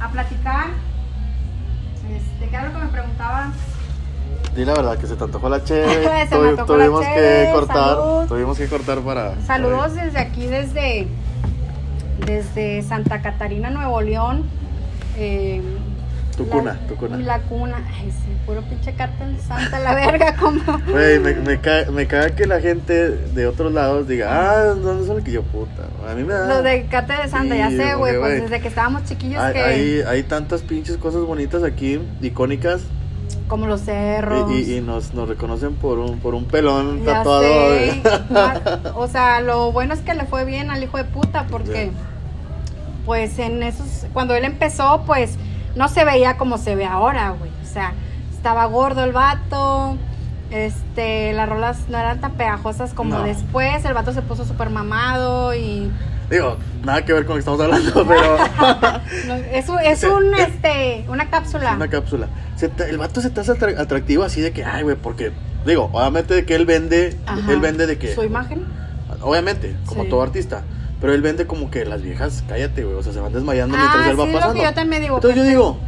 a 0.01 0.09
platicar. 0.11 0.67
Este, 2.11 2.49
¿Qué 2.49 2.57
era 2.57 2.69
lo 2.69 2.79
que 2.79 2.85
me 2.85 2.91
preguntaban? 2.91 3.53
Di 4.55 4.67
la 4.67 4.75
verdad 4.75 4.99
que 4.99 5.07
se 5.07 5.17
te 5.17 5.25
antojó 5.25 5.49
la 5.49 5.65
cheve. 5.65 6.29
tuvimos 6.67 7.07
que 7.07 7.51
cortar. 7.55 8.29
Tuvimos 8.29 8.59
que 8.59 8.67
cortar 8.67 8.99
para. 8.99 9.41
Saludos 9.43 9.95
desde 9.95 10.19
aquí, 10.19 10.47
desde, 10.47 11.07
desde 12.27 12.83
Santa 12.83 13.23
Catarina, 13.23 13.71
Nuevo 13.71 14.01
León. 14.03 14.45
Eh, 15.17 15.63
tu 16.37 16.47
cuna, 16.49 16.79
tu 16.87 16.97
cuna. 16.97 17.17
La 17.17 17.41
cuna. 17.41 17.77
Ay, 17.99 18.11
sí, 18.11 18.37
puro 18.45 18.61
pinche 18.63 18.93
cartel 18.95 19.37
de 19.37 19.43
Santa, 19.43 19.79
la 19.79 19.95
verga, 19.95 20.37
como. 20.41 20.61
Güey, 20.87 21.19
me, 21.19 21.35
me, 21.35 21.61
cae, 21.61 21.91
me 21.91 22.07
que 22.07 22.47
la 22.47 22.61
gente 22.61 23.09
de 23.11 23.47
otros 23.47 23.73
lados 23.73 24.07
diga, 24.07 24.29
ah, 24.31 24.65
¿dónde 24.75 25.07
son 25.07 25.25
que 25.25 25.33
yo 25.33 25.43
puta? 25.45 25.85
A 26.11 26.15
mí 26.15 26.25
me 26.25 26.35
da. 26.35 26.49
Lo 26.49 26.63
de 26.63 26.85
cartel 26.87 27.23
de 27.23 27.29
Santa, 27.29 27.57
ya 27.57 27.71
sé, 27.71 27.95
güey, 27.95 28.19
pues 28.19 28.43
desde 28.43 28.61
que 28.61 28.69
estábamos 28.69 29.05
chiquillos 29.05 29.41
hay, 29.43 29.53
que. 29.55 29.61
Hay, 29.61 30.03
hay 30.07 30.23
tantas 30.25 30.61
pinches 30.61 30.99
cosas 30.99 31.23
bonitas 31.23 31.63
aquí, 31.63 31.99
icónicas 32.21 32.83
como 33.49 33.67
los 33.67 33.83
cerros. 33.83 34.51
Y, 34.51 34.81
nos, 34.81 35.15
nos, 35.15 35.29
reconocen 35.29 35.75
por 35.75 35.99
un, 35.99 36.19
por 36.19 36.35
un 36.35 36.45
pelón 36.45 37.05
tatuado. 37.05 37.45
o 38.95 39.09
sea, 39.09 39.41
lo 39.41 39.73
bueno 39.73 39.95
es 39.95 40.01
que 40.01 40.15
le 40.15 40.25
fue 40.25 40.45
bien 40.45 40.71
al 40.71 40.83
hijo 40.83 40.97
de 40.97 41.05
puta 41.05 41.47
porque, 41.51 41.91
pues 43.05 43.39
en 43.39 43.63
esos, 43.63 44.07
cuando 44.13 44.35
él 44.35 44.45
empezó, 44.45 45.03
pues 45.07 45.37
no 45.75 45.89
se 45.89 46.05
veía 46.05 46.37
como 46.37 46.59
se 46.59 46.75
ve 46.75 46.87
ahora, 46.87 47.31
güey. 47.31 47.51
O 47.63 47.67
sea, 47.67 47.93
estaba 48.35 48.65
gordo 48.67 49.05
el 49.05 49.13
vato. 49.13 49.97
Este, 50.51 51.33
las 51.33 51.49
rolas 51.49 51.89
no 51.89 51.97
eran 51.97 52.21
tan 52.21 52.33
pegajosas 52.33 52.93
como 52.93 53.21
después. 53.21 53.85
El 53.85 53.95
vato 53.95 54.13
se 54.13 54.21
puso 54.21 54.45
súper 54.45 54.69
mamado 54.69 55.55
y 55.55 55.91
Digo, 56.33 56.57
nada 56.83 57.05
que 57.05 57.13
ver 57.13 57.27
con 57.27 57.33
lo 57.33 57.35
que 57.35 57.41
estamos 57.41 57.61
hablando, 57.61 58.07
pero. 58.09 58.39
es, 59.53 59.67
es 59.85 60.05
un, 60.05 60.35
este, 60.35 61.05
una 61.09 61.29
cápsula. 61.29 61.75
Una 61.75 61.89
cápsula. 61.89 62.29
el 62.89 62.97
vato 62.97 63.21
se 63.21 63.29
te 63.29 63.41
hace 63.43 63.53
atractivo 63.53 64.25
así 64.25 64.41
de 64.41 64.51
que, 64.53 64.65
ay, 64.65 64.83
güey, 64.83 64.97
porque. 64.97 65.33
Digo, 65.67 65.91
obviamente 65.93 66.33
de 66.33 66.47
que 66.47 66.55
él 66.55 66.65
vende. 66.65 67.19
Él 67.51 67.61
vende 67.61 67.87
de 67.87 67.99
que. 67.99 68.15
Su 68.15 68.25
imagen. 68.25 68.65
Obviamente, 69.21 69.77
como 69.85 70.07
todo 70.07 70.23
artista. 70.23 70.63
Pero 71.03 71.13
él 71.13 71.21
vende 71.21 71.47
como 71.47 71.71
que 71.71 71.85
las 71.85 72.01
viejas, 72.01 72.43
cállate, 72.49 72.83
güey. 72.85 72.97
O 72.97 73.03
sea, 73.03 73.13
se 73.13 73.21
van 73.21 73.35
desmayando 73.35 73.77
mientras 73.77 74.07
ah, 74.07 74.11
él 74.11 74.19
va 74.19 74.33
pasando. 74.33 74.63
yo 74.63 74.73
también 74.73 75.03
digo. 75.03 75.17
Entonces 75.17 75.37
yo 75.37 75.45
digo, 75.45 75.79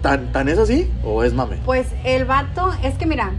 ¿tan, 0.00 0.32
¿tan 0.32 0.48
es 0.48 0.58
así 0.58 0.90
o 1.04 1.22
es 1.22 1.32
mame? 1.32 1.58
Pues 1.64 1.86
el 2.04 2.24
vato, 2.24 2.72
es 2.82 2.94
que 2.94 3.06
mira, 3.06 3.30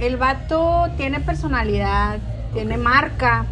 el 0.00 0.18
vato 0.18 0.88
tiene 0.98 1.20
personalidad, 1.20 2.18
tiene 2.52 2.76
marca 2.76 3.46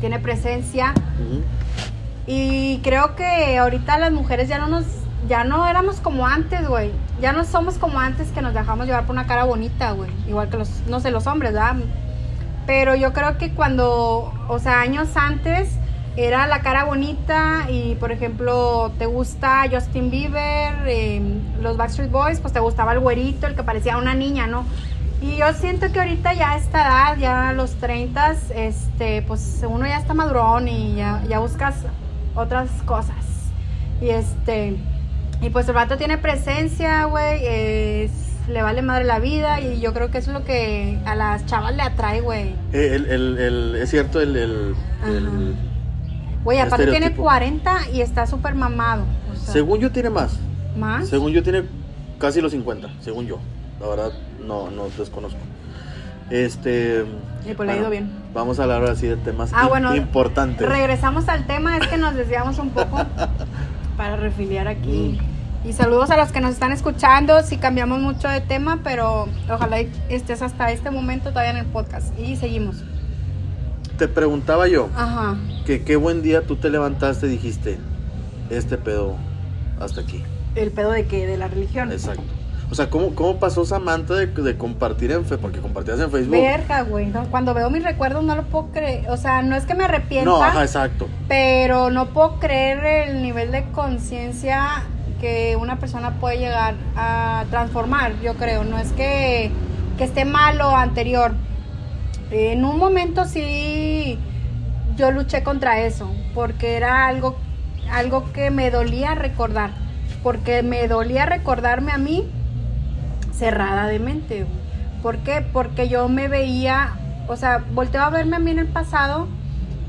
tiene 0.00 0.18
presencia. 0.18 0.94
Y 2.26 2.78
creo 2.82 3.16
que 3.16 3.58
ahorita 3.58 3.98
las 3.98 4.12
mujeres 4.12 4.48
ya 4.48 4.58
no 4.58 4.68
nos, 4.68 4.84
ya 5.28 5.44
no 5.44 5.66
éramos 5.66 6.00
como 6.00 6.26
antes, 6.26 6.66
güey. 6.66 6.92
Ya 7.20 7.32
no 7.32 7.44
somos 7.44 7.76
como 7.78 8.00
antes 8.00 8.30
que 8.30 8.42
nos 8.42 8.54
dejamos 8.54 8.86
llevar 8.86 9.04
por 9.04 9.14
una 9.14 9.26
cara 9.26 9.44
bonita, 9.44 9.92
güey. 9.92 10.10
Igual 10.26 10.48
que 10.48 10.58
los, 10.58 10.68
no 10.86 11.00
sé, 11.00 11.10
los 11.10 11.26
hombres, 11.26 11.52
¿verdad? 11.52 11.76
Pero 12.66 12.94
yo 12.94 13.12
creo 13.12 13.36
que 13.38 13.52
cuando, 13.52 14.32
o 14.48 14.58
sea, 14.58 14.80
años 14.80 15.08
antes 15.16 15.70
era 16.16 16.46
la 16.46 16.60
cara 16.60 16.84
bonita 16.84 17.66
y, 17.68 17.94
por 17.96 18.12
ejemplo, 18.12 18.92
te 18.98 19.06
gusta 19.06 19.64
Justin 19.70 20.10
Bieber, 20.10 20.74
em, 20.86 21.40
los 21.62 21.76
Backstreet 21.76 22.10
Boys, 22.10 22.40
pues 22.40 22.52
te 22.52 22.60
gustaba 22.60 22.92
el 22.92 23.00
güerito, 23.00 23.46
el 23.46 23.54
que 23.54 23.62
parecía 23.62 23.96
una 23.96 24.14
niña, 24.14 24.46
¿no? 24.46 24.64
Y 25.22 25.36
yo 25.36 25.52
siento 25.52 25.92
que 25.92 26.00
ahorita 26.00 26.32
ya 26.32 26.52
a 26.52 26.56
esta 26.56 26.80
edad, 26.80 27.18
ya 27.18 27.48
a 27.50 27.52
los 27.52 27.74
30, 27.74 28.36
este, 28.54 29.22
pues 29.22 29.62
uno 29.68 29.86
ya 29.86 29.98
está 29.98 30.14
madurón 30.14 30.66
y 30.66 30.96
ya, 30.96 31.22
ya 31.28 31.38
buscas 31.40 31.76
otras 32.34 32.70
cosas. 32.86 33.16
Y 34.00 34.08
este, 34.08 34.76
y 35.42 35.50
pues 35.50 35.68
el 35.68 35.74
vato 35.74 35.98
tiene 35.98 36.16
presencia, 36.16 37.04
güey, 37.04 37.40
le 38.48 38.62
vale 38.62 38.82
madre 38.82 39.04
la 39.04 39.18
vida 39.18 39.60
y 39.60 39.80
yo 39.80 39.92
creo 39.92 40.10
que 40.10 40.18
eso 40.18 40.30
es 40.30 40.38
lo 40.38 40.44
que 40.44 40.98
a 41.04 41.14
las 41.14 41.44
chavas 41.46 41.74
le 41.74 41.82
atrae, 41.82 42.20
güey. 42.20 42.54
Eh, 42.72 42.92
el, 42.94 43.06
el, 43.06 43.38
el, 43.38 43.76
es 43.76 43.90
cierto, 43.90 44.20
el... 44.20 44.36
el, 44.36 44.74
Güey, 46.42 46.58
aparte 46.58 46.86
tiene 46.86 47.14
40 47.14 47.90
y 47.92 48.00
está 48.00 48.26
súper 48.26 48.54
mamado. 48.54 49.04
según 49.44 49.78
yo 49.78 49.92
tiene 49.92 50.08
más. 50.08 50.38
¿Más? 50.74 51.08
Según 51.08 51.32
yo 51.32 51.42
tiene 51.42 51.64
casi 52.18 52.40
los 52.40 52.52
50, 52.52 52.88
según 53.00 53.26
yo. 53.26 53.38
La 53.78 53.88
verdad, 53.88 54.12
no, 54.46 54.70
no 54.70 54.88
desconozco. 54.96 55.38
Este. 56.30 57.04
Y 57.48 57.54
pues 57.54 57.66
le 57.66 57.72
ha 57.72 57.76
ido 57.78 57.90
bien. 57.90 58.10
Vamos 58.32 58.60
a 58.60 58.62
hablar 58.62 58.84
así 58.84 59.06
de 59.06 59.16
temas 59.16 59.50
ah, 59.54 59.66
bueno, 59.66 59.94
importantes. 59.96 60.68
Regresamos 60.68 61.28
al 61.28 61.46
tema, 61.46 61.76
es 61.76 61.86
que 61.88 61.98
nos 61.98 62.14
desviamos 62.14 62.58
un 62.58 62.70
poco 62.70 62.98
para 63.96 64.16
refiliar 64.16 64.68
aquí. 64.68 65.18
Y 65.64 65.72
saludos 65.74 66.10
a 66.10 66.16
los 66.16 66.32
que 66.32 66.40
nos 66.40 66.52
están 66.52 66.72
escuchando, 66.72 67.42
si 67.42 67.58
cambiamos 67.58 68.00
mucho 68.00 68.28
de 68.28 68.40
tema, 68.40 68.80
pero 68.82 69.28
ojalá 69.50 69.80
estés 70.08 70.40
hasta 70.40 70.70
este 70.70 70.90
momento 70.90 71.30
todavía 71.30 71.50
en 71.50 71.58
el 71.58 71.66
podcast. 71.66 72.18
Y 72.18 72.36
seguimos. 72.36 72.76
Te 73.98 74.08
preguntaba 74.08 74.68
yo, 74.68 74.88
Ajá. 74.96 75.36
que 75.66 75.82
qué 75.82 75.96
buen 75.96 76.22
día 76.22 76.46
tú 76.46 76.56
te 76.56 76.70
levantaste 76.70 77.26
y 77.26 77.30
dijiste, 77.30 77.78
este 78.48 78.78
pedo 78.78 79.16
hasta 79.78 80.00
aquí. 80.00 80.22
¿El 80.54 80.70
pedo 80.70 80.92
de 80.92 81.04
qué? 81.04 81.26
De 81.26 81.36
la 81.36 81.48
religión. 81.48 81.92
Exacto. 81.92 82.22
O 82.70 82.74
sea, 82.76 82.88
¿cómo, 82.88 83.16
cómo 83.16 83.36
pasó 83.40 83.64
Samantha 83.64 84.14
de, 84.14 84.26
de 84.28 84.56
compartir 84.56 85.10
en 85.10 85.24
fe? 85.24 85.38
Porque 85.38 85.58
compartías 85.58 85.98
en 85.98 86.10
Facebook. 86.10 86.30
Verga, 86.30 86.82
güey. 86.82 87.12
Cuando 87.30 87.52
veo 87.52 87.68
mis 87.68 87.82
recuerdos 87.82 88.22
no 88.22 88.36
lo 88.36 88.44
puedo 88.44 88.68
creer. 88.68 89.10
O 89.10 89.16
sea, 89.16 89.42
no 89.42 89.56
es 89.56 89.66
que 89.66 89.74
me 89.74 89.84
arrepienta. 89.84 90.30
No, 90.30 90.40
ajá, 90.40 90.62
exacto. 90.62 91.08
Pero 91.26 91.90
no 91.90 92.10
puedo 92.10 92.38
creer 92.38 93.08
el 93.08 93.22
nivel 93.22 93.50
de 93.50 93.64
conciencia 93.72 94.84
que 95.20 95.56
una 95.56 95.80
persona 95.80 96.20
puede 96.20 96.38
llegar 96.38 96.74
a 96.96 97.44
transformar, 97.50 98.12
yo 98.22 98.34
creo. 98.34 98.62
No 98.62 98.78
es 98.78 98.92
que, 98.92 99.50
que 99.98 100.04
esté 100.04 100.24
mal 100.24 100.60
o 100.60 100.76
anterior. 100.76 101.32
En 102.30 102.64
un 102.64 102.78
momento 102.78 103.24
sí 103.24 104.16
yo 104.96 105.10
luché 105.10 105.42
contra 105.42 105.80
eso, 105.80 106.08
porque 106.34 106.76
era 106.76 107.08
algo, 107.08 107.36
algo 107.90 108.32
que 108.32 108.52
me 108.52 108.70
dolía 108.70 109.16
recordar. 109.16 109.70
Porque 110.22 110.62
me 110.62 110.86
dolía 110.86 111.26
recordarme 111.26 111.90
a 111.90 111.98
mí 111.98 112.30
cerrada 113.32 113.86
de 113.86 113.98
mente. 113.98 114.46
¿Por 115.02 115.18
qué? 115.18 115.44
Porque 115.52 115.88
yo 115.88 116.08
me 116.08 116.28
veía, 116.28 116.94
o 117.28 117.36
sea, 117.36 117.64
volteo 117.72 118.02
a 118.02 118.10
verme 118.10 118.36
a 118.36 118.38
mí 118.38 118.50
en 118.50 118.58
el 118.58 118.68
pasado 118.68 119.28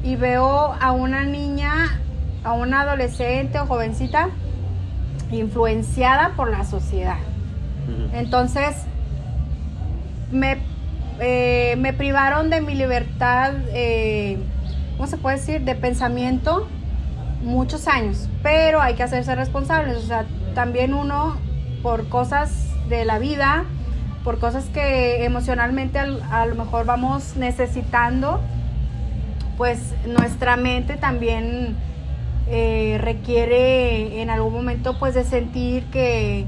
y 0.04 0.16
veo 0.16 0.74
a 0.80 0.92
una 0.92 1.26
niña, 1.26 2.00
a 2.44 2.54
una 2.54 2.82
adolescente 2.82 3.60
o 3.60 3.66
jovencita 3.66 4.30
influenciada 5.32 6.34
por 6.36 6.50
la 6.50 6.66
sociedad. 6.66 7.18
Entonces, 8.14 8.76
me, 10.32 10.58
eh, 11.20 11.76
me, 11.78 11.94
privaron 11.94 12.50
de 12.50 12.62
mi 12.62 12.74
libertad, 12.76 13.54
eh, 13.74 14.38
¿cómo 14.96 15.08
se 15.08 15.18
puede 15.18 15.38
decir?, 15.38 15.62
de 15.62 15.76
pensamiento 15.76 16.68
muchos 17.44 17.88
años, 17.88 18.30
pero 18.44 18.82
hay 18.82 18.94
que 18.94 19.04
hacerse 19.04 19.36
responsables, 19.36 19.98
o 19.98 20.02
sea, 20.02 20.26
también 20.54 20.94
uno 20.94 21.38
por 21.82 22.08
cosas 22.08 22.70
de 22.92 23.06
la 23.06 23.18
vida, 23.18 23.66
por 24.24 24.38
cosas 24.38 24.66
que 24.66 25.26
emocionalmente 25.26 25.98
a, 25.98 26.46
lo 26.46 26.56
mejor 26.56 26.86
vamos 26.86 27.36
necesitando, 27.38 28.39
pues 29.58 29.96
nuestra 30.06 30.58
mente 30.58 30.98
también 30.98 31.76
eh, 32.48 33.00
requiere 33.02 34.22
en 34.22 34.30
algún 34.30 34.54
momento 34.54 35.00
pues 35.00 35.16
de 35.16 35.24
sentir 35.24 35.86
que, 35.86 36.46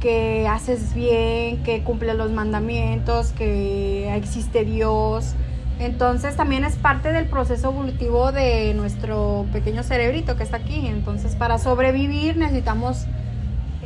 que 0.00 0.46
haces 0.48 0.94
bien, 0.94 1.62
que 1.62 1.82
cumples 1.82 2.16
los 2.16 2.30
mandamientos, 2.30 3.32
que 3.32 4.14
existe 4.16 4.64
Dios. 4.64 5.34
Entonces 5.78 6.36
también 6.36 6.64
es 6.64 6.76
parte 6.76 7.12
del 7.12 7.26
proceso 7.26 7.70
evolutivo 7.70 8.32
de 8.32 8.74
nuestro 8.74 9.46
pequeño 9.52 9.82
cerebrito 9.82 10.36
que 10.36 10.42
está 10.42 10.56
aquí. 10.56 10.86
Entonces 10.86 11.36
para 11.36 11.58
sobrevivir 11.58 12.36
necesitamos 12.36 13.06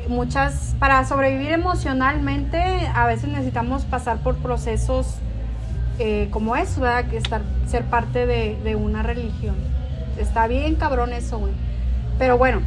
muchas, 0.09 0.75
para 0.79 1.05
sobrevivir 1.05 1.53
emocionalmente, 1.53 2.59
a 2.95 3.07
veces 3.07 3.29
necesitamos 3.29 3.85
pasar 3.85 4.19
por 4.19 4.37
procesos 4.37 5.17
eh, 5.99 6.29
como 6.31 6.57
eso. 6.57 6.83
Que 7.11 7.17
estar, 7.17 7.43
ser 7.67 7.85
parte 7.85 8.27
de, 8.27 8.57
de, 8.63 8.77
una 8.77 9.03
religión. 9.03 9.57
Está 10.19 10.47
bien 10.47 10.75
cabrón 10.77 11.13
eso, 11.13 11.39
güey. 11.39 11.53
Pero 12.19 12.39
bueno, 12.39 12.61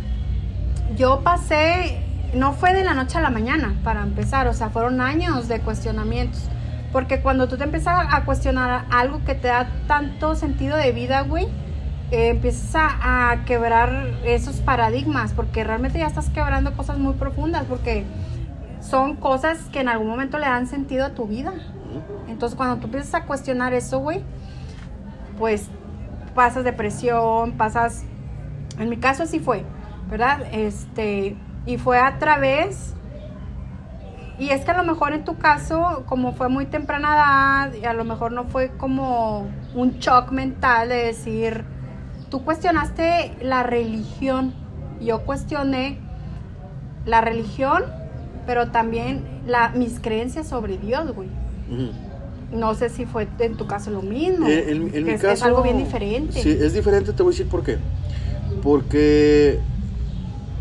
yo 0.95 1.21
pasé, 1.21 2.01
no 2.33 2.53
fue 2.53 2.73
de 2.73 2.83
la 2.83 2.93
noche 2.93 3.17
a 3.17 3.21
la 3.21 3.29
mañana, 3.29 3.75
para 3.83 4.03
empezar, 4.03 4.47
o 4.47 4.53
sea, 4.53 4.69
fueron 4.69 5.01
años 5.01 5.47
de 5.47 5.59
cuestionamientos. 5.59 6.49
Porque 6.91 7.19
cuando 7.19 7.47
tú 7.47 7.57
te 7.57 7.65
empiezas 7.65 8.07
a 8.09 8.23
cuestionar 8.23 8.85
algo 8.89 9.23
que 9.25 9.35
te 9.35 9.49
da 9.49 9.67
tanto 9.87 10.35
sentido 10.35 10.77
de 10.77 10.91
vida, 10.91 11.21
güey, 11.21 11.47
eh, 12.11 12.29
empiezas 12.29 12.93
a, 13.01 13.37
quebrar 13.45 14.19
esos 14.23 14.57
paradigmas, 14.57 15.33
porque 15.33 15.63
realmente 15.63 15.99
ya 15.99 16.07
estás 16.07 16.29
quebrando 16.29 16.73
cosas 16.73 16.97
muy 16.97 17.13
profundas, 17.13 17.65
porque 17.67 18.05
son 18.79 19.15
cosas 19.15 19.59
que 19.71 19.79
en 19.79 19.89
algún 19.89 20.07
momento 20.07 20.37
le 20.37 20.45
dan 20.45 20.67
sentido 20.67 21.05
a 21.05 21.09
tu 21.09 21.25
vida. 21.25 21.53
Entonces 22.27 22.55
cuando 22.55 22.77
tú 22.77 22.85
empiezas 22.85 23.13
a 23.15 23.25
cuestionar 23.25 23.73
eso, 23.73 23.99
güey, 23.99 24.21
pues 25.39 25.69
pasas 26.35 26.63
depresión, 26.63 27.53
pasas, 27.53 28.03
en 28.77 28.89
mi 28.89 28.97
caso 28.97 29.23
así 29.23 29.39
fue, 29.39 29.63
¿verdad? 30.09 30.41
Este, 30.51 31.35
y 31.65 31.77
fue 31.77 31.97
a 31.97 32.19
través, 32.19 32.93
y 34.37 34.49
es 34.49 34.63
que 34.63 34.71
a 34.71 34.77
lo 34.77 34.83
mejor 34.83 35.13
en 35.13 35.23
tu 35.23 35.37
caso, 35.37 36.03
como 36.05 36.33
fue 36.33 36.49
muy 36.49 36.65
temprana 36.65 37.15
edad, 37.15 37.73
y 37.73 37.85
a 37.85 37.93
lo 37.93 38.03
mejor 38.03 38.31
no 38.31 38.43
fue 38.43 38.69
como 38.77 39.47
un 39.73 39.93
shock 39.99 40.31
mental 40.31 40.89
de 40.89 41.05
decir, 41.05 41.65
tú 42.35 42.43
cuestionaste 42.43 43.31
la 43.41 43.63
religión, 43.63 44.53
yo 44.99 45.21
cuestioné 45.21 45.97
la 47.05 47.21
religión, 47.21 47.85
pero 48.45 48.71
también 48.71 49.23
la, 49.47 49.69
mis 49.69 50.01
creencias 50.01 50.45
sobre 50.45 50.77
Dios, 50.77 51.15
güey. 51.15 51.29
No 52.51 52.75
sé 52.75 52.89
si 52.89 53.05
fue 53.05 53.29
en 53.39 53.55
tu 53.55 53.67
caso 53.67 53.89
lo 53.89 54.01
mismo. 54.01 54.47
Eh, 54.47 54.65
en, 54.69 55.05
mi 55.05 55.11
es, 55.11 55.21
caso, 55.21 55.33
es 55.33 55.43
algo 55.43 55.63
bien 55.63 55.77
diferente. 55.77 56.41
Sí, 56.41 56.49
es 56.49 56.73
diferente, 56.73 57.13
te 57.13 57.23
voy 57.23 57.31
a 57.31 57.35
decir 57.37 57.47
por 57.47 57.63
qué. 57.63 57.77
Porque 58.61 59.59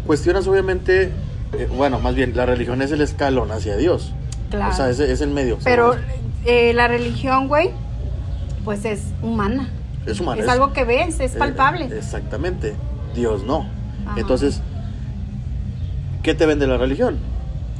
cuestionas 0.06 0.46
obviamente, 0.46 1.10
eh, 1.54 1.68
bueno, 1.76 1.98
más 1.98 2.14
bien, 2.14 2.36
la 2.36 2.46
religión 2.46 2.82
es 2.82 2.92
el 2.92 3.00
escalón 3.00 3.50
hacia 3.50 3.76
Dios. 3.76 4.12
Claro. 4.50 4.72
O 4.72 4.76
sea, 4.76 4.90
es, 4.90 5.00
es 5.00 5.20
el 5.20 5.30
medio. 5.30 5.58
Pero 5.64 5.96
eh, 6.44 6.72
la 6.72 6.86
religión, 6.86 7.48
güey, 7.48 7.72
pues 8.64 8.84
es 8.84 9.02
humana. 9.22 9.72
Es 10.06 10.20
Es, 10.20 10.48
algo 10.48 10.72
que 10.72 10.84
ves, 10.84 11.20
es 11.20 11.34
eh, 11.34 11.38
palpable. 11.38 11.86
exactamente. 11.86 12.74
Dios 13.14 13.44
no. 13.44 13.68
Entonces, 14.16 14.60
¿qué 16.22 16.34
te 16.34 16.46
vende 16.46 16.66
la 16.66 16.76
religión? 16.76 17.18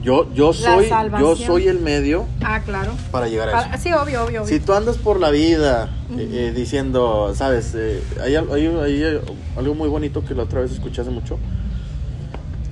Yo, 0.03 0.31
yo 0.35 0.53
soy, 0.53 0.91
yo 1.19 1.35
soy 1.35 1.67
el 1.67 1.81
medio. 1.81 2.27
Ah, 2.43 2.61
claro. 2.61 2.93
Para 3.11 3.27
llegar 3.27 3.49
a 3.49 3.75
eso. 3.75 3.83
Sí, 3.83 3.93
obvio, 3.93 4.25
obvio, 4.25 4.47
Si 4.47 4.61
tú 4.61 4.75
andas 4.75 4.99
por 4.99 5.19
la 5.19 5.31
vida 5.31 5.89
eh, 6.19 6.29
eh, 6.31 6.53
diciendo, 6.55 7.33
sabes, 7.35 7.75
hay, 8.23 8.37
hay, 8.37 9.23
algo 9.57 9.75
muy 9.75 9.89
bonito 9.89 10.23
que 10.25 10.35
la 10.35 10.43
otra 10.43 10.61
vez 10.61 10.73
escuché 10.73 11.01
hace 11.01 11.11
mucho, 11.11 11.39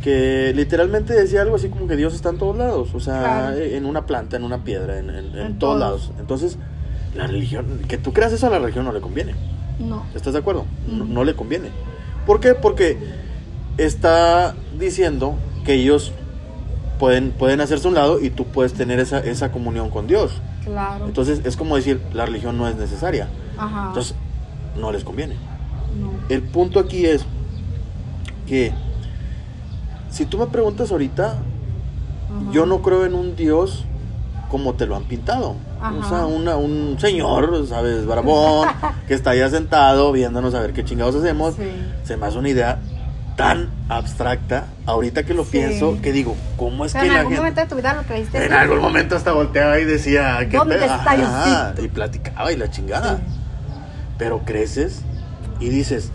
que 0.02 0.52
literalmente 0.54 1.14
decía 1.14 1.40
algo 1.40 1.56
así 1.56 1.70
como 1.70 1.86
que 1.86 1.96
Dios 1.96 2.12
está 2.12 2.28
en 2.28 2.38
todos 2.38 2.56
lados, 2.56 2.90
o 2.94 3.00
sea, 3.00 3.54
en 3.56 3.86
una 3.86 4.04
planta, 4.04 4.36
en 4.36 4.44
una 4.44 4.62
piedra, 4.62 4.98
en, 4.98 5.58
todos 5.58 5.78
lados. 5.78 6.12
Entonces, 6.18 6.58
la 7.14 7.26
religión, 7.26 7.80
que 7.88 7.98
tú 7.98 8.12
creas 8.12 8.32
eso 8.32 8.46
a 8.46 8.50
la 8.50 8.58
religión 8.58 8.84
no 8.84 8.92
le 8.92 9.00
conviene. 9.00 9.34
No. 9.78 10.04
¿Estás 10.14 10.32
de 10.32 10.38
acuerdo? 10.38 10.66
no, 10.86 11.24
le 11.24 11.34
conviene. 11.34 11.70
¿Por 12.26 12.40
qué? 12.40 12.54
Porque 12.54 12.98
está 13.78 14.54
diciendo 14.78 15.36
que 15.64 15.74
ellos 15.74 16.12
pueden, 16.98 17.32
pueden 17.32 17.60
hacerse 17.60 17.88
un 17.88 17.94
lado 17.94 18.20
y 18.20 18.30
tú 18.30 18.46
puedes 18.46 18.74
tener 18.74 19.00
esa, 19.00 19.18
esa 19.18 19.50
comunión 19.50 19.90
con 19.90 20.06
Dios. 20.06 20.40
Claro. 20.64 21.06
Entonces 21.06 21.40
es 21.44 21.56
como 21.56 21.76
decir, 21.76 22.00
la 22.12 22.26
religión 22.26 22.56
no 22.56 22.68
es 22.68 22.76
necesaria. 22.76 23.28
Ajá. 23.56 23.88
Entonces, 23.88 24.14
no 24.76 24.92
les 24.92 25.04
conviene. 25.04 25.34
No. 26.00 26.12
El 26.28 26.42
punto 26.42 26.78
aquí 26.78 27.04
es 27.04 27.24
que 28.46 28.72
si 30.10 30.26
tú 30.26 30.38
me 30.38 30.46
preguntas 30.46 30.92
ahorita, 30.92 31.38
yo 32.50 32.66
no 32.66 32.82
creo 32.82 33.04
en 33.04 33.14
un 33.14 33.36
Dios 33.36 33.84
como 34.52 34.74
te 34.74 34.84
lo 34.86 34.96
han 34.96 35.04
pintado. 35.04 35.56
O 35.80 36.06
sea, 36.06 36.26
un 36.26 36.96
señor, 37.00 37.66
¿sabes? 37.66 38.04
Barbón, 38.04 38.68
que 39.08 39.14
está 39.14 39.30
allá 39.30 39.48
sentado 39.48 40.12
viéndonos 40.12 40.54
a 40.54 40.60
ver 40.60 40.74
qué 40.74 40.84
chingados 40.84 41.14
hacemos. 41.14 41.54
Se 42.04 42.18
me 42.18 42.26
hace 42.26 42.36
una 42.36 42.50
idea 42.50 42.78
tan 43.34 43.70
abstracta, 43.88 44.66
ahorita 44.84 45.22
que 45.22 45.32
lo 45.32 45.44
pienso, 45.44 45.98
que 46.02 46.12
digo, 46.12 46.36
¿cómo 46.58 46.84
es 46.84 46.92
que 46.92 47.06
en 47.06 47.12
algún 47.12 47.36
momento 47.36 47.62
de 47.62 47.66
tu 47.66 47.76
vida 47.76 47.94
lo 47.94 48.02
creíste? 48.02 48.44
En 48.44 48.52
algún 48.52 48.80
momento 48.80 49.16
hasta 49.16 49.32
volteaba 49.32 49.80
y 49.80 49.86
decía, 49.86 50.46
¿qué 50.50 50.58
¿Dónde 50.58 50.84
está 50.84 51.74
Y 51.82 51.88
platicaba 51.88 52.52
y 52.52 52.56
la 52.58 52.70
chingada. 52.70 53.20
Pero 54.18 54.40
creces 54.44 55.00
y 55.60 55.70
dices, 55.70 56.12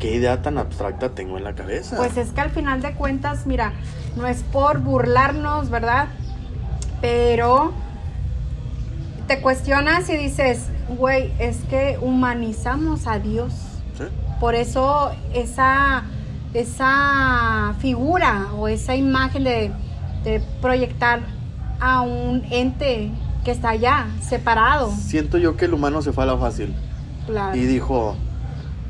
¿qué 0.00 0.12
idea 0.16 0.42
tan 0.42 0.58
abstracta 0.58 1.10
tengo 1.10 1.38
en 1.38 1.44
la 1.44 1.54
cabeza? 1.54 1.98
Pues 1.98 2.16
es 2.16 2.30
que 2.30 2.40
al 2.40 2.50
final 2.50 2.82
de 2.82 2.94
cuentas, 2.94 3.46
mira, 3.46 3.74
no 4.16 4.26
es 4.26 4.42
por 4.42 4.80
burlarnos, 4.80 5.70
¿verdad? 5.70 6.08
Pero 7.00 7.72
te 9.26 9.40
cuestionas 9.40 10.08
y 10.08 10.16
dices, 10.16 10.66
güey, 10.88 11.32
es 11.38 11.58
que 11.68 11.98
humanizamos 12.00 13.06
a 13.06 13.18
Dios. 13.18 13.52
Por 14.40 14.54
eso 14.54 15.12
esa, 15.32 16.04
esa 16.52 17.74
figura 17.78 18.48
o 18.56 18.68
esa 18.68 18.94
imagen 18.94 19.44
de, 19.44 19.72
proyectar 20.60 21.20
a 21.80 22.00
un 22.00 22.44
ente 22.50 23.10
que 23.44 23.52
está 23.52 23.70
allá, 23.70 24.08
separado. 24.20 24.90
Siento 24.90 25.38
yo 25.38 25.56
que 25.56 25.66
el 25.66 25.74
humano 25.74 26.02
se 26.02 26.12
fue 26.12 26.24
a 26.24 26.26
la 26.26 26.36
fácil. 26.36 26.74
Y 27.54 27.60
dijo, 27.60 28.16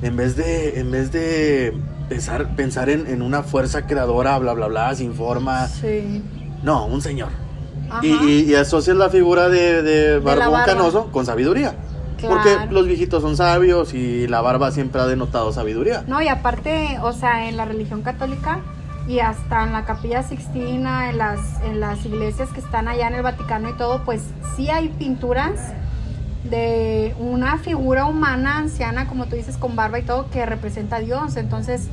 en 0.03 0.17
vez 0.17 0.37
de, 0.37 0.81
en 0.81 0.91
vez 0.91 1.13
de 1.13 1.75
pensar, 2.09 2.57
pensar 2.57 2.89
en, 2.89 3.23
una 3.23 3.43
fuerza 3.43 3.87
creadora, 3.87 4.39
bla, 4.39 4.55
bla, 4.55 4.67
bla, 4.67 4.95
sin 4.95 5.15
forma. 5.15 5.69
Sí. 5.69 6.23
No, 6.63 6.87
un 6.87 7.03
señor. 7.03 7.46
Y, 8.03 8.51
y, 8.51 8.55
asocias 8.55 8.97
la 8.97 9.11
figura 9.11 9.49
de, 9.49 9.83
de 9.83 10.19
Barbón 10.19 10.61
Canoso 10.65 11.11
con 11.13 11.25
sabiduría. 11.25 11.75
Porque 12.21 12.57
los 12.71 12.87
viejitos 12.87 13.23
son 13.23 13.37
sabios 13.37 13.95
y 13.95 14.27
la 14.27 14.41
barba 14.41 14.71
siempre 14.71 15.01
ha 15.01 15.07
denotado 15.07 15.53
sabiduría. 15.53 16.05
No, 16.07 16.23
y 16.23 16.29
aparte, 16.29 16.99
o 17.03 17.13
sea, 17.13 17.49
en 17.49 17.57
la 17.57 17.65
religión 17.65 18.03
católica 18.03 18.61
y 19.07 19.21
hasta 19.21 19.65
en 19.65 19.73
la 19.73 19.85
capilla 19.85 20.23
sixtina, 20.23 21.11
en 21.11 21.19
las, 21.19 21.41
en 21.63 21.81
las 21.81 22.05
iglesias 22.05 22.51
que 22.51 22.61
están 22.61 22.89
allá 22.89 23.09
en 23.09 23.15
el 23.15 23.23
Vaticano 23.23 23.69
y 23.69 23.75
todo, 23.75 24.03
pues 24.05 24.23
sí 24.57 24.71
hay 24.71 24.89
pinturas 24.89 25.61
de 26.45 27.15
una 27.19 27.59
figura 27.59 28.07
humana 28.07 28.59
anciana, 28.59 29.07
como 29.09 29.27
tú 29.27 29.37
dices, 29.37 29.57
con 29.57 29.77
barba 29.77 29.99
y 29.99 30.03
todo, 30.03 30.31
que 30.31 30.47
representa 30.47 30.97
a 30.97 31.01
Dios. 31.01 31.37
Entonces, 31.37 31.89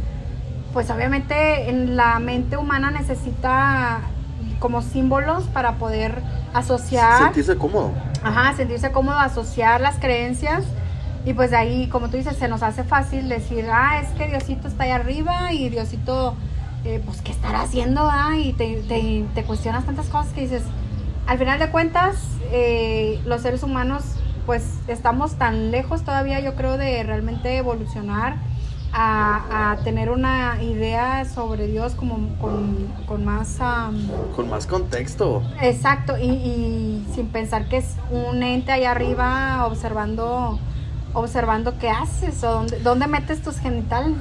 pues 0.74 0.90
obviamente 0.90 1.70
en 1.70 1.96
la 1.96 2.18
mente 2.20 2.58
humana 2.58 2.92
necesita 2.92 4.02
como 4.64 4.82
símbolos 4.82 5.44
para 5.48 5.74
poder 5.74 6.22
asociar. 6.54 7.22
Sentirse 7.22 7.58
cómodo. 7.58 7.92
Ajá, 8.24 8.56
sentirse 8.56 8.94
cómodo, 8.94 9.20
asociar 9.20 9.82
las 9.82 10.00
creencias. 10.00 10.64
Y 11.26 11.34
pues 11.34 11.52
de 11.52 11.58
ahí, 11.58 11.90
como 11.90 12.08
tú 12.08 12.16
dices, 12.16 12.38
se 12.38 12.48
nos 12.48 12.64
hace 12.64 12.86
fácil 12.86 13.28
decir, 13.28 13.68
ah, 13.70 14.00
es 14.02 14.08
que 14.12 14.26
Diosito 14.26 14.70
está 14.70 14.86
ahí 14.86 14.92
arriba 14.92 15.52
y 15.52 15.68
Diosito, 15.68 16.36
eh, 16.86 17.02
pues, 17.06 17.22
¿qué 17.22 17.34
estará 17.34 17.60
haciendo? 17.60 18.08
Ah? 18.10 18.38
Y 18.38 18.54
te, 18.54 18.82
te, 19.36 19.44
cuestionas 19.44 19.86
tantas 19.86 20.08
cosas 20.08 20.32
que 20.32 20.40
dices, 20.40 20.64
al 21.28 21.38
final 21.38 21.60
de 21.60 21.70
cuentas, 21.70 22.16
eh, 22.54 23.20
los 23.26 23.42
seres 23.42 23.64
humanos, 23.64 24.04
pues, 24.46 24.64
estamos 24.88 25.36
tan 25.36 25.72
lejos 25.72 26.04
todavía, 26.04 26.40
yo 26.40 26.56
creo, 26.56 26.78
de 26.78 27.04
realmente 27.04 27.58
evolucionar 27.58 28.38
a, 28.94 29.78
tener 29.84 30.10
una 30.10 30.62
idea 30.62 31.26
sobre 31.26 31.68
Dios 31.68 31.94
como 31.96 32.30
con, 32.40 33.26
más... 33.26 33.58
con 34.36 34.50
más 34.50 34.68
contexto. 34.68 35.44
Exacto, 35.62 36.18
y, 36.18 37.06
sin 37.14 37.28
pensar 37.28 37.68
que 37.68 37.78
es 37.78 37.96
un 38.12 38.44
ente 38.44 38.72
allá 38.72 38.92
arriba 38.92 39.66
observando 39.66 40.60
observando 41.16 41.78
qué 41.78 41.90
haces 41.90 42.44
o 42.44 42.66
dónde, 42.84 43.08
metes 43.08 43.42
tus 43.42 43.58
genitales. 43.58 44.18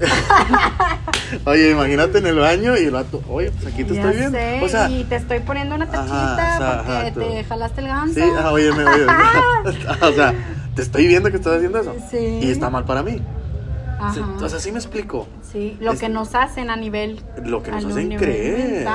oye, 1.44 1.70
imagínate 1.70 2.18
en 2.18 2.26
el 2.26 2.38
baño 2.38 2.76
y 2.76 2.84
el 2.84 2.90
vato, 2.90 3.22
oye, 3.28 3.50
pues 3.50 3.72
aquí 3.72 3.84
te 3.84 3.94
estoy 3.94 4.16
viendo. 4.16 4.38
o 4.64 4.68
sea, 4.68 4.90
y 4.90 5.04
te 5.04 5.16
estoy 5.16 5.40
poniendo 5.40 5.74
una 5.74 5.86
tachita 5.86 6.82
porque 6.84 7.10
te 7.20 7.44
jalaste 7.44 7.80
el 7.80 7.86
ganso. 7.88 8.14
Sí, 8.14 8.22
ah, 8.38 8.50
oye, 8.50 8.72
me, 8.72 8.84
oye, 8.84 9.06
o 10.02 10.12
sea, 10.12 10.34
te 10.74 10.82
estoy 10.82 11.06
viendo 11.06 11.30
que 11.30 11.36
estás 11.36 11.56
haciendo 11.56 11.80
eso. 11.80 11.94
Sí. 12.10 12.40
Y 12.42 12.50
está 12.50 12.70
mal 12.70 12.84
para 12.84 13.02
mí. 13.02 13.22
O 14.40 14.48
sea, 14.48 14.58
sí 14.58 14.72
me 14.72 14.78
explico. 14.78 15.26
Sí, 15.42 15.76
lo 15.80 15.96
que 15.96 16.08
nos 16.08 16.34
hacen 16.34 16.70
a 16.70 16.76
nivel. 16.76 17.22
Lo 17.44 17.62
que 17.62 17.70
nos 17.70 17.84
hacen 17.84 18.16
creer. 18.16 18.86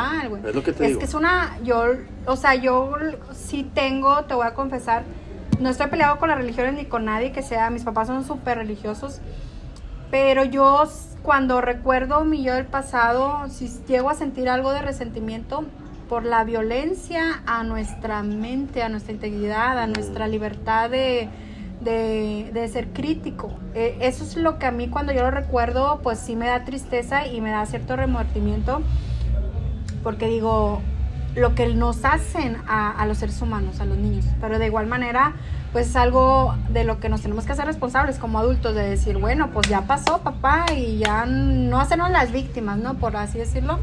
es 0.46 0.56
lo 0.56 0.64
que 0.64 0.74
te 0.74 0.86
es 0.86 0.98
que 0.98 1.06
es 1.06 1.14
una. 1.14 1.58
Yo, 1.64 1.84
o 2.26 2.36
sea, 2.36 2.56
yo 2.56 2.94
sí 3.34 3.70
tengo, 3.74 4.26
te 4.26 4.34
voy 4.34 4.46
a 4.46 4.54
confesar, 4.54 5.04
no 5.60 5.70
estoy 5.70 5.88
peleado 5.88 6.18
con 6.18 6.30
las 6.30 6.38
religiones 6.38 6.74
ni 6.74 6.86
con 6.86 7.06
nadie 7.06 7.32
que 7.32 7.42
sea. 7.42 7.70
Mis 7.70 7.84
papás 7.84 8.08
son 8.08 8.26
súper 8.26 8.58
religiosos. 8.58 9.20
Pero 10.12 10.44
yo, 10.46 10.84
cuando 11.22 11.62
recuerdo 11.62 12.24
mi 12.24 12.44
yo 12.44 12.56
del 12.56 12.66
pasado, 12.66 13.50
si 13.50 13.70
llego 13.88 14.10
a 14.10 14.16
sentir 14.16 14.50
algo 14.50 14.72
de 14.72 14.82
resentimiento 14.82 15.66
por 16.08 16.24
la 16.24 16.44
violencia 16.44 17.42
a 17.46 17.64
nuestra 17.64 18.24
mente, 18.24 18.82
a 18.82 18.90
nuestra 18.90 19.14
integridad, 19.14 19.78
a 19.78 19.88
nuestra 19.88 20.28
libertad 20.28 20.90
de 20.90 21.30
de, 21.92 22.70
ser 22.72 22.90
crítico. 22.90 23.52
E, 23.74 23.98
eso 24.02 24.24
es 24.24 24.36
lo 24.36 24.60
que 24.60 24.66
a 24.66 24.72
mí 24.72 24.90
cuando 24.90 25.14
yo 25.14 25.22
lo 25.22 25.32
recuerdo, 25.32 26.00
pues 26.04 26.20
sí 26.20 26.36
me 26.36 26.48
da 26.48 26.64
tristeza 26.64 27.28
y 27.28 27.42
me 27.42 27.52
da 27.52 27.66
cierto 27.66 27.96
remordimiento, 27.96 28.82
porque 30.04 30.28
digo, 30.28 30.82
lo 31.36 31.56
que 31.56 31.68
nos 31.74 32.04
hacen 32.04 32.58
a, 32.68 33.06
los 33.06 33.20
seres 33.20 33.42
humanos, 33.42 33.80
a 33.80 33.86
los 33.86 33.98
niños, 33.98 34.26
pero 34.42 34.60
de 34.60 34.66
igual 34.66 34.88
manera, 34.88 35.34
pues 35.72 35.88
es 35.88 35.96
algo 35.96 36.56
de 36.70 36.84
lo 36.84 37.00
que 37.00 37.10
nos 37.10 37.22
tenemos 37.22 37.46
que 37.46 37.54
hacer 37.54 37.66
responsables 37.66 38.18
como 38.18 38.40
adultos, 38.40 38.76
de 38.76 38.90
decir, 38.90 39.18
bueno, 39.18 39.52
pues 39.52 39.68
ya 39.70 39.82
pasó, 39.82 40.20
papá, 40.20 40.66
y 40.76 40.98
ya 40.98 41.26
no 41.26 41.80
hacernos 41.80 42.10
las 42.10 42.32
víctimas, 42.32 42.78
¿no? 42.78 42.96
Por 42.96 43.16
así 43.16 43.38
decirlo. 43.38 43.80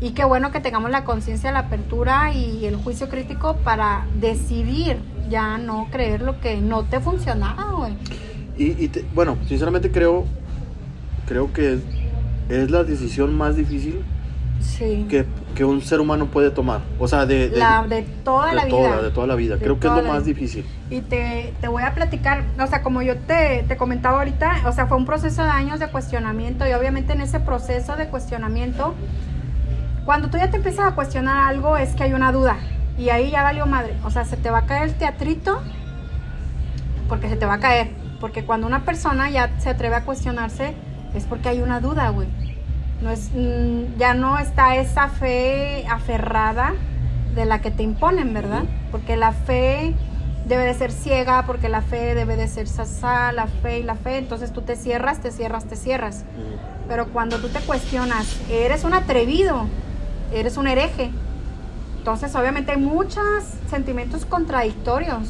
Y 0.00 0.10
qué 0.10 0.24
bueno 0.24 0.52
que 0.52 0.60
tengamos 0.60 0.90
la 0.90 1.04
conciencia, 1.04 1.50
la 1.50 1.60
apertura 1.60 2.32
y 2.32 2.66
el 2.66 2.76
juicio 2.76 3.08
crítico 3.08 3.56
para 3.56 4.06
decidir 4.14 4.98
ya 5.28 5.58
no 5.58 5.88
creer 5.90 6.22
lo 6.22 6.40
que 6.40 6.60
no 6.60 6.84
te 6.84 7.00
funcionaba, 7.00 7.72
güey. 7.72 7.94
Y, 8.58 8.90
bueno, 9.14 9.38
sinceramente 9.46 9.90
creo, 9.90 10.24
creo 11.26 11.52
que 11.52 11.78
es, 12.48 12.70
la 12.70 12.82
decisión 12.82 13.36
más 13.36 13.56
difícil 13.56 14.02
que, 15.08 15.64
un 15.64 15.80
ser 15.80 16.00
humano 16.00 16.26
puede 16.26 16.50
tomar. 16.50 16.80
O 16.98 17.06
sea, 17.06 17.24
de, 17.24 17.50
de, 17.50 17.64
de 17.88 18.02
toda 18.24 18.52
la 18.52 18.64
vida. 18.64 19.02
De 19.02 19.10
toda 19.10 19.26
la 19.26 19.34
vida. 19.36 19.58
creo 19.58 19.78
que 19.78 19.86
es 19.86 19.92
lo 19.92 20.02
más 20.02 20.24
difícil. 20.24 20.64
Y 20.90 21.00
te, 21.02 21.52
voy 21.68 21.84
a 21.84 21.94
platicar, 21.94 22.44
o 22.60 22.66
sea, 22.66 22.82
como 22.82 23.02
yo 23.02 23.16
te, 23.16 23.64
te 23.68 23.76
comentaba 23.76 24.18
ahorita, 24.18 24.62
o 24.66 24.72
sea, 24.72 24.86
fue 24.86 24.96
un 24.96 25.06
proceso 25.06 25.44
de 25.44 25.50
años 25.50 25.78
de 25.78 25.88
cuestionamiento 25.88 26.66
y 26.66 26.72
obviamente 26.72 27.12
en 27.12 27.20
ese 27.20 27.38
proceso 27.38 27.96
de 27.96 28.08
cuestionamiento, 28.08 28.94
cuando 30.04 30.30
tú 30.30 30.38
ya 30.38 30.50
te 30.50 30.56
empiezas 30.56 30.92
a 30.92 30.94
cuestionar 30.94 31.48
algo 31.48 31.76
es 31.76 31.94
que 31.94 32.04
hay 32.04 32.12
una 32.12 32.32
duda. 32.32 32.56
Y 32.98 33.10
ahí 33.10 33.30
ya 33.30 33.42
valió 33.42 33.66
madre. 33.66 33.94
O 34.04 34.10
sea, 34.10 34.24
se 34.24 34.36
te 34.36 34.50
va 34.50 34.58
a 34.58 34.66
caer 34.66 34.88
el 34.88 34.94
teatrito 34.94 35.62
porque 37.08 37.28
se 37.28 37.36
te 37.36 37.46
va 37.46 37.54
a 37.54 37.60
caer. 37.60 37.90
Porque 38.20 38.44
cuando 38.44 38.66
una 38.66 38.84
persona 38.84 39.30
ya 39.30 39.50
se 39.58 39.70
atreve 39.70 39.96
a 39.96 40.04
cuestionarse 40.04 40.74
es 41.14 41.24
porque 41.24 41.48
hay 41.48 41.62
una 41.62 41.80
duda, 41.80 42.10
güey. 42.10 42.28
No 43.00 43.10
es, 43.10 43.30
mm, 43.32 43.98
ya 43.98 44.14
no 44.14 44.38
está 44.38 44.76
esa 44.76 45.08
fe 45.08 45.86
aferrada 45.88 46.74
de 47.34 47.44
la 47.44 47.60
que 47.60 47.70
te 47.70 47.84
imponen, 47.84 48.34
¿verdad? 48.34 48.64
Porque 48.90 49.16
la 49.16 49.32
fe 49.32 49.94
debe 50.46 50.64
de 50.64 50.74
ser 50.74 50.90
ciega, 50.90 51.44
porque 51.46 51.68
la 51.68 51.82
fe 51.82 52.14
debe 52.14 52.36
de 52.36 52.48
ser 52.48 52.66
sasá, 52.66 53.30
la 53.32 53.46
fe 53.46 53.78
y 53.78 53.82
la 53.84 53.94
fe. 53.94 54.18
Entonces 54.18 54.52
tú 54.52 54.62
te 54.62 54.74
cierras, 54.74 55.20
te 55.20 55.30
cierras, 55.30 55.66
te 55.66 55.76
cierras. 55.76 56.24
Pero 56.88 57.08
cuando 57.08 57.38
tú 57.38 57.48
te 57.48 57.60
cuestionas, 57.60 58.40
eres 58.50 58.82
un 58.82 58.94
atrevido, 58.94 59.66
eres 60.32 60.56
un 60.56 60.66
hereje, 60.66 61.12
entonces, 62.08 62.34
obviamente 62.36 62.72
hay 62.72 62.78
muchos 62.78 63.44
sentimientos 63.68 64.24
contradictorios 64.24 65.28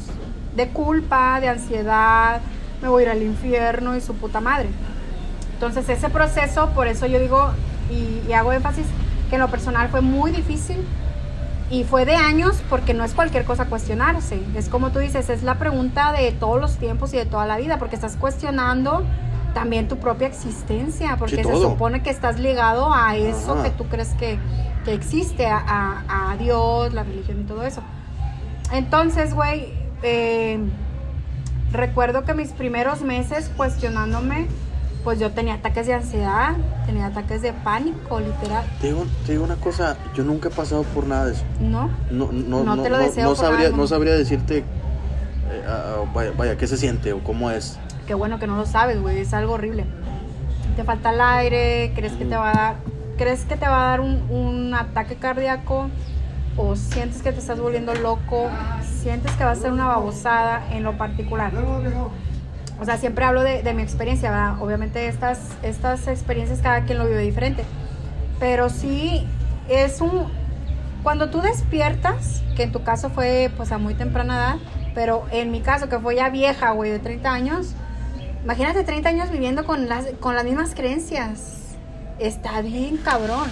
de 0.55 0.69
culpa, 0.69 1.41
de 1.41 1.49
ansiedad, 1.49 2.39
me 2.81 2.87
voy 2.87 3.03
a 3.03 3.05
ir 3.07 3.11
al 3.11 3.21
infierno 3.21 3.97
y 3.97 4.01
su 4.01 4.15
puta 4.15 4.39
madre. 4.39 4.69
Entonces, 5.55 5.89
ese 5.89 6.09
proceso, 6.09 6.69
por 6.69 6.87
eso 6.87 7.05
yo 7.05 7.19
digo 7.19 7.51
y, 7.91 8.31
hago 8.31 8.53
énfasis 8.53 8.85
que 9.29 9.35
en 9.35 9.41
lo 9.41 9.49
personal 9.49 9.89
fue 9.89 9.99
muy 9.99 10.31
difícil 10.31 10.77
y 11.69 11.83
fue 11.83 12.05
de 12.05 12.15
años 12.15 12.61
porque 12.69 12.93
no 12.93 13.03
es 13.03 13.11
cualquier 13.11 13.43
cosa 13.43 13.65
cuestionarse. 13.65 14.39
Es 14.55 14.69
como 14.69 14.91
tú 14.91 14.99
dices, 14.99 15.29
es 15.29 15.43
la 15.43 15.55
pregunta 15.55 16.13
de 16.13 16.31
todos 16.31 16.61
los 16.61 16.77
tiempos 16.77 17.13
y 17.13 17.17
de 17.17 17.25
toda 17.25 17.45
la 17.45 17.57
vida, 17.57 17.77
porque 17.77 17.95
estás 17.95 18.15
cuestionando 18.15 19.03
también 19.53 19.87
tu 19.87 19.97
propia 19.97 20.27
existencia, 20.27 21.15
porque 21.17 21.43
se 21.43 21.55
supone 21.55 22.01
que 22.01 22.09
estás 22.09 22.39
ligado 22.39 22.93
a 22.93 23.15
eso 23.15 23.61
que 23.63 23.69
tú 23.71 23.85
crees 23.85 24.09
que, 24.15 24.37
que 24.85 24.93
existe 24.93 25.45
a, 25.47 26.35
Dios, 26.39 26.93
la 26.93 27.03
religión 27.03 27.41
y 27.41 27.43
todo 27.43 27.63
eso. 27.63 27.81
Entonces, 28.71 29.33
güey, 29.33 29.73
eh, 30.03 30.59
recuerdo 31.71 32.23
que 32.23 32.33
mis 32.33 32.51
primeros 32.51 33.01
meses 33.01 33.49
cuestionándome, 33.57 34.47
pues 35.03 35.19
yo 35.19 35.31
tenía 35.31 35.55
ataques 35.55 35.87
de 35.87 35.93
ansiedad, 35.93 36.55
tenía 36.85 37.07
ataques 37.07 37.41
de 37.41 37.53
pánico, 37.53 38.19
literal. 38.19 38.65
Te 38.79 38.87
digo, 38.87 39.43
una 39.43 39.55
cosa, 39.55 39.97
yo 40.13 40.23
nunca 40.23 40.49
he 40.49 40.51
pasado 40.51 40.83
por 40.83 41.07
nada 41.07 41.25
de 41.25 41.33
eso. 41.33 41.43
No, 41.59 41.89
no, 42.11 42.31
no, 42.31 42.63
no 42.63 42.81
te 42.83 42.89
lo 42.89 42.97
deseo. 42.97 43.23
No, 43.23 43.35
sabría, 43.35 43.69
no 43.69 43.87
sabría 43.87 44.13
decirte, 44.13 44.59
eh, 44.59 45.63
vaya, 46.13 46.31
vaya, 46.37 46.57
qué 46.57 46.67
se 46.67 46.77
siente 46.77 47.13
o 47.13 47.23
cómo 47.23 47.49
es. 47.51 47.79
Qué 48.09 48.15
bueno 48.15 48.39
que 48.39 48.47
no 48.47 48.57
lo 48.57 48.65
sabes, 48.65 48.99
güey, 48.99 49.19
es 49.19 49.35
algo 49.35 49.53
horrible. 49.53 49.85
Te 50.75 50.83
falta 50.83 51.11
el 51.11 51.21
aire, 51.21 51.91
crees 51.93 52.13
que 52.13 52.25
te 52.25 52.35
va 52.35 52.49
a 52.49 52.53
dar 52.53 52.75
crees 53.19 53.45
que 53.45 53.55
te 53.55 53.67
va 53.67 53.83
a 53.83 53.89
dar 53.91 53.99
un, 53.99 54.73
ataque 54.73 55.13
cardíaco 55.13 55.91
o 56.57 56.75
sientes 56.75 57.21
que 57.21 57.31
te 57.31 57.37
estás 57.37 57.59
volviendo 57.59 57.93
loco, 57.93 58.49
sientes 58.81 59.31
que 59.33 59.43
va 59.43 59.51
a 59.51 59.55
ser 59.55 59.71
una 59.71 59.85
babosada 59.85 60.63
en 60.71 60.81
lo 60.81 60.97
particular. 60.97 61.51
O 62.79 62.85
sea, 62.85 62.97
siempre 62.97 63.25
hablo 63.25 63.43
de, 63.43 63.73
mi 63.75 63.83
experiencia, 63.83 64.31
¿verdad? 64.31 64.59
Obviamente 64.59 65.07
estas, 65.07 65.41
estas 65.61 66.07
experiencias 66.07 66.61
cada 66.61 66.85
quien 66.85 66.97
lo 66.97 67.05
vive 67.05 67.21
diferente. 67.21 67.63
Pero 68.39 68.71
sí 68.71 69.27
es 69.69 70.01
un... 70.01 70.31
Cuando 71.03 71.29
tú 71.29 71.41
despiertas, 71.41 72.41
que 72.55 72.63
en 72.63 72.71
tu 72.71 72.81
caso 72.81 73.11
fue 73.11 73.51
pues 73.55 73.71
a 73.71 73.77
muy 73.77 73.93
temprana 73.93 74.35
edad, 74.35 74.55
pero 74.95 75.27
en 75.29 75.51
mi 75.51 75.61
caso 75.61 75.89
que 75.89 75.99
fue 75.99 76.15
ya 76.15 76.31
vieja, 76.31 76.71
güey, 76.71 76.89
de 76.89 76.97
30 76.97 77.31
años, 77.31 77.75
imagínate 78.43 78.83
30 78.83 79.09
años 79.09 79.31
viviendo 79.31 79.65
con 79.65 79.87
las, 79.87 80.05
con 80.19 80.35
las 80.35 80.43
mismas 80.43 80.75
creencias 80.75 81.59
está 82.19 82.61
bien 82.61 82.97
cabrón. 82.97 83.49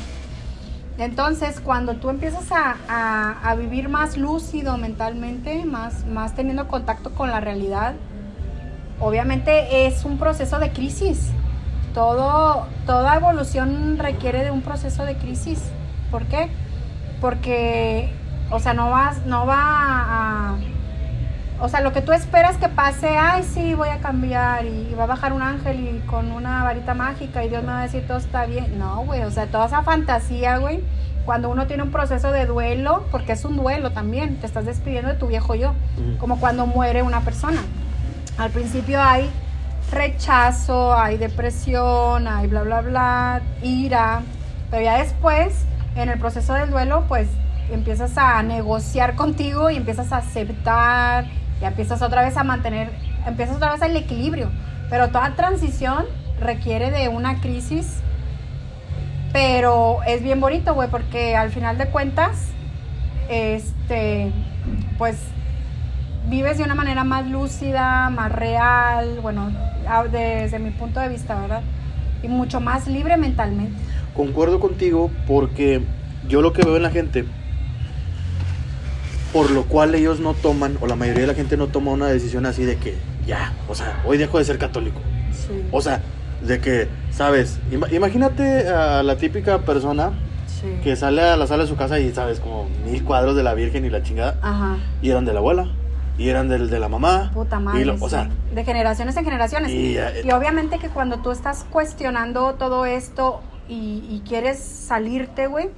Entonces, 0.98 1.60
cuando 1.60 1.96
tú 1.96 2.10
empiezas 2.10 2.46
a, 2.52 3.56
vivir 3.58 3.88
más 3.88 4.18
lúcido 4.18 4.78
mentalmente, 4.78 5.64
más, 5.66 6.06
más 6.06 6.36
teniendo 6.36 6.68
contacto 6.68 7.12
con 7.14 7.30
la 7.30 7.40
realidad, 7.40 7.94
obviamente 9.00 9.88
es 9.88 10.06
un 10.06 10.18
proceso 10.18 10.60
de 10.60 10.72
crisis. 10.72 11.30
todo, 11.94 12.68
toda 12.86 13.16
evolución 13.16 13.98
requiere 13.98 14.44
de 14.44 14.52
un 14.52 14.62
proceso 14.62 15.06
de 15.06 15.16
crisis. 15.18 15.62
¿Por 16.12 16.26
qué? 16.26 16.50
Porque, 17.22 18.12
o 18.52 18.60
sea, 18.60 18.74
no 18.74 18.90
vas, 18.90 19.26
no 19.26 19.46
va 19.46 19.56
a, 19.58 20.56
o 21.60 21.70
sea, 21.70 21.82
lo 21.82 21.92
que 21.92 22.02
tú 22.02 22.12
esperas 22.12 22.58
que 22.58 22.70
pase, 22.70 23.18
ay, 23.18 23.44
sí, 23.44 23.74
voy 23.74 23.90
a 23.90 23.98
cambiar 23.98 24.66
y 24.66 24.94
va 24.94 25.06
a 25.06 25.08
bajar 25.08 25.34
un 25.34 25.42
ángel 25.42 25.80
y 25.80 26.00
con 26.06 26.32
una 26.32 26.64
varita 26.64 26.94
mágica 26.94 27.44
y 27.44 27.50
Dios 27.50 27.64
me 27.64 27.72
va 27.72 27.80
a 27.80 27.84
decir 27.84 28.06
todo 28.06 28.18
está 28.18 28.46
bien. 28.46 28.78
No, 28.78 29.04
güey, 29.06 29.24
o 29.24 29.32
sea, 29.32 29.48
toda 29.48 29.66
esa 29.66 29.82
fantasía, 29.82 30.58
güey, 30.58 30.84
cuando 31.26 31.50
uno 31.50 31.66
tiene 31.66 31.82
un 31.84 31.92
proceso 31.92 32.32
de 32.32 32.46
duelo, 32.46 33.06
porque 33.12 33.32
es 33.32 33.44
un 33.44 33.58
duelo 33.58 33.92
también, 33.92 34.38
te 34.38 34.46
estás 34.46 34.66
despidiendo 34.66 35.10
de 35.10 35.18
tu 35.18 35.28
viejo 35.28 35.56
yo, 35.56 35.74
como 36.20 36.40
cuando 36.40 36.68
muere 36.68 37.02
una 37.02 37.22
persona. 37.22 37.62
Al 38.38 38.52
principio 38.52 39.02
hay 39.02 39.30
rechazo, 39.92 40.94
hay 40.94 41.18
depresión, 41.18 42.28
hay 42.28 42.48
bla, 42.48 42.62
bla, 42.62 42.82
bla, 42.82 43.42
ira, 43.64 44.22
pero 44.70 44.84
ya 44.84 45.00
después, 45.00 45.66
en 45.96 46.10
el 46.10 46.20
proceso 46.20 46.54
del 46.54 46.70
duelo, 46.70 47.06
pues 47.08 47.28
empiezas 47.72 48.18
a 48.18 48.44
negociar 48.44 49.16
contigo 49.16 49.70
y 49.72 49.76
empiezas 49.76 50.12
a 50.12 50.18
aceptar 50.18 51.26
y 51.62 51.66
empiezas 51.66 52.02
otra 52.02 52.24
vez 52.24 52.38
a 52.38 52.44
mantener, 52.44 52.92
empiezas 53.26 53.58
otra 53.58 53.74
vez 53.74 53.82
el 53.82 53.96
equilibrio. 53.96 54.50
Pero 54.90 55.10
toda 55.10 55.36
transición 55.36 56.06
requiere 56.40 56.92
de 56.92 57.10
una 57.10 57.42
crisis, 57.42 58.00
pero 59.34 60.00
es 60.08 60.24
bien 60.24 60.40
bonito, 60.40 60.74
güey, 60.74 60.90
porque 60.90 61.36
al 61.36 61.52
final 61.52 61.78
de 61.78 61.88
cuentas, 61.88 62.50
este, 63.30 64.32
pues 64.98 65.18
vives 66.30 66.58
de 66.58 66.64
una 66.64 66.76
manera 66.76 67.04
más 67.04 67.28
lúcida, 67.28 68.10
más 68.10 68.32
real, 68.32 69.20
bueno, 69.22 69.52
desde 70.12 70.60
mi 70.60 70.72
punto 70.72 71.00
de 71.00 71.10
vista, 71.10 71.40
¿verdad? 71.40 71.62
Y 72.24 72.28
mucho 72.28 72.60
más 72.60 72.88
libre 72.88 73.18
mentalmente. 73.18 73.78
Concuerdo 74.14 74.60
contigo 74.60 75.12
porque 75.28 75.84
yo 76.28 76.42
lo 76.42 76.54
que 76.54 76.64
veo 76.64 76.76
en 76.76 76.84
la 76.84 76.90
gente 76.90 77.26
por 79.38 79.52
lo 79.52 79.66
cual 79.66 79.94
ellos 79.94 80.20
no 80.20 80.34
toman, 80.34 80.80
o 80.82 80.88
la 80.88 80.96
mayoría 80.96 81.22
de 81.22 81.28
la 81.28 81.36
gente 81.36 81.58
no 81.58 81.68
toma 81.68 81.92
una 81.92 82.08
decisión 82.08 82.48
así 82.48 82.66
de 82.66 82.78
que, 82.78 82.96
ya, 83.28 83.54
o 83.70 83.76
sea, 83.76 84.02
hoy 84.04 84.18
dejo 84.18 84.40
de 84.40 84.46
ser 84.46 84.58
católico. 84.58 85.00
O 85.72 85.80
sea, 85.80 86.02
de 86.42 86.60
que, 86.60 86.88
¿sabes? 87.12 87.60
Imagínate 87.92 88.68
a 88.68 89.04
la 89.04 89.16
típica 89.18 89.60
persona 89.60 90.12
que 90.84 90.96
sale 90.96 91.22
a 91.22 91.38
la 91.38 91.46
sala 91.46 91.64
de 91.64 91.70
su 91.70 91.76
casa 91.76 92.00
y, 92.00 92.12
¿sabes? 92.14 92.40
Como 92.40 92.68
mil 92.84 93.04
cuadros 93.04 93.36
de 93.36 93.44
la 93.44 93.54
Virgen 93.54 93.86
y 93.86 93.92
la 93.92 94.02
chingada. 94.02 94.40
Ajá. 94.42 94.78
Y 95.04 95.12
eran 95.12 95.24
de 95.24 95.34
la 95.34 95.40
abuela. 95.40 95.68
Y 96.18 96.30
eran 96.30 96.50
del, 96.50 96.72
de 96.72 96.80
la 96.80 96.90
mamá. 96.90 97.30
Puta 97.32 97.60
madre. 97.60 97.96
o 98.00 98.10
sea, 98.10 98.32
de 98.56 98.66
generaciones 98.66 99.16
en 99.18 99.24
generaciones. 99.24 99.70
Y, 99.70 99.98
y, 99.98 100.32
obviamente 100.32 100.80
que 100.80 100.90
cuando 100.90 101.18
tú 101.20 101.30
estás 101.30 101.64
cuestionando 101.70 102.56
todo 102.56 102.88
esto 102.88 103.42
y, 103.70 104.04
y 104.10 104.24
quieres 104.28 104.58
salirte, 104.58 105.46
güey, 105.46 105.70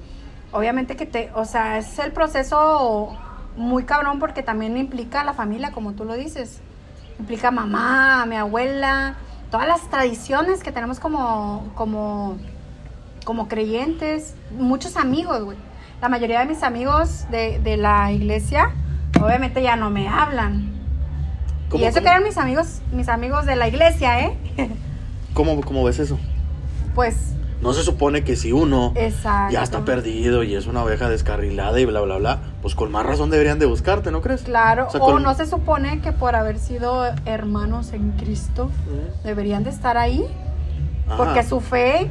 obviamente 0.50 0.96
que 0.96 1.04
te, 1.04 1.30
o 1.34 1.44
sea, 1.44 1.76
es 1.76 1.98
el 1.98 2.12
proceso 2.12 3.18
muy 3.56 3.84
cabrón 3.84 4.18
porque 4.18 4.42
también 4.42 4.76
implica 4.76 5.20
a 5.20 5.24
la 5.24 5.34
familia, 5.34 5.72
como 5.72 5.92
tú 5.92 6.04
lo 6.04 6.14
dices. 6.14 6.60
Implica 7.18 7.50
mamá, 7.50 8.24
mi 8.26 8.36
abuela, 8.36 9.16
todas 9.50 9.66
las 9.66 9.88
tradiciones 9.90 10.62
que 10.62 10.72
tenemos 10.72 11.00
como, 11.00 11.70
como, 11.74 12.38
como 13.24 13.48
creyentes, 13.48 14.34
muchos 14.56 14.96
amigos, 14.96 15.42
güey. 15.44 15.58
La 16.00 16.08
mayoría 16.08 16.40
de 16.40 16.46
mis 16.46 16.62
amigos 16.62 17.26
de, 17.30 17.58
de 17.58 17.76
la 17.76 18.10
iglesia, 18.12 18.72
obviamente 19.20 19.62
ya 19.62 19.76
no 19.76 19.90
me 19.90 20.08
hablan. 20.08 20.70
Y 21.72 21.84
eso 21.84 22.00
que 22.00 22.08
eran 22.08 22.24
mis 22.24 22.36
amigos, 22.36 22.80
mis 22.92 23.08
amigos 23.08 23.46
de 23.46 23.54
la 23.56 23.68
iglesia, 23.68 24.20
¿eh? 24.20 24.38
¿Cómo, 25.34 25.60
cómo 25.60 25.84
ves 25.84 25.98
eso? 25.98 26.18
Pues 26.94 27.34
no 27.60 27.72
se 27.74 27.82
supone 27.82 28.24
que 28.24 28.36
si 28.36 28.52
uno 28.52 28.94
ya 29.50 29.62
está 29.62 29.84
perdido 29.84 30.42
y 30.42 30.54
es 30.54 30.66
una 30.66 30.82
oveja 30.82 31.08
descarrilada 31.08 31.78
y 31.78 31.84
bla, 31.84 32.00
bla, 32.00 32.16
bla, 32.16 32.40
pues 32.62 32.74
con 32.74 32.90
más 32.92 33.06
razón 33.06 33.30
deberían 33.30 33.58
de 33.58 33.66
buscarte, 33.66 34.10
¿no 34.10 34.20
crees? 34.20 34.42
Claro, 34.42 34.88
o, 34.88 35.18
no 35.18 35.34
se 35.34 35.46
supone 35.46 36.00
que 36.00 36.12
por 36.12 36.36
haber 36.36 36.58
sido 36.58 37.04
hermanos 37.24 37.92
en 37.92 38.12
Cristo 38.12 38.70
deberían 39.24 39.64
de 39.64 39.70
estar 39.70 39.96
ahí. 39.96 40.26
Porque 41.16 41.42
su 41.42 41.60
fe, 41.60 42.10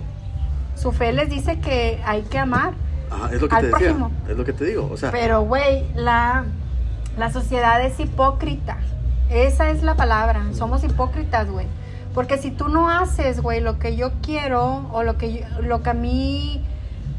su 0.76 0.92
fe 0.92 1.14
les 1.14 1.30
dice 1.30 1.60
que 1.60 2.02
hay 2.06 2.24
que 2.24 2.38
amar. 2.38 2.74
Ajá, 3.10 3.30
es 3.34 3.42
lo 3.42 3.48
que 3.48 3.56
te 3.56 3.68
decía, 3.68 4.10
es 4.28 4.38
lo 4.38 4.46
que 4.46 4.54
te 4.54 4.66
digo, 4.66 4.90
o 4.92 4.98
sea. 4.98 5.12
Pero, 5.12 5.42
güey, 5.42 5.86
la, 5.96 6.46
la 7.18 7.32
sociedad 7.32 7.82
es 7.82 8.00
hipócrita. 8.00 8.78
Esa 9.30 9.70
es 9.70 9.84
la 9.84 9.96
palabra. 9.96 10.44
Somos 10.54 10.84
hipócritas, 10.84 11.50
güey. 11.50 11.68
Porque 12.14 12.38
si 12.38 12.52
tú 12.52 12.68
no 12.68 12.90
haces, 12.90 13.42
güey, 13.42 13.62
lo 13.62 13.80
que 13.80 13.96
yo 13.96 14.12
quiero 14.22 14.90
o 14.92 15.04
lo 15.04 15.18
que, 15.18 15.46
lo 15.62 15.82
que 15.84 15.90
a 15.92 15.94
mí, 15.94 16.64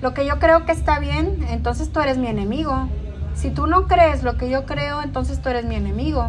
lo 0.02 0.14
que 0.14 0.26
yo 0.26 0.38
creo 0.38 0.66
que 0.66 0.72
está 0.72 0.98
bien, 0.98 1.46
entonces 1.48 1.90
tú 1.90 2.00
eres 2.00 2.18
mi 2.18 2.26
enemigo. 2.26 2.88
Si 3.40 3.50
tú 3.50 3.66
no 3.66 3.86
crees 3.86 4.22
lo 4.22 4.36
que 4.36 4.50
yo 4.50 4.66
creo, 4.66 5.00
entonces 5.00 5.40
tú 5.40 5.48
eres 5.48 5.64
mi 5.64 5.74
enemigo. 5.74 6.28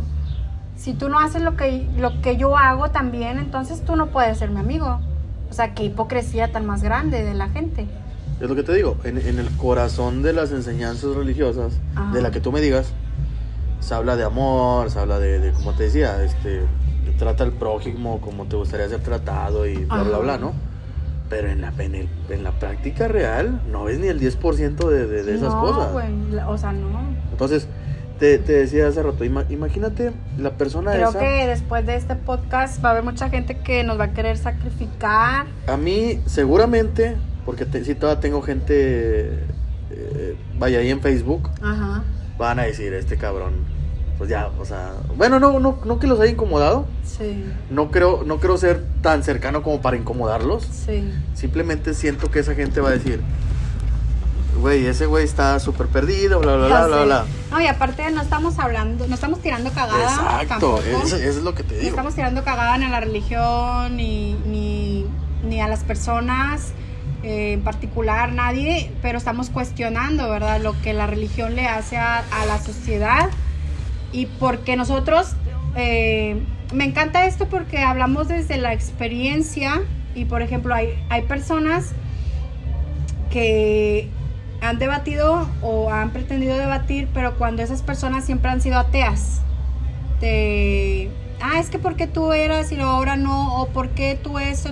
Si 0.78 0.94
tú 0.94 1.10
no 1.10 1.20
haces 1.20 1.42
lo 1.42 1.58
que, 1.58 1.86
lo 1.98 2.22
que 2.22 2.38
yo 2.38 2.58
hago 2.58 2.90
también, 2.90 3.38
entonces 3.38 3.84
tú 3.84 3.98
no 3.98 4.08
puedes 4.08 4.38
ser 4.38 4.50
mi 4.50 4.62
amigo. 4.62 5.02
O 5.50 5.54
sea, 5.54 5.74
qué 5.74 5.84
hipocresía 5.84 6.54
tan 6.54 6.66
más 6.66 6.84
grande 6.84 7.22
de 7.26 7.34
la 7.34 7.50
gente. 7.50 7.86
Es 8.40 8.48
lo 8.48 8.56
que 8.56 8.64
te 8.64 8.74
digo, 8.74 8.96
en, 9.04 9.18
el 9.18 9.50
corazón 9.58 10.24
de 10.24 10.32
las 10.32 10.54
enseñanzas 10.54 11.14
religiosas, 11.14 11.74
de 12.14 12.22
la 12.22 12.32
que 12.32 12.40
tú 12.40 12.54
me 12.54 12.62
digas, 12.62 12.94
se 13.82 13.94
habla 13.94 14.16
de 14.16 14.24
amor, 14.24 14.90
se 14.90 14.98
habla 14.98 15.20
de, 15.20 15.40
de 15.40 15.52
como 15.52 15.74
te 15.74 15.84
decía, 15.84 16.24
este, 16.24 16.62
trata 17.20 17.44
al 17.44 17.52
prójimo 17.52 18.22
como 18.22 18.46
te 18.46 18.56
gustaría 18.56 18.88
ser 18.88 19.02
tratado 19.02 19.68
y 19.68 19.84
bla, 19.84 20.04
bla, 20.04 20.18
bla, 20.20 20.38
¿no? 20.38 20.54
Pero 21.32 21.50
en 21.50 21.62
la, 21.62 21.74
en, 21.80 22.10
en 22.30 22.44
la 22.44 22.52
práctica 22.52 23.08
real 23.08 23.62
no 23.72 23.86
ves 23.86 24.00
ni 24.00 24.08
el 24.08 24.20
10% 24.20 24.90
de, 24.90 25.08
de, 25.08 25.24
de 25.24 25.36
esas 25.36 25.54
cosas. 25.54 25.88
o 26.46 26.58
sea, 26.58 26.74
no. 26.74 27.00
Entonces, 27.32 27.70
te, 28.20 28.38
te, 28.38 28.52
decía 28.52 28.90
hace 28.90 29.02
rato, 29.02 29.24
imagínate 29.24 30.12
la 30.38 30.52
persona 30.58 30.92
Creo 30.92 31.14
que 31.14 31.48
después 31.48 31.86
de 31.86 31.96
este 31.96 32.18
podcast 32.18 32.84
va 32.84 32.90
a 32.90 32.92
haber 32.92 33.04
mucha 33.04 33.30
gente 33.30 33.60
que 33.60 33.86
nos 33.86 33.98
va 33.98 34.04
a 34.04 34.14
querer 34.14 34.38
sacrificar. 34.38 35.46
A 35.68 35.78
mí, 35.78 36.20
seguramente, 36.26 37.16
porque 37.46 37.66
si 37.82 37.96
todavía 37.96 38.20
tengo 38.20 38.42
gente, 38.42 39.40
eh, 39.90 40.36
vaya 40.60 40.80
ahí 40.80 40.90
en 40.90 41.00
Facebook, 41.00 41.50
Ajá. 41.62 42.04
van 42.38 42.60
a 42.60 42.64
decir, 42.64 42.94
este 42.94 43.16
cabrón 43.16 43.54
pues 44.18 44.30
ya, 44.30 44.52
o 44.60 44.66
sea, 44.66 44.92
bueno, 45.18 45.40
no, 45.40 45.60
no, 45.60 45.80
no 45.84 45.98
que 45.98 46.06
los 46.06 46.20
haya 46.20 46.34
incomodado. 46.34 46.86
Sí. 47.04 47.44
No 47.72 47.90
creo, 47.90 48.22
no 48.24 48.38
creo 48.38 48.56
ser 48.56 48.84
tan 49.02 49.24
cercano 49.24 49.64
como 49.64 49.82
para 49.82 49.98
incomodarlos. 49.98 50.64
Sí. 50.64 51.12
Simplemente 51.34 51.94
siento 51.94 52.30
que 52.30 52.40
esa 52.40 52.56
gente 52.56 52.82
va 52.82 52.90
a 52.90 52.92
decir, 52.92 53.22
güey, 54.60 54.86
ese 54.86 55.06
güey 55.06 55.24
está 55.24 55.60
súper 55.60 55.88
perdido, 55.88 56.40
bla, 56.40 56.56
bla, 56.56 56.68
bla, 56.68 56.88
bla, 56.88 57.04
bla. 57.04 57.26
No, 57.50 57.62
y 57.62 57.68
aparte 57.68 58.10
no 58.12 58.22
estamos 58.22 58.60
hablando, 58.60 59.08
no 59.08 59.16
estamos 59.16 59.42
tirando 59.42 59.72
cagada. 59.72 60.42
Exacto, 60.42 60.80
eso, 60.82 61.16
es 61.16 61.38
lo 61.38 61.56
que 61.56 61.64
te 61.64 61.76
digo. 61.76 61.84
No 61.84 61.90
estamos 61.90 62.16
tirando 62.16 62.44
cagada 62.44 62.78
ni 62.78 62.86
a 62.86 62.90
la 62.90 63.00
religión, 63.00 63.98
ni, 63.98 64.36
ni, 64.46 65.06
ni 65.44 65.62
a 65.62 65.68
las 65.68 65.84
personas. 65.84 66.74
Eh, 67.24 67.54
en 67.54 67.62
particular 67.62 68.34
nadie, 68.34 68.92
pero 69.04 69.20
estamos 69.20 69.52
cuestionando, 69.52 70.28
¿verdad? 70.28 70.60
Lo 70.60 70.74
que 70.82 70.92
la 70.92 71.06
religión 71.06 71.56
le 71.56 71.68
hace 71.68 71.96
a, 71.96 72.18
a 72.18 72.46
la 72.48 72.60
sociedad 72.60 73.30
y 74.12 74.26
porque 74.26 74.76
nosotros, 74.76 75.34
eh, 75.76 76.42
me 76.72 76.86
encanta 76.86 77.26
esto 77.26 77.48
porque 77.48 77.80
hablamos 77.80 78.28
desde 78.28 78.58
la 78.58 78.74
experiencia 78.74 79.82
y 80.16 80.26
por 80.26 80.42
ejemplo 80.42 80.74
hay, 80.74 80.90
hay 81.10 81.24
personas 81.24 81.94
que 83.30 84.10
han 84.62 84.78
debatido 84.78 85.50
o 85.62 85.92
han 85.92 86.12
pretendido 86.12 86.58
debatir, 86.58 87.08
pero 87.14 87.38
cuando 87.38 87.64
esas 87.64 87.82
personas 87.82 88.26
siempre 88.26 88.52
han 88.52 88.62
sido 88.62 88.78
ateas, 88.78 89.42
de, 90.20 91.10
ah, 91.42 91.60
es 91.60 91.70
que 91.70 91.80
porque 91.80 92.06
tú 92.08 92.32
eras 92.32 92.72
y 92.72 92.80
ahora 92.80 93.16
no, 93.16 93.62
o 93.62 93.70
porque 93.70 94.20
tú 94.22 94.38
eso, 94.38 94.70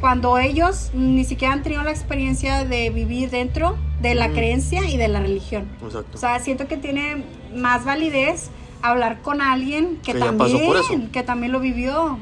cuando 0.00 0.38
ellos 0.38 0.90
ni 0.92 1.24
siquiera 1.24 1.54
han 1.54 1.62
tenido 1.62 1.84
la 1.84 1.92
experiencia 1.92 2.64
de 2.64 2.90
vivir 2.90 3.30
dentro 3.30 3.76
de 4.00 4.16
la 4.16 4.30
creencia 4.30 4.84
y 4.90 4.96
de 4.96 5.06
la 5.06 5.20
religión. 5.20 5.68
O 6.12 6.16
sea, 6.16 6.40
siento 6.40 6.66
que 6.66 6.76
tiene 6.76 7.22
más 7.54 7.84
validez 7.84 8.50
hablar 8.82 9.22
con 9.22 9.40
alguien 9.40 9.98
que, 10.02 10.12
también 10.12 11.08
que 11.12 11.22
también 11.22 11.52
lo 11.52 11.60
vivió 11.60 12.18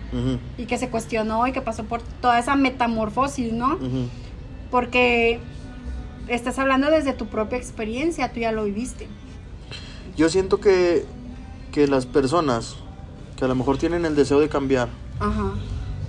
y 0.58 0.66
que 0.66 0.78
se 0.78 0.88
cuestionó 0.88 1.46
y 1.46 1.52
que 1.52 1.62
pasó 1.62 1.84
por 1.84 2.02
toda 2.20 2.38
esa 2.38 2.54
metamorfosis, 2.54 3.52
¿no? 3.52 3.78
Porque 4.70 5.40
estás 6.28 6.58
hablando 6.58 6.90
desde 6.90 7.14
tu 7.14 7.26
propia 7.26 7.58
experiencia, 7.58 8.32
tú 8.32 8.40
ya 8.40 8.52
lo 8.52 8.64
viviste. 8.64 9.08
Yo 10.16 10.28
siento 10.28 10.60
que, 10.60 11.04
que 11.72 11.86
las 11.88 12.06
personas 12.06 12.76
que 13.36 13.44
a 13.46 13.48
lo 13.48 13.54
mejor 13.54 13.78
tienen 13.78 14.04
el 14.04 14.14
deseo 14.14 14.38
de 14.38 14.48
cambiar 14.48 14.88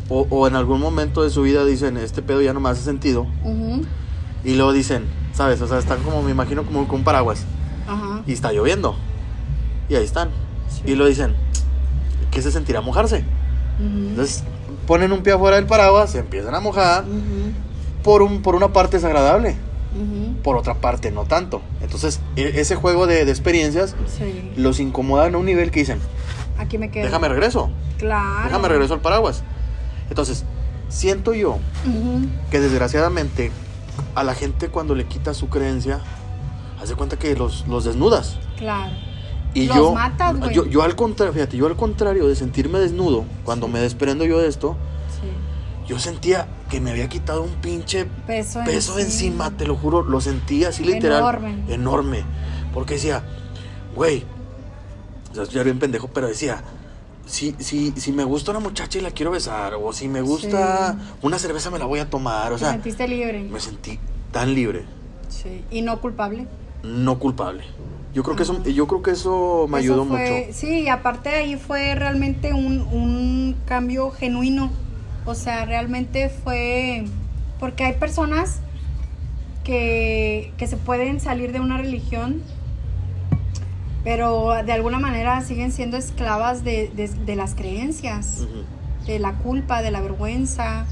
O, 0.09 0.27
o, 0.29 0.47
en 0.47 0.55
algún 0.55 0.81
momento 0.81 1.23
de 1.23 1.29
su 1.29 1.41
vida 1.41 1.63
dicen, 1.63 1.95
este 1.95 2.21
pedo 2.21 2.41
ya 2.41 2.53
no 2.53 2.59
me 2.59 2.67
hace 2.67 2.81
sentido, 2.81 3.27
y 4.43 4.55
luego 4.55 4.73
dicen, 4.73 5.05
¿sabes? 5.33 5.61
O 5.61 5.67
sea, 5.67 5.79
están 5.79 6.03
como, 6.03 6.21
me 6.21 6.31
imagino, 6.31 6.65
como 6.65 6.85
con 6.89 7.05
paraguas, 7.05 7.45
y 8.27 8.33
está 8.33 8.51
lloviendo 8.51 8.95
y 9.89 9.95
ahí 9.95 10.03
están. 10.03 10.29
Y 10.85 10.95
lo 10.95 11.05
dicen, 11.05 11.35
¿qué 12.31 12.41
se 12.41 12.51
sentirá 12.51 12.81
mojarse? 12.81 13.23
Entonces 13.79 14.43
ponen 14.87 15.11
un 15.11 15.23
pie 15.23 15.33
afuera 15.33 15.55
del 15.55 15.65
paraguas, 15.65 16.11
se 16.11 16.19
empiezan 16.19 16.55
a 16.55 16.59
mojar. 16.59 17.05
por, 18.03 18.21
un, 18.21 18.41
por 18.41 18.55
una 18.55 18.73
parte 18.73 18.97
es 18.97 19.03
agradable. 19.03 19.55
Por 20.43 20.55
otra 20.55 20.75
parte, 20.75 21.11
no 21.11 21.25
tanto. 21.25 21.61
Entonces, 21.81 22.21
e, 22.37 22.61
ese 22.61 22.75
juego 22.75 23.07
de, 23.07 23.21
experiencias 23.23 23.95
los 24.55 24.79
incomoda 24.79 25.27
a 25.27 25.37
un 25.37 25.45
nivel 25.45 25.69
que 25.69 25.81
dicen: 25.81 25.99
Aquí 26.57 26.77
me 26.77 26.89
quedo. 26.89 27.05
Déjame 27.05 27.27
regreso. 27.27 27.69
Claro. 27.97 28.45
Déjame 28.45 28.69
regreso 28.69 28.93
al 28.93 29.01
paraguas. 29.01 29.43
Entonces, 30.09 30.45
siento 30.87 31.33
yo 31.33 31.57
que 32.49 32.59
desgraciadamente 32.59 33.51
a 34.15 34.23
la 34.23 34.33
gente 34.33 34.69
cuando 34.69 34.95
le 34.95 35.05
quita 35.05 35.33
su 35.33 35.49
creencia, 35.49 35.99
hace 36.81 36.95
cuenta 36.95 37.17
que 37.17 37.35
los, 37.35 37.67
los 37.67 37.83
desnudas. 37.83 38.37
Claro. 38.57 38.93
Y 39.53 39.67
yo, 39.67 39.95
yo, 40.69 40.81
al 40.81 40.95
contrario, 40.95 41.33
fíjate, 41.33 41.57
yo 41.57 41.67
al 41.67 41.75
contrario 41.75 42.27
de 42.27 42.35
sentirme 42.35 42.79
desnudo, 42.79 43.25
cuando 43.43 43.67
me 43.67 43.79
desprendo 43.79 44.23
yo 44.25 44.39
de 44.39 44.47
esto, 44.47 44.77
yo 45.87 45.99
sentía 45.99 46.47
que 46.69 46.79
me 46.79 46.91
había 46.91 47.09
quitado 47.09 47.43
un 47.43 47.51
pinche 47.55 48.05
peso, 48.25 48.61
peso 48.63 48.97
encima. 48.97 49.51
te 49.57 49.67
lo 49.67 49.75
juro, 49.75 50.03
lo 50.03 50.21
sentía 50.21 50.69
así 50.69 50.85
literal. 50.85 51.19
Enorme. 51.19 51.63
Enorme. 51.67 52.23
Porque 52.73 52.93
decía, 52.93 53.23
güey, 53.93 54.23
o 55.31 55.35
sea, 55.35 55.43
ya 55.45 55.63
bien 55.63 55.79
pendejo, 55.79 56.07
pero 56.07 56.27
decía, 56.27 56.63
si, 57.25 57.55
si, 57.59 57.91
si 57.91 58.11
me 58.13 58.23
gusta 58.23 58.51
una 58.51 58.61
muchacha 58.61 58.99
y 58.99 59.01
la 59.01 59.11
quiero 59.11 59.31
besar, 59.31 59.73
o 59.73 59.91
si 59.91 60.07
me 60.07 60.21
gusta 60.21 60.95
una 61.21 61.39
cerveza 61.39 61.69
me 61.69 61.79
la 61.79 61.85
voy 61.85 61.99
a 61.99 62.09
tomar, 62.09 62.53
o 62.53 62.57
sea. 62.57 62.69
¿Te 62.69 62.73
sentiste 62.75 63.07
libre? 63.07 63.43
Me 63.43 63.59
sentí 63.59 63.99
tan 64.31 64.53
libre. 64.53 64.85
Sí. 65.27 65.63
¿Y 65.71 65.81
no 65.81 65.99
culpable? 65.99 66.47
No 66.83 67.19
culpable. 67.19 67.63
Yo 68.13 68.23
creo 68.23 68.35
que 68.35 68.43
eso, 68.43 68.61
yo 68.63 68.87
creo 68.87 69.01
que 69.01 69.11
eso 69.11 69.67
me 69.69 69.77
ayudó 69.77 70.03
mucho. 70.03 70.33
Sí, 70.51 70.81
y 70.81 70.89
aparte 70.89 71.29
de 71.29 71.35
ahí 71.35 71.55
fue 71.55 71.95
realmente 71.95 72.53
un, 72.53 72.81
un 72.91 73.55
cambio 73.65 74.11
genuino. 74.11 74.69
O 75.25 75.33
sea, 75.35 75.65
realmente 75.65 76.29
fue 76.29 77.05
porque 77.61 77.83
hay 77.83 77.93
personas 77.93 78.59
que, 79.63 80.51
que 80.57 80.67
se 80.67 80.77
pueden 80.77 81.19
salir 81.19 81.51
de 81.51 81.59
una 81.59 81.77
religión, 81.77 82.41
pero 84.03 84.63
de 84.65 84.71
alguna 84.73 84.99
manera 84.99 85.39
siguen 85.41 85.71
siendo 85.71 85.95
esclavas 85.95 86.63
de, 86.63 86.89
de, 86.89 87.35
las 87.35 87.53
creencias, 87.53 88.47
de 89.05 89.19
la 89.19 89.33
culpa, 89.33 89.83
de 89.83 89.91
la 89.91 90.01
vergüenza, 90.01 90.87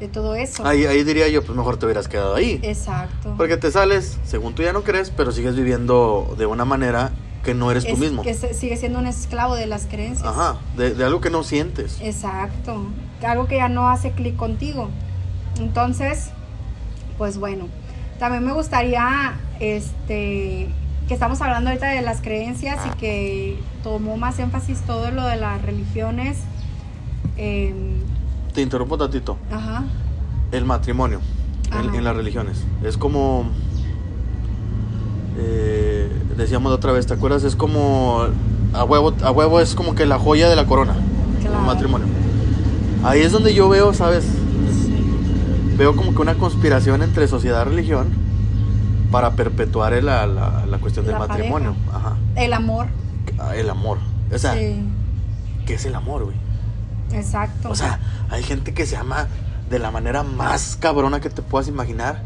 de 0.00 0.08
todo 0.08 0.34
eso. 0.34 0.66
Ahí, 0.66 0.84
ahí 0.84 1.04
diría 1.04 1.28
yo, 1.28 1.42
pues 1.42 1.56
mejor 1.56 1.78
te 1.78 1.86
hubieras 1.86 2.08
quedado 2.08 2.34
ahí. 2.34 2.60
Exacto. 2.62 3.34
Porque 3.36 3.56
te 3.56 3.70
sales, 3.70 4.18
según 4.24 4.54
tú 4.54 4.62
ya 4.62 4.72
no 4.72 4.82
crees, 4.82 5.10
pero 5.10 5.32
sigues 5.32 5.56
viviendo 5.56 6.34
de 6.36 6.46
una 6.46 6.64
manera 6.64 7.12
que 7.42 7.54
no 7.54 7.70
eres 7.70 7.86
tú 7.86 7.96
mismo. 7.96 8.22
Que 8.22 8.34
sigue 8.34 8.76
siendo 8.76 8.98
un 8.98 9.06
esclavo 9.06 9.54
de 9.54 9.66
las 9.66 9.86
creencias. 9.86 10.26
Ajá, 10.26 10.56
de, 10.76 11.02
algo 11.04 11.20
que 11.20 11.30
no 11.30 11.44
sientes. 11.44 11.98
Exacto. 12.02 12.86
Algo 13.26 13.46
que 13.46 13.56
ya 13.56 13.68
no 13.68 13.88
hace 13.88 14.10
clic 14.12 14.36
contigo. 14.36 14.90
Entonces, 15.58 16.30
pues 17.16 17.38
bueno. 17.38 17.68
También 18.18 18.44
me 18.44 18.52
gustaría, 18.52 19.38
este, 19.60 20.68
que 21.06 21.14
estamos 21.14 21.40
hablando 21.42 21.68
ahorita 21.70 21.88
de 21.88 22.00
las 22.00 22.22
creencias 22.22 22.80
y 22.86 22.96
que 22.98 23.58
tomó 23.82 24.16
más 24.16 24.38
énfasis 24.38 24.80
todo 24.80 25.10
lo 25.10 25.24
de 25.24 25.36
las 25.36 25.60
religiones. 25.62 26.38
Eh, 27.36 27.74
te 28.56 28.62
interrumpo 28.62 28.96
tantito. 28.96 29.36
Ajá. 29.52 29.84
El 30.50 30.64
matrimonio 30.64 31.20
en, 31.94 32.02
las 32.02 32.16
religiones. 32.16 32.64
Es 32.82 32.96
como. 32.96 33.44
Eh, 35.38 36.10
decíamos 36.36 36.72
otra 36.72 36.90
vez, 36.90 37.06
¿te 37.06 37.14
acuerdas? 37.14 37.44
Es 37.44 37.54
como. 37.54 38.24
A 38.72 38.84
huevo, 38.84 39.14
a 39.22 39.30
huevo 39.30 39.60
es 39.60 39.74
como 39.74 39.94
que 39.94 40.06
la 40.06 40.18
joya 40.18 40.48
de 40.48 40.56
la 40.56 40.64
corona. 40.64 40.96
Claro. 41.42 41.60
El 41.60 41.66
matrimonio. 41.66 42.06
Ahí 43.04 43.20
es 43.20 43.30
donde 43.30 43.52
yo 43.54 43.68
veo, 43.68 43.92
¿sabes? 43.92 44.26
Veo 45.76 45.94
como 45.94 46.14
que 46.14 46.22
una 46.22 46.34
conspiración 46.34 47.02
entre 47.02 47.28
sociedad 47.28 47.66
y 47.66 47.68
religión 47.68 48.08
para 49.10 49.32
perpetuar 49.32 50.02
la, 50.02 50.26
la, 50.26 50.78
cuestión 50.78 51.04
del 51.04 51.18
matrimonio. 51.18 51.76
Ajá. 51.92 52.16
El 52.34 52.54
amor. 52.54 52.86
Ah, 53.38 53.54
el 53.54 53.68
amor. 53.68 53.98
O 54.34 54.38
sea, 54.38 54.54
¿qué 54.54 55.74
es 55.74 55.84
el 55.84 55.94
amor, 55.94 56.24
güey? 56.24 56.45
Exacto. 57.12 57.70
O 57.70 57.74
sea, 57.74 58.00
hay 58.30 58.42
gente 58.42 58.74
que 58.74 58.86
se 58.86 58.96
ama 58.96 59.28
de 59.70 59.78
la 59.78 59.90
manera 59.90 60.22
más 60.22 60.76
cabrona 60.76 61.20
que 61.20 61.30
te 61.30 61.42
puedas 61.42 61.68
imaginar. 61.68 62.22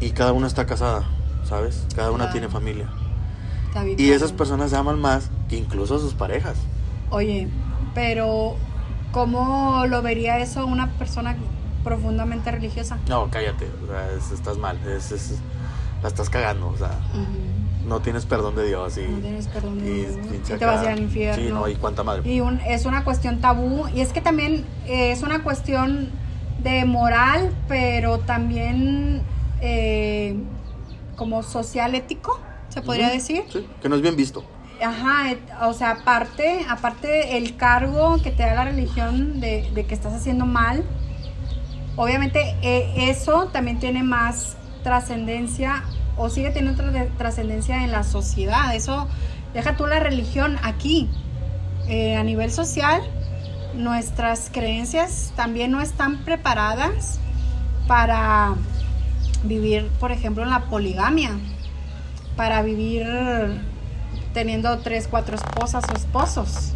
Y 0.00 0.10
cada 0.10 0.32
una 0.32 0.46
está 0.46 0.64
casada, 0.64 1.04
¿sabes? 1.44 1.84
Cada 1.96 2.12
una 2.12 2.30
tiene 2.30 2.48
familia. 2.48 2.88
y 3.96 4.10
esas 4.10 4.32
personas 4.32 4.70
se 4.70 4.76
aman 4.76 5.00
más 5.00 5.30
que 5.48 5.56
incluso 5.56 5.98
sus 5.98 6.14
parejas. 6.14 6.56
Oye, 7.10 7.48
pero 7.94 8.54
¿cómo 9.10 9.86
lo 9.86 10.00
vería 10.02 10.38
eso 10.38 10.66
una 10.66 10.92
persona 10.92 11.36
profundamente 11.82 12.50
religiosa? 12.52 12.98
No, 13.08 13.28
cállate, 13.30 13.68
o 13.82 13.86
sea, 13.86 14.34
estás 14.34 14.56
mal, 14.58 14.78
la 14.84 16.08
estás 16.08 16.30
cagando, 16.30 16.68
o 16.68 16.76
sea 16.76 16.96
no 17.88 18.00
tienes 18.00 18.26
perdón 18.26 18.54
de 18.54 18.66
Dios 18.66 18.98
y, 18.98 19.08
no 19.08 19.18
tienes 19.18 19.48
perdón 19.48 19.78
de 19.78 19.92
Dios 19.92 20.16
y 20.32 20.58
te 20.58 20.64
vas 20.64 20.80
a 20.80 20.84
ir 20.84 20.88
al 20.90 21.00
infierno. 21.00 21.44
Sí, 21.44 21.52
no, 21.52 21.68
y 21.68 21.76
cuánta 21.76 22.04
madre. 22.04 22.28
Y 22.30 22.42
es 22.68 22.84
una 22.84 23.04
cuestión 23.04 23.40
tabú 23.40 23.88
y 23.94 24.00
es 24.00 24.12
que 24.12 24.20
también 24.20 24.64
eh, 24.86 25.12
es 25.12 25.22
una 25.22 25.42
cuestión 25.42 26.10
de 26.62 26.84
moral, 26.84 27.52
pero 27.66 28.18
también 28.18 29.22
eh, 29.60 30.36
como 31.16 31.42
social 31.42 31.94
ético, 31.94 32.40
se 32.68 32.82
podría 32.82 33.08
decir. 33.08 33.44
Sí, 33.50 33.66
que 33.80 33.88
no 33.88 33.96
es 33.96 34.02
bien 34.02 34.16
visto. 34.16 34.44
Ajá, 34.80 35.34
o 35.62 35.72
sea, 35.72 35.90
aparte, 35.90 36.64
aparte 36.68 37.36
el 37.36 37.56
cargo 37.56 38.22
que 38.22 38.30
te 38.30 38.44
da 38.44 38.54
la 38.54 38.64
religión 38.64 39.40
de, 39.40 39.68
de 39.74 39.86
que 39.86 39.94
estás 39.94 40.12
haciendo 40.12 40.46
mal, 40.46 40.84
obviamente 41.96 42.54
eh, 42.62 43.10
eso 43.10 43.48
también 43.48 43.80
tiene 43.80 44.04
más 44.04 44.56
trascendencia 44.84 45.82
o 46.18 46.28
sigue 46.28 46.50
teniendo 46.50 46.82
trascendencia 47.16 47.84
en 47.84 47.92
la 47.92 48.02
sociedad. 48.02 48.74
Eso, 48.74 49.08
deja 49.54 49.76
tú 49.76 49.86
la 49.86 50.00
religión 50.00 50.58
aquí. 50.62 51.08
Eh, 51.88 52.16
a 52.16 52.22
nivel 52.22 52.52
social, 52.52 53.00
nuestras 53.74 54.50
creencias 54.52 55.32
también 55.36 55.70
no 55.70 55.80
están 55.80 56.18
preparadas 56.18 57.18
para 57.86 58.56
vivir, 59.44 59.88
por 59.98 60.12
ejemplo, 60.12 60.42
en 60.42 60.50
la 60.50 60.64
poligamia, 60.64 61.30
para 62.36 62.60
vivir 62.60 63.06
teniendo 64.34 64.78
tres, 64.80 65.08
cuatro 65.08 65.36
esposas 65.36 65.84
o 65.90 65.96
esposos 65.96 66.74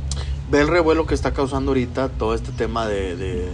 ve 0.52 0.60
el 0.60 0.68
revuelo 0.68 1.06
que 1.06 1.14
está 1.14 1.32
causando 1.32 1.70
ahorita 1.70 2.10
todo 2.10 2.34
este 2.34 2.52
tema 2.52 2.86
de, 2.86 3.48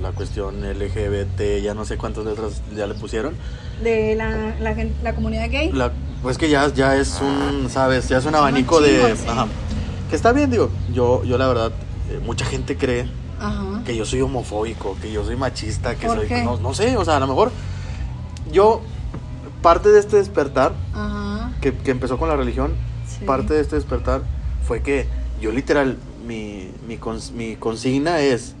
la 0.00 0.12
cuestión 0.12 0.62
LGBT, 0.62 1.62
ya 1.62 1.74
no 1.74 1.84
sé 1.84 1.98
cuántas 1.98 2.24
letras 2.24 2.62
ya 2.74 2.86
le 2.86 2.94
pusieron. 2.94 3.34
De 3.82 4.14
la, 4.16 4.56
la, 5.02 5.14
comunidad 5.14 5.50
gay. 5.50 5.70
pues 6.22 6.38
que 6.38 6.48
ya, 6.48 6.72
ya 6.72 6.96
es 6.96 7.20
un, 7.20 7.68
¿sabes? 7.68 8.08
Ya 8.08 8.18
es 8.18 8.24
un 8.24 8.34
abanico 8.34 8.80
de... 8.80 9.14
que 10.08 10.16
está 10.16 10.32
bien, 10.32 10.50
digo, 10.50 10.70
yo, 10.94 11.22
yo 11.24 11.36
la 11.36 11.46
verdad, 11.46 11.72
eh, 12.10 12.20
mucha 12.24 12.46
gente 12.46 12.78
cree 12.78 13.06
que 13.84 13.94
yo 13.94 14.06
soy 14.06 14.22
homofóbico, 14.22 14.96
que 15.02 15.12
yo 15.12 15.26
soy 15.26 15.36
machista, 15.36 15.94
que 15.94 16.06
soy... 16.06 16.26
No, 16.62 16.72
sé, 16.72 16.96
o 16.96 17.04
sea, 17.04 17.18
a 17.18 17.20
lo 17.20 17.26
mejor 17.26 17.52
yo, 18.50 18.80
parte 19.60 19.90
de 19.90 20.00
este 20.00 20.16
despertar, 20.16 20.72
que, 21.60 21.74
empezó 21.90 22.16
con 22.16 22.30
la 22.30 22.36
religión, 22.36 22.72
parte 23.26 23.52
de 23.52 23.60
este 23.60 23.76
despertar 23.76 24.22
fue 24.66 24.80
que 24.80 25.06
yo 25.44 25.52
literal, 25.52 25.98
mi, 26.26 26.70
mi, 26.88 26.98
mi 27.34 27.56
consigna 27.56 28.20
es, 28.20 28.54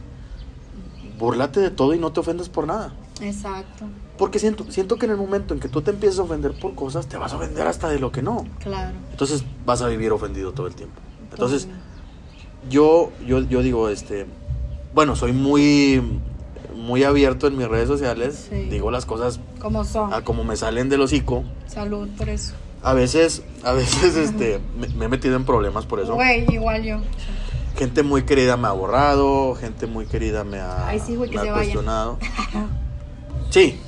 burlate 1.18 1.60
de 1.60 1.70
todo 1.70 1.94
y 1.94 1.98
no 1.98 2.12
te 2.12 2.20
ofendas 2.20 2.50
por 2.50 2.66
nada. 2.66 2.92
Exacto. 3.22 3.86
Porque 4.18 4.38
siento, 4.38 4.70
siento 4.70 4.96
que 4.96 5.06
en 5.06 5.12
el 5.12 5.16
momento 5.16 5.54
en 5.54 5.60
que 5.60 5.70
tú 5.70 5.80
te 5.80 5.92
empiezas 5.92 6.18
a 6.18 6.24
ofender 6.24 6.52
por 6.52 6.74
cosas, 6.74 7.06
te 7.06 7.16
vas 7.16 7.32
a 7.32 7.36
ofender 7.36 7.66
hasta 7.66 7.88
de 7.88 7.98
lo 7.98 8.12
que 8.12 8.20
no. 8.20 8.44
Claro. 8.58 8.94
Entonces 9.10 9.44
vas 9.64 9.80
a 9.80 9.88
vivir 9.88 10.12
ofendido 10.12 10.52
todo 10.52 10.66
el 10.66 10.74
tiempo. 10.74 11.00
Entonces, 11.30 11.68
yo, 12.68 13.12
yo, 13.26 13.40
yo 13.40 13.62
digo, 13.62 13.88
este, 13.88 14.26
bueno, 14.92 15.16
soy 15.16 15.32
muy, 15.32 16.02
muy 16.76 17.02
abierto 17.02 17.46
en 17.46 17.56
mis 17.56 17.66
redes 17.66 17.88
sociales. 17.88 18.50
Digo 18.68 18.90
las 18.90 19.06
cosas 19.06 19.40
como 19.58 19.84
son. 19.84 20.12
A 20.12 20.22
como 20.22 20.44
me 20.44 20.56
salen 20.56 20.90
del 20.90 21.00
hocico. 21.00 21.44
Salud 21.66 22.10
por 22.18 22.28
eso 22.28 22.52
a 22.84 22.92
veces, 22.92 23.42
a 23.64 23.72
veces, 23.72 24.14
este, 24.14 24.60
me, 24.76 25.06
he 25.06 25.08
metido 25.08 25.36
en 25.36 25.44
problemas 25.44 25.86
por 25.86 26.00
eso. 26.00 26.14
Güey, 26.14 26.44
igual 26.52 26.82
yo. 26.84 26.98
Gente 27.76 28.02
muy 28.02 28.22
querida 28.22 28.56
me 28.56 28.68
ha 28.68 28.72
borrado, 28.72 29.54
gente 29.54 29.86
muy 29.86 30.04
querida 30.06 30.44
me 30.44 30.60
ha, 30.60 30.92
cuestionado. 31.54 32.18
sí, 33.50 33.80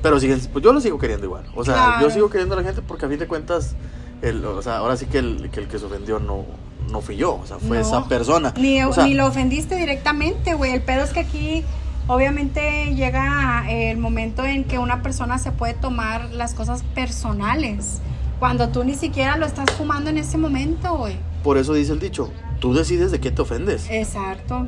pero 0.00 0.20
siguen, 0.20 0.40
pues 0.52 0.64
yo 0.64 0.72
lo 0.72 0.80
sigo 0.80 0.98
queriendo 0.98 1.26
igual. 1.26 1.44
O 1.56 1.64
sea, 1.64 1.98
yo 2.00 2.10
sigo 2.10 2.30
queriendo 2.30 2.54
a 2.54 2.58
la 2.58 2.64
gente 2.64 2.80
porque 2.80 3.06
a 3.06 3.08
fin 3.08 3.18
de 3.18 3.26
cuentas, 3.26 3.74
el, 4.22 4.44
o 4.44 4.62
sea, 4.62 4.78
ahora 4.78 4.96
sí 4.96 5.06
que 5.06 5.18
el 5.18 5.50
que, 5.50 5.60
el 5.60 5.68
que 5.68 5.78
se 5.78 5.86
ofendió 5.86 6.20
no, 6.20 6.46
no 6.90 7.00
fui 7.00 7.16
yo, 7.16 7.34
o 7.34 7.46
sea, 7.46 7.58
fue 7.58 7.80
esa 7.80 8.06
persona. 8.06 8.54
Ni, 8.56 8.80
ni 8.80 9.14
lo 9.14 9.26
ofendiste 9.26 9.74
directamente, 9.74 10.54
güey. 10.54 10.72
El 10.72 10.80
pedo 10.80 11.02
es 11.02 11.10
que 11.10 11.20
aquí 11.20 11.64
obviamente 12.06 12.94
llega 12.94 13.64
el 13.68 13.98
momento 13.98 14.44
en 14.44 14.62
que 14.64 14.78
una 14.78 15.02
persona 15.02 15.38
se 15.38 15.50
puede 15.50 15.74
tomar 15.74 16.30
las 16.30 16.54
cosas 16.54 16.84
personales. 16.94 18.00
Cuando 18.44 18.68
tú 18.68 18.84
ni 18.84 18.92
siquiera 18.92 19.38
lo 19.38 19.46
estás 19.46 19.70
fumando 19.70 20.10
en 20.10 20.18
ese 20.18 20.36
momento, 20.36 20.98
güey. 20.98 21.16
Por 21.42 21.56
eso 21.56 21.72
dice 21.72 21.94
el 21.94 21.98
dicho, 21.98 22.30
tú 22.60 22.74
decides 22.74 23.10
de 23.10 23.18
qué 23.18 23.30
te 23.30 23.40
ofendes. 23.40 23.86
Exacto. 23.88 24.66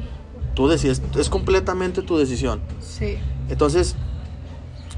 Tú 0.55 0.67
decides, 0.67 1.03
es 1.15 1.29
completamente 1.29 2.01
tu 2.01 2.17
decisión. 2.17 2.63
Sí. 2.81 3.19
Entonces, 3.51 3.95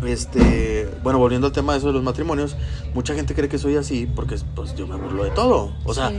este, 0.07 0.89
bueno, 1.03 1.18
volviendo 1.18 1.49
al 1.49 1.53
tema 1.53 1.72
de 1.72 1.79
eso 1.79 1.89
de 1.89 1.95
los 1.95 2.05
matrimonios, 2.05 2.57
mucha 2.95 3.16
gente 3.16 3.35
cree 3.35 3.49
que 3.49 3.59
soy 3.59 3.74
así 3.74 4.07
porque 4.07 4.37
pues 4.55 4.76
yo 4.76 4.87
me 4.87 4.95
burlo 4.95 5.24
de 5.24 5.31
todo. 5.31 5.72
O 5.85 5.93
sea, 5.93 6.12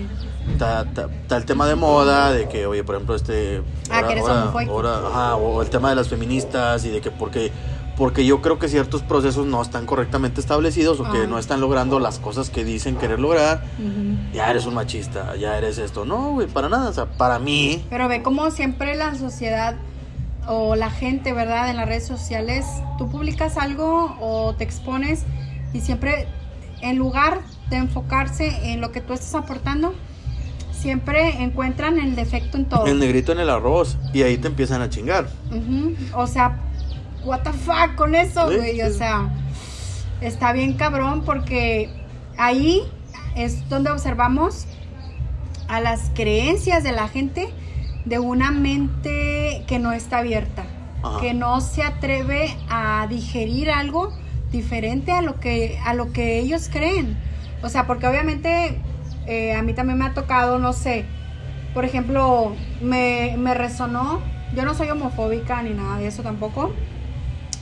está, 0.52 0.86
el 1.38 1.46
tema 1.46 1.66
de 1.66 1.76
moda, 1.76 2.34
de 2.34 2.50
que, 2.50 2.66
oye, 2.66 2.84
por 2.84 2.96
ejemplo, 2.96 3.16
este... 3.16 3.64
Ah, 3.90 4.02
ahora, 4.68 5.38
o 5.38 5.62
el 5.62 5.70
tema 5.70 5.92
de 5.92 5.96
las 5.96 6.10
feministas 6.10 6.84
y 6.84 6.90
de 6.90 7.00
que 7.00 7.10
porque 7.10 7.54
porque 8.00 8.26
yo 8.26 8.42
creo 8.42 8.58
que 8.60 8.70
ciertos 8.70 9.02
procesos 9.02 9.46
no 9.46 9.62
están 9.62 9.86
correctamente 9.86 10.40
establecidos 10.40 11.02
o 11.02 11.12
que 11.12 11.28
no 11.28 11.38
están 11.38 11.60
logrando 11.60 12.00
las 12.00 12.18
cosas 12.18 12.50
que 12.50 12.64
dicen 12.64 12.96
querer 12.96 13.20
lograr, 13.20 13.66
ya 14.34 14.50
eres 14.50 14.66
un 14.66 14.74
machista, 14.74 15.36
ya 15.36 15.58
eres 15.58 15.78
esto. 15.78 16.06
No, 16.06 16.32
güey, 16.32 16.48
para 16.48 16.70
nada, 16.70 16.90
o 16.90 16.94
sea, 16.94 17.08
para 17.08 17.40
mí. 17.40 17.86
Pero 17.90 18.08
ve 18.08 18.24
como 18.24 18.52
siempre 18.52 18.96
la 18.96 19.16
sociedad 19.16 19.76
o 20.48 20.78
la 20.78 20.90
gente, 20.90 21.34
¿verdad? 21.34 21.70
En 21.70 21.76
las 21.76 21.90
redes 21.90 22.08
sociales, 22.08 22.66
tú 22.98 23.10
publicas 23.12 23.58
algo 23.58 24.16
o 24.22 24.56
te 24.56 24.64
expones 24.64 25.26
y 25.74 25.82
siempre, 25.82 26.26
en 26.80 26.98
lugar 26.98 27.42
de 27.70 27.76
enfocarse 27.76 28.72
en 28.72 28.80
lo 28.80 28.94
que 28.94 29.02
tú 29.02 29.12
estás 29.12 29.36
aportando, 29.36 29.94
siempre 30.72 31.44
encuentran 31.44 32.00
el 32.00 32.16
defecto 32.16 32.56
en 32.56 32.64
todo. 32.64 32.86
El 32.86 32.98
negrito 32.98 33.34
en 33.34 33.40
el 33.40 33.50
arroz 33.50 33.98
y 34.14 34.22
ahí 34.22 34.38
te 34.38 34.48
empiezan 34.48 34.82
a 34.82 34.90
chingar. 34.90 35.28
O 36.16 36.28
sea, 36.28 36.62
what 37.24 37.42
the 37.42 37.54
fuck 37.54 37.96
con 37.96 38.16
eso, 38.16 38.46
güey. 38.46 38.82
O 38.82 38.92
sea, 38.92 39.30
está 40.22 40.54
bien 40.54 40.74
cabrón 40.74 41.24
porque 41.26 41.90
ahí 42.38 42.84
es 43.36 43.68
donde 43.70 43.92
observamos 43.92 44.66
a 45.68 45.80
las 45.80 46.12
creencias 46.16 46.84
de 46.84 46.92
la 46.92 47.08
gente 47.08 47.50
de 48.06 48.20
una 48.20 48.52
mente 48.52 49.64
que 49.68 49.80
no 49.80 49.92
está 49.92 50.20
abierta, 50.20 50.64
que 51.22 51.34
no 51.34 51.62
se 51.62 51.84
atreve 51.84 52.56
a 52.70 53.06
digerir 53.08 53.70
algo 53.70 54.12
diferente 54.52 55.12
a 55.12 55.22
lo 55.22 55.40
que 55.40 55.80
a 55.86 55.94
lo 55.94 56.12
que 56.12 56.40
ellos 56.40 56.70
creen. 56.72 57.18
O 57.62 57.70
sea, 57.70 57.86
porque 57.86 58.08
obviamente 58.08 58.82
eh, 59.28 59.54
a 59.54 59.62
mí 59.62 59.74
también 59.74 60.00
me 60.00 60.06
ha 60.06 60.14
tocado, 60.14 60.60
no 60.60 60.74
sé, 60.74 61.06
por 61.74 61.86
ejemplo, 61.86 62.54
me, 62.82 63.36
me 63.38 63.54
resonó, 63.54 64.22
yo 64.56 64.66
no 64.66 64.74
soy 64.74 64.90
homofóbica 64.90 65.62
ni 65.62 65.72
nada 65.72 65.98
de 65.98 66.08
eso 66.08 66.24
tampoco, 66.24 66.74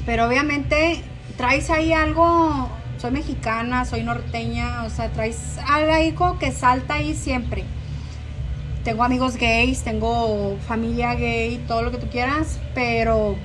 pero 0.08 0.26
obviamente 0.26 1.02
traes 1.36 1.70
ahí 1.70 1.92
algo, 1.92 2.70
soy 2.98 3.12
mexicana, 3.12 3.84
soy 3.84 4.04
norteña, 4.04 4.86
o 4.86 4.90
sea, 4.90 5.12
traes 5.12 5.58
algo 5.68 6.40
que 6.40 6.54
salta 6.54 6.94
ahí 6.94 7.14
siempre. 7.14 7.66
Tengo 8.86 9.04
amigos 9.04 9.36
gays, 9.36 9.84
tengo 9.84 10.58
familia 10.66 11.14
gay, 11.14 11.62
todo 11.68 11.82
lo 11.82 11.92
que 11.92 11.98
tú 11.98 12.08
quieras, 12.08 12.58
pero 12.74 13.36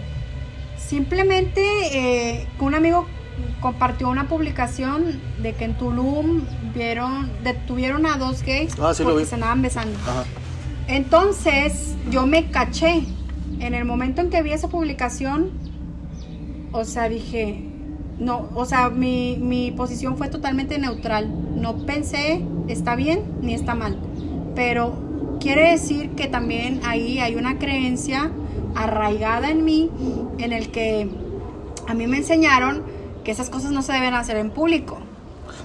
simplemente 0.78 1.62
eh, 1.92 2.46
un 2.60 2.76
amigo 2.76 3.08
compartió 3.60 4.08
una 4.08 4.28
publicación 4.28 5.20
de 5.42 5.54
que 5.54 5.64
en 5.64 5.74
Tulum 5.76 6.42
vieron, 6.76 7.28
detuvieron 7.42 8.06
a 8.06 8.18
dos 8.18 8.44
gays 8.44 8.74
ah, 8.80 8.92
porque 9.02 9.26
se 9.26 9.34
andaban 9.34 9.62
besando. 9.62 9.98
Entonces 10.86 11.96
yo 12.08 12.24
me 12.24 12.52
caché. 12.52 13.02
En 13.58 13.74
el 13.74 13.84
momento 13.84 14.20
en 14.20 14.30
que 14.30 14.42
vi 14.42 14.52
esa 14.52 14.68
publicación, 14.68 15.61
o 16.72 16.84
sea, 16.84 17.08
dije, 17.08 17.62
no, 18.18 18.48
o 18.54 18.64
sea, 18.64 18.90
mi, 18.90 19.36
mi 19.40 19.70
posición 19.72 20.16
fue 20.16 20.28
totalmente 20.28 20.78
neutral. 20.78 21.30
No 21.60 21.76
pensé, 21.86 22.42
está 22.68 22.94
bien 22.96 23.22
ni 23.40 23.54
está 23.54 23.74
mal. 23.74 23.96
Pero 24.54 24.94
quiere 25.40 25.70
decir 25.70 26.10
que 26.10 26.28
también 26.28 26.80
ahí 26.84 27.18
hay 27.18 27.34
una 27.34 27.58
creencia 27.58 28.30
arraigada 28.74 29.50
en 29.50 29.64
mí 29.64 29.90
en 30.38 30.52
el 30.52 30.70
que 30.70 31.08
a 31.86 31.94
mí 31.94 32.06
me 32.06 32.18
enseñaron 32.18 32.82
que 33.24 33.30
esas 33.30 33.50
cosas 33.50 33.72
no 33.72 33.82
se 33.82 33.92
deben 33.92 34.14
hacer 34.14 34.36
en 34.36 34.50
público. 34.50 34.98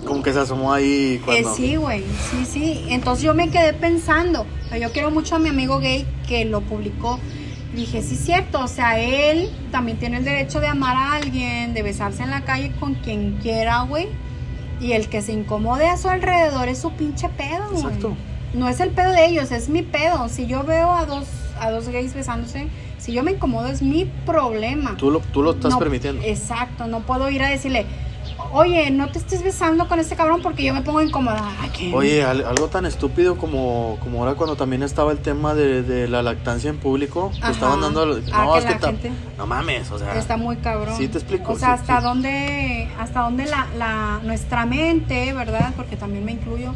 Como 0.05 0.21
que 0.21 0.33
se 0.33 0.39
asomó 0.39 0.73
ahí 0.73 1.21
cuando... 1.23 1.49
Eh, 1.49 1.53
sí, 1.55 1.75
güey, 1.75 2.03
sí, 2.31 2.45
sí. 2.45 2.85
Entonces 2.89 3.23
yo 3.23 3.33
me 3.33 3.49
quedé 3.49 3.73
pensando, 3.73 4.45
yo 4.79 4.91
quiero 4.91 5.11
mucho 5.11 5.35
a 5.35 5.39
mi 5.39 5.49
amigo 5.49 5.79
gay 5.79 6.05
que 6.27 6.45
lo 6.45 6.61
publicó 6.61 7.19
dije, 7.75 8.01
sí 8.01 8.15
es 8.15 8.21
cierto, 8.21 8.61
o 8.61 8.67
sea, 8.67 8.99
él 8.99 9.49
también 9.71 9.97
tiene 9.97 10.17
el 10.17 10.23
derecho 10.23 10.59
de 10.59 10.67
amar 10.67 10.95
a 10.95 11.13
alguien, 11.13 11.73
de 11.73 11.83
besarse 11.83 12.23
en 12.23 12.31
la 12.31 12.41
calle 12.41 12.71
con 12.79 12.95
quien 12.95 13.37
quiera, 13.41 13.81
güey. 13.81 14.07
Y 14.79 14.91
el 14.93 15.09
que 15.09 15.21
se 15.21 15.33
incomode 15.33 15.87
a 15.87 15.97
su 15.97 16.07
alrededor 16.07 16.69
es 16.69 16.79
su 16.79 16.91
pinche 16.91 17.29
pedo, 17.29 17.69
güey. 17.71 17.83
Exacto. 17.83 18.15
No 18.53 18.69
es 18.69 18.79
el 18.79 18.89
pedo 18.89 19.11
de 19.11 19.25
ellos, 19.25 19.51
es 19.51 19.69
mi 19.69 19.81
pedo. 19.81 20.29
Si 20.29 20.47
yo 20.47 20.63
veo 20.63 20.91
a 20.91 21.05
dos, 21.05 21.27
a 21.59 21.69
dos 21.71 21.89
gays 21.89 22.13
besándose, 22.13 22.67
si 22.97 23.11
yo 23.11 23.23
me 23.23 23.31
incomodo 23.31 23.67
es 23.67 23.81
mi 23.81 24.05
problema. 24.25 24.95
Tú 24.97 25.11
lo, 25.11 25.19
tú 25.19 25.41
lo 25.41 25.51
estás 25.51 25.75
permitiendo. 25.77 26.23
Exacto, 26.23 26.87
no 26.87 27.01
puedo 27.01 27.29
ir 27.29 27.43
a 27.43 27.49
decirle, 27.49 27.85
oye, 28.51 28.89
no 28.91 29.09
te 29.09 29.19
estés 29.19 29.43
besando 29.43 29.87
con 29.87 29.99
este 29.99 30.15
cabrón 30.15 30.41
porque 30.41 30.63
yo 30.63 30.73
me 30.73 30.81
pongo 30.81 31.01
incómoda. 31.01 31.43
Oye, 31.93 32.23
algo 32.23 32.67
tan 32.67 32.85
estúpido 32.85 33.37
como, 33.37 33.97
como 34.01 34.19
ahora 34.19 34.35
cuando 34.35 34.55
también 34.55 34.83
estaba 34.83 35.11
el 35.11 35.19
tema 35.19 35.53
de, 35.53 36.07
la 36.07 36.21
lactancia 36.21 36.69
en 36.69 36.77
público, 36.77 37.31
que 37.31 37.51
estaban 37.51 37.81
dando... 37.81 38.19
Ah, 38.31 38.45
no, 38.45 38.57
es 38.57 38.65
que 38.65 39.11
no 39.37 39.47
mames, 39.47 39.91
o 39.91 39.99
sea... 39.99 40.15
Está 40.15 40.37
muy 40.37 40.57
cabrón. 40.57 40.95
Sí, 40.97 41.07
te 41.07 41.17
explico. 41.17 41.53
O 41.53 41.59
sea, 41.59 41.73
hasta 41.73 42.01
dónde, 42.01 42.89
hasta 42.99 43.21
dónde 43.21 43.45
la, 43.45 43.67
la, 43.77 44.19
nuestra 44.23 44.65
mente, 44.65 45.33
¿verdad? 45.33 45.73
Porque 45.75 45.97
también 45.97 46.25
me 46.25 46.33
incluyo, 46.33 46.73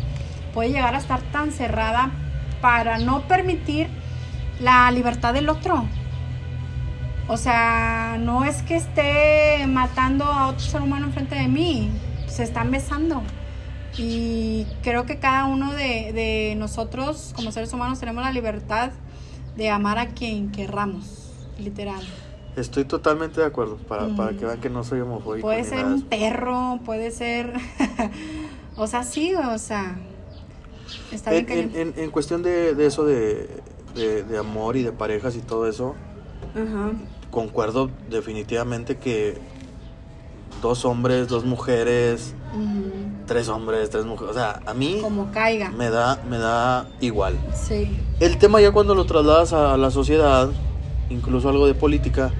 puede 0.53 0.69
llegar 0.69 0.95
a 0.95 0.97
estar 0.97 1.21
tan 1.31 1.51
cerrada 1.51 2.11
para 2.61 2.97
no 2.99 3.21
permitir 3.27 3.87
la 4.59 4.91
libertad 4.91 5.33
del 5.33 5.49
otro. 5.49 5.85
O 7.31 7.37
sea, 7.37 8.17
no 8.19 8.43
es 8.43 8.61
que 8.61 8.75
esté 8.75 9.65
matando 9.65 10.25
a 10.25 10.49
otro 10.49 10.59
ser 10.59 10.81
humano 10.81 11.05
enfrente 11.05 11.33
de 11.33 11.47
mí, 11.47 11.89
se 12.27 12.43
están 12.43 12.71
besando. 12.71 13.23
Y 13.97 14.67
creo 14.83 15.05
que 15.05 15.17
cada 15.17 15.45
uno 15.45 15.71
de, 15.71 16.53
nosotros 16.57 17.31
como 17.33 17.53
seres 17.53 17.71
humanos 17.71 18.01
tenemos 18.01 18.21
la 18.21 18.33
libertad 18.33 18.91
de 19.55 19.69
amar 19.69 19.97
a 19.97 20.07
quien 20.07 20.51
querramos, 20.51 21.31
literal. 21.57 22.01
Estoy 22.57 22.83
totalmente 22.83 23.39
de 23.39 23.47
acuerdo, 23.47 23.77
para, 23.77 24.09
para 24.09 24.33
que 24.33 24.43
vean 24.43 24.59
que 24.59 24.69
no 24.69 24.83
soy 24.83 24.99
homofóbico. 24.99 25.47
Puede 25.47 25.63
ser 25.63 25.85
un 25.85 26.01
perro, 26.01 26.81
puede 26.83 27.11
ser... 27.11 27.53
o 28.75 28.87
sea, 28.87 29.05
sí, 29.05 29.33
o 29.35 29.57
sea... 29.57 29.95
Está 31.13 31.31
bien 31.31 31.45
en, 31.49 31.75
en, 31.77 31.93
en, 31.95 32.11
cuestión 32.11 32.43
de, 32.43 32.75
de 32.75 32.85
eso 32.85 33.05
de, 33.05 33.47
de, 33.95 34.37
amor 34.37 34.75
y 34.75 34.83
de 34.83 34.91
parejas 34.91 35.37
y 35.37 35.39
todo 35.39 35.65
eso, 35.69 35.95
Ajá 36.53 36.91
concuerdo 37.31 37.89
definitivamente 38.09 38.97
que 38.97 39.37
dos 40.61 40.85
hombres, 40.85 41.27
dos 41.27 41.45
mujeres, 41.45 42.35
tres 43.25 43.49
hombres, 43.49 43.89
tres 43.89 44.05
mujeres, 44.05 44.31
o 44.31 44.33
sea, 44.33 44.59
a 44.65 44.73
mí 44.73 44.99
como 45.01 45.31
caiga. 45.31 45.69
Me 45.71 45.89
da 45.89 46.21
me 46.29 46.37
da 46.37 46.87
igual. 46.99 47.33
Sí. 47.53 47.97
El 48.19 48.37
tema 48.37 48.61
ya 48.61 48.71
cuando 48.71 48.93
lo 48.93 49.05
trasladas 49.05 49.53
a 49.53 49.77
la 49.77 49.89
sociedad, 49.89 50.49
incluso 51.09 51.49
algo 51.49 51.65
de 51.65 51.73
política, 51.73 52.31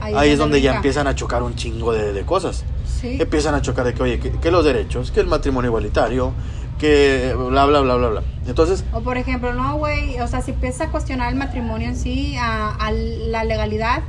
ahí, 0.00 0.30
es 0.30 0.38
donde 0.38 0.60
ya 0.60 0.76
empiezan 0.76 1.06
a 1.06 1.14
chocar 1.14 1.42
un 1.42 1.54
chingo 1.54 1.92
de, 1.92 2.22
cosas. 2.24 2.64
Sí. 2.84 3.16
Empiezan 3.20 3.54
a 3.54 3.62
chocar 3.62 3.86
de 3.86 3.94
que, 3.94 4.02
oye, 4.02 4.18
que 4.18 4.50
los 4.50 4.64
derechos, 4.64 5.10
que 5.10 5.20
el 5.20 5.26
matrimonio 5.26 5.68
igualitario, 5.68 6.32
que 6.78 7.34
bla, 7.36 7.66
bla, 7.66 7.80
bla, 7.80 7.96
bla, 7.96 8.08
bla. 8.08 8.22
Entonces... 8.46 8.84
O 8.92 9.00
por 9.00 9.16
ejemplo, 9.16 9.52
no, 9.54 9.76
güey, 9.76 10.20
o 10.20 10.26
sea, 10.26 10.42
si 10.42 10.52
empiezas 10.52 10.88
a 10.88 10.90
cuestionar 10.90 11.32
el 11.32 11.38
matrimonio 11.38 11.88
en 11.88 11.96
sí, 11.96 12.36
a, 12.38 12.90
la 12.90 13.44
legalidad, 13.44 14.02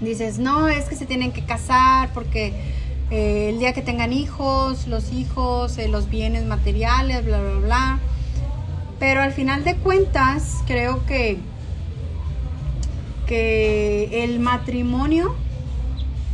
dices, 0.00 0.38
no, 0.38 0.68
es 0.68 0.86
que 0.86 0.96
se 0.96 1.06
tienen 1.06 1.32
que 1.32 1.44
casar 1.44 2.12
porque 2.12 2.52
eh, 3.10 3.50
el 3.50 3.58
día 3.58 3.72
que 3.72 3.82
tengan 3.82 4.12
hijos, 4.12 4.86
los 4.86 5.12
hijos, 5.12 5.78
eh, 5.78 5.88
los 5.88 6.10
bienes 6.10 6.44
materiales, 6.44 7.24
bla, 7.24 7.40
bla, 7.40 7.58
bla. 7.60 7.98
Pero 8.98 9.22
al 9.22 9.32
final 9.32 9.64
de 9.64 9.76
cuentas, 9.76 10.62
creo 10.66 11.04
que, 11.06 11.38
que 13.26 14.24
el 14.24 14.40
matrimonio 14.40 15.34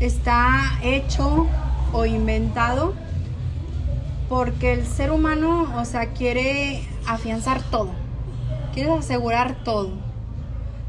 está 0.00 0.78
hecho 0.82 1.46
o 1.92 2.06
inventado 2.06 2.94
porque 4.28 4.72
el 4.72 4.86
ser 4.86 5.12
humano, 5.12 5.72
o 5.76 5.84
sea, 5.84 6.06
quiere 6.06 6.82
afianzar 7.06 7.62
todo, 7.70 7.90
quieres 8.72 8.92
asegurar 8.98 9.62
todo. 9.64 9.92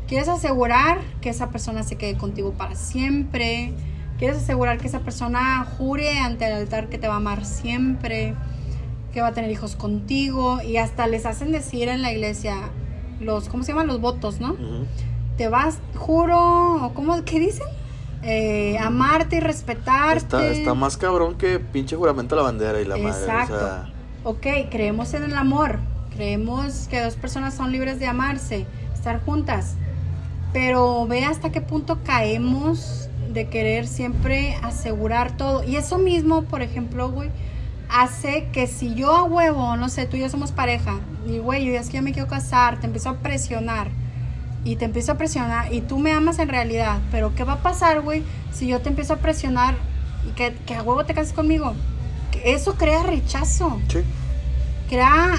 Quieres 0.07 0.27
asegurar 0.27 0.99
que 1.21 1.29
esa 1.29 1.49
persona 1.49 1.83
se 1.83 1.95
quede 1.95 2.17
contigo 2.17 2.53
para 2.53 2.75
siempre. 2.75 3.73
Quieres 4.17 4.37
asegurar 4.37 4.77
que 4.77 4.87
esa 4.87 4.99
persona 4.99 5.65
jure 5.77 6.19
ante 6.19 6.45
el 6.45 6.53
altar 6.53 6.89
que 6.89 6.97
te 6.97 7.07
va 7.07 7.15
a 7.15 7.17
amar 7.17 7.45
siempre, 7.45 8.35
que 9.13 9.21
va 9.21 9.27
a 9.27 9.33
tener 9.33 9.51
hijos 9.51 9.75
contigo 9.75 10.61
y 10.61 10.77
hasta 10.77 11.07
les 11.07 11.25
hacen 11.25 11.51
decir 11.51 11.89
en 11.89 12.01
la 12.01 12.11
iglesia 12.11 12.55
los, 13.19 13.49
¿cómo 13.49 13.63
se 13.63 13.71
llaman? 13.71 13.87
Los 13.87 13.99
votos, 13.99 14.39
¿no? 14.39 14.55
Te 15.37 15.49
vas, 15.49 15.79
juro, 15.95 16.91
¿cómo, 16.93 17.23
qué 17.25 17.39
dicen? 17.39 17.67
eh, 18.25 18.77
amarte 18.79 19.37
y 19.37 19.39
respetarte. 19.39 20.17
Está, 20.17 20.47
está, 20.47 20.73
más 20.73 20.97
cabrón 20.97 21.35
que 21.35 21.59
pinche 21.59 21.95
juramento 21.95 22.35
a 22.35 22.37
la 22.37 22.43
bandera 22.43 22.81
y 22.81 22.85
la 22.85 22.97
madre. 22.97 23.09
Exacto. 23.09 23.91
ok, 24.23 24.47
creemos 24.71 25.13
en 25.13 25.23
el 25.23 25.35
amor, 25.35 25.79
creemos 26.15 26.87
que 26.89 27.01
dos 27.01 27.15
personas 27.15 27.53
son 27.53 27.71
libres 27.71 27.99
de 27.99 28.07
amarse, 28.07 28.65
estar 28.93 29.23
juntas, 29.23 29.75
pero 30.55 31.05
ve 31.05 31.25
hasta 31.25 31.51
qué 31.51 31.59
punto 31.59 31.99
caemos 32.05 33.09
de 33.29 33.49
querer 33.49 33.87
siempre 33.87 34.55
asegurar 34.63 35.35
todo. 35.35 35.65
Y 35.65 35.75
eso 35.75 35.97
mismo, 35.97 36.43
por 36.43 36.61
ejemplo, 36.61 37.11
güey, 37.11 37.29
hace 37.89 38.47
que 38.53 38.65
si 38.65 38.95
yo 38.95 39.13
a 39.13 39.23
huevo, 39.23 39.75
no 39.75 39.89
sé, 39.89 40.05
tú 40.05 40.15
y 40.15 40.21
yo 40.21 40.29
somos 40.29 40.53
pareja, 40.53 41.01
y 41.27 41.39
güey, 41.39 41.65
yo 41.65 41.73
es 41.73 41.89
que 41.89 41.97
yo 41.97 42.03
me 42.03 42.13
quiero 42.13 42.29
casar, 42.29 42.79
te 42.79 42.85
empiezo 42.85 43.09
a 43.09 43.17
presionar, 43.17 43.89
y 44.63 44.77
te 44.77 44.85
empiezo 44.85 45.11
a 45.11 45.15
presionar, 45.15 45.73
y 45.73 45.81
tú 45.81 45.99
me 45.99 46.13
amas 46.13 46.39
en 46.39 46.47
realidad, 46.47 46.99
pero 47.11 47.35
¿qué 47.35 47.43
va 47.43 47.53
a 47.53 47.61
pasar, 47.61 47.99
güey, 47.99 48.23
si 48.53 48.67
yo 48.67 48.79
te 48.79 48.87
empiezo 48.87 49.15
a 49.15 49.17
presionar 49.17 49.75
y 50.25 50.31
que, 50.35 50.55
que 50.65 50.75
a 50.75 50.83
huevo 50.83 51.03
te 51.03 51.13
cases 51.13 51.33
conmigo? 51.33 51.73
Eso 52.45 52.75
crea 52.75 53.03
rechazo. 53.03 53.77
Sí. 53.89 53.99
Crea 54.87 55.35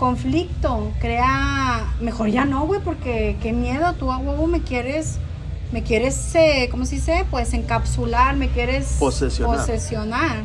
conflicto, 0.00 0.92
crea, 0.98 1.92
mejor 2.00 2.30
ya 2.30 2.46
no, 2.46 2.66
güey, 2.66 2.80
porque 2.80 3.36
qué 3.42 3.52
miedo, 3.52 3.92
tú 3.98 4.10
a 4.10 4.16
huevo 4.16 4.46
me 4.46 4.62
quieres, 4.62 5.18
me 5.72 5.82
quieres, 5.82 6.34
eh, 6.34 6.68
¿cómo 6.70 6.86
se 6.86 6.94
dice? 6.94 7.26
Pues 7.30 7.52
encapsular, 7.52 8.34
me 8.34 8.48
quieres 8.48 8.96
posesionar. 8.98 10.44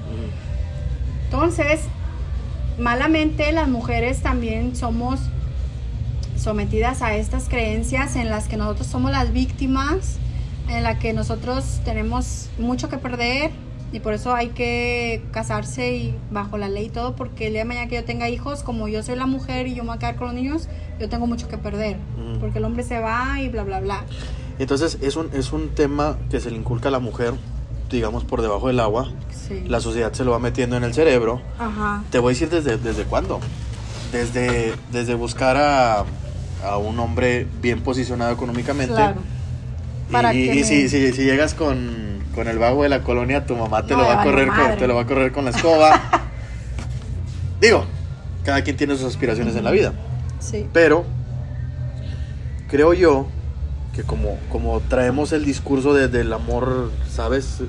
Entonces, 1.24 1.80
malamente 2.78 3.50
las 3.54 3.70
mujeres 3.70 4.22
también 4.22 4.76
somos 4.76 5.22
sometidas 6.36 7.02
a 7.02 7.16
estas 7.16 7.48
creencias 7.48 8.18
en 8.18 8.30
las 8.30 8.50
que 8.50 8.58
nosotros 8.58 8.88
somos 8.88 9.12
las 9.12 9.32
víctimas, 9.32 10.18
en 10.68 10.84
la 10.84 11.00
que 11.00 11.14
nosotros 11.14 11.80
tenemos 11.86 12.50
mucho 12.60 12.90
que 12.90 12.98
perder, 12.98 13.52
y 13.92 14.00
por 14.00 14.14
eso 14.14 14.34
hay 14.34 14.50
que 14.50 15.24
casarse 15.32 15.96
y 15.96 16.16
bajo 16.32 16.58
la 16.58 16.68
ley 16.70 16.86
y 16.86 16.90
todo, 16.90 17.16
porque 17.16 17.48
el 17.48 17.54
día 17.54 17.62
de 17.62 17.66
mañana 17.66 17.88
que 17.88 17.96
yo 17.96 18.04
tenga 18.04 18.30
hijos, 18.30 18.64
como 18.64 18.88
yo 18.88 19.04
soy 19.04 19.16
la 19.16 19.26
mujer 19.26 19.68
y 19.68 19.76
yo 19.76 19.84
me 19.84 19.90
voy 19.90 19.98
a 19.98 20.00
quedar 20.00 20.16
con 20.16 20.28
los 20.28 20.36
niños, 20.36 20.68
yo 21.00 21.08
tengo 21.10 21.28
mucho 21.28 21.48
que 21.48 21.58
perder, 21.58 21.98
porque 22.40 22.60
el 22.60 22.66
hombre 22.66 22.84
se 22.84 23.00
va 23.00 23.40
y 23.42 23.50
bla, 23.50 23.64
bla, 23.64 23.80
bla. 23.80 24.04
Entonces 24.60 24.98
es 25.02 25.16
un, 25.16 25.30
es 25.34 25.52
un 25.52 25.70
tema 25.70 26.18
que 26.30 26.40
se 26.40 26.50
le 26.50 26.58
inculca 26.58 26.90
a 26.90 26.92
la 26.92 27.00
mujer, 27.00 27.34
digamos, 27.90 28.24
por 28.24 28.42
debajo 28.42 28.68
del 28.68 28.80
agua. 28.80 29.12
La 29.68 29.80
sociedad 29.80 30.12
se 30.14 30.24
lo 30.26 30.32
va 30.32 30.40
metiendo 30.40 30.76
en 30.76 30.84
el 30.84 30.94
cerebro. 30.94 31.42
Ajá. 31.60 32.04
Te 32.10 32.20
voy 32.20 32.32
a 32.32 32.34
decir 32.34 32.50
desde, 32.50 32.78
desde 32.78 33.04
cuándo. 33.04 33.40
Desde, 34.12 34.74
desde 34.92 35.14
buscar 35.14 35.58
a, 35.58 36.06
a 36.64 36.78
un 36.78 37.00
hombre 37.00 37.46
bien 37.62 37.82
posicionado 37.82 38.34
económicamente. 38.34 38.96
Claro. 38.96 39.22
Para 40.12 40.34
y, 40.34 40.50
y 40.50 40.64
si, 40.64 40.90
si, 40.90 41.12
si 41.12 41.24
llegas 41.24 41.54
con 41.54 42.15
con 42.36 42.50
el 42.50 42.60
vago 42.60 42.84
de 42.84 42.90
la 42.90 43.02
colonia, 43.02 43.46
tu 43.46 43.56
mamá 43.56 43.86
te 43.86 43.96
lo 43.96 44.04
va 44.04 44.22
a 44.22 44.24
correr 44.24 44.50
con, 44.50 44.78
te 44.78 44.88
lo 44.88 44.96
va 44.96 45.02
a 45.02 45.06
correr 45.06 45.32
con 45.32 45.46
la 45.46 45.52
escoba. 45.52 46.02
Digo, 47.62 47.86
cada 48.44 48.62
quien 48.62 48.76
tiene 48.76 48.96
sus 48.98 49.06
aspiraciones 49.06 49.56
en 49.56 49.64
la 49.64 49.72
vida. 49.72 49.94
Sí. 50.40 50.68
Pero 50.74 51.06
creo 52.70 52.94
yo 52.94 53.28
que 53.94 54.04
como, 54.04 54.38
como 54.52 54.82
traemos 54.82 55.32
el 55.32 55.46
discurso 55.46 55.94
del 55.94 56.34
amor, 56.34 56.92
¿sabes? 57.10 57.60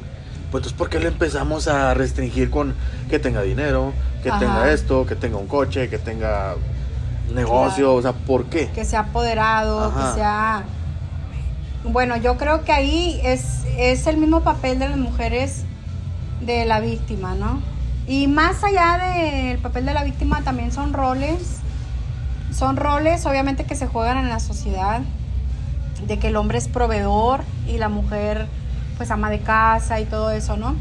Pues 0.51 0.63
entonces, 0.63 0.73
¿por 0.73 0.91
qué 0.91 0.99
le 0.99 1.09
empezamos 1.09 1.69
a 1.69 1.95
restringir 1.95 2.51
con 2.51 2.75
que 3.09 3.21
tenga 3.21 3.43
dinero, 3.43 3.93
que 4.25 4.33
tenga 4.33 4.73
esto, 4.73 5.07
que 5.07 5.15
tenga 5.15 5.37
un 5.37 5.47
coche, 5.47 5.89
que 5.89 5.99
tenga 5.99 6.57
negocio? 7.33 7.95
O 7.95 8.03
sea, 8.03 8.13
¿por 8.13 8.47
qué? 8.47 8.69
Que 8.75 8.85
sea 8.85 9.01
apoderado, 9.01 9.95
que 9.95 10.21
sea 10.21 10.65
bueno, 11.93 12.17
yo 12.17 12.37
creo 12.37 12.65
que 12.65 12.73
ahí 12.73 13.21
es, 13.23 13.65
es 13.79 14.07
el 14.07 14.17
mismo 14.17 14.41
papel 14.41 14.79
de 14.79 14.89
las 14.89 14.99
mujeres 14.99 15.65
de 16.41 16.65
la 16.65 16.81
víctima, 16.81 17.35
¿no? 17.35 17.61
Y 18.07 18.29
más 18.29 18.63
allá 18.63 18.99
del 18.99 19.59
papel 19.59 19.87
de 19.87 19.95
la 19.95 20.05
víctima 20.05 20.43
también 20.43 20.73
son 20.73 20.93
roles, 20.93 21.59
son 22.53 22.77
roles 22.77 23.27
obviamente 23.27 23.65
que 23.65 23.75
se 23.75 23.87
juegan 23.87 24.19
en 24.19 24.29
la 24.29 24.41
sociedad, 24.41 25.01
de 26.07 26.19
que 26.19 26.29
el 26.29 26.37
hombre 26.37 26.59
es 26.59 26.69
proveedor 26.69 27.43
y 27.67 27.79
la 27.79 27.89
mujer 27.89 28.47
pues 28.97 29.11
ama 29.11 29.31
de 29.31 29.41
casa 29.41 30.01
y 30.01 30.05
todo 30.05 30.31
eso, 30.31 30.57
¿no? 30.57 30.77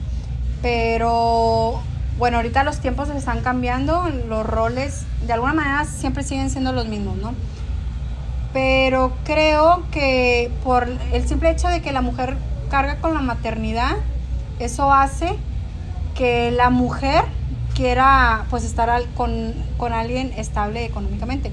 Pero 0.62 1.82
bueno, 2.18 2.38
ahorita 2.38 2.64
los 2.64 2.80
tiempos 2.80 3.10
se 3.10 3.18
están 3.18 3.42
cambiando, 3.42 4.08
los 4.28 4.46
roles 4.46 5.04
de 5.26 5.34
alguna 5.34 5.54
manera 5.54 5.86
siempre 5.86 6.24
siguen 6.24 6.50
siendo 6.50 6.72
los 6.72 6.88
mismos, 6.88 7.18
¿no? 7.18 7.34
Pero 8.56 9.12
creo 9.26 9.84
que 9.92 10.50
por 10.64 10.88
el 11.12 11.28
simple 11.28 11.50
hecho 11.50 11.68
de 11.68 11.82
que 11.82 11.92
la 11.92 12.00
mujer 12.00 12.38
carga 12.70 13.02
con 13.02 13.14
la 13.14 13.20
maternidad, 13.20 13.98
eso 14.60 14.94
hace 14.94 15.36
que 16.16 16.52
la 16.52 16.70
mujer 16.70 17.26
quiera 17.76 18.46
pues 18.50 18.64
estar 18.64 18.90
con, 19.14 19.54
con 19.76 19.92
alguien 19.92 20.32
estable 20.38 20.86
económicamente. 20.86 21.52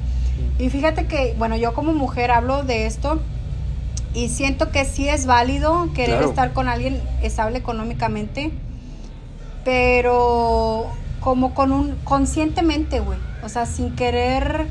Y 0.60 0.70
fíjate 0.70 1.08
que, 1.08 1.34
bueno, 1.36 1.56
yo 1.56 1.74
como 1.74 1.92
mujer 1.92 2.30
hablo 2.30 2.62
de 2.62 2.86
esto 2.86 3.20
y 4.14 4.28
siento 4.28 4.70
que 4.70 4.84
sí 4.84 5.08
es 5.08 5.26
válido 5.26 5.88
querer 5.94 6.22
estar 6.22 6.52
con 6.52 6.68
alguien 6.68 7.02
estable 7.20 7.58
económicamente, 7.58 8.52
pero 9.64 10.86
como 11.18 11.52
con 11.52 11.72
un 11.72 11.96
conscientemente, 12.04 13.00
güey, 13.00 13.18
o 13.42 13.48
sea, 13.48 13.66
sin 13.66 13.96
querer 13.96 14.68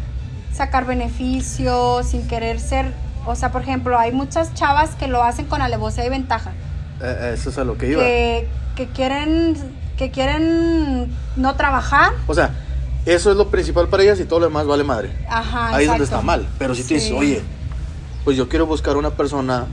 sacar 0.54 0.86
beneficios, 0.86 2.08
sin 2.08 2.28
querer 2.28 2.60
ser, 2.60 2.93
o 3.26 3.36
sea, 3.36 3.52
por 3.52 3.62
ejemplo, 3.62 3.97
hay 3.97 4.12
muchas 4.12 4.54
chavas 4.54 4.95
que 4.95 5.08
lo 5.08 5.24
hacen 5.24 5.45
con 5.45 5.62
alevosía 5.62 6.06
y 6.06 6.10
ventaja. 6.10 6.52
Eh, 7.02 7.18
eh, 7.20 7.32
eso 7.34 7.49
es 7.49 7.58
a 7.58 7.64
lo 7.64 7.78
que 7.78 7.88
iba. 7.89 8.02
Que, 8.02 8.47
que 8.76 8.88
quieren 8.88 9.56
que 10.02 10.10
quieren 10.10 11.12
no 11.36 11.56
trabajar. 11.56 12.14
O 12.26 12.34
sea, 12.34 12.56
eso 13.06 13.30
es 13.30 13.38
lo 13.38 13.49
principal 13.49 13.88
para 13.88 14.02
ellas 14.02 14.20
y 14.20 14.26
todo 14.26 14.39
lo 14.39 14.47
demás 14.47 14.66
vale 14.66 14.84
madre. 14.84 15.16
Ajá, 15.30 15.76
Ahí 15.76 15.84
es 15.84 15.89
donde 15.89 16.06
está 16.06 16.22
mal. 16.22 16.47
Pero 16.58 16.74
si 16.74 16.82
tú 16.84 16.95
dices, 16.95 17.12
oye, 17.12 17.43
pues 18.24 18.36
yo 18.36 18.49
quiero 18.49 18.66
buscar 18.66 18.97
una 18.97 19.12
persona 19.12 19.68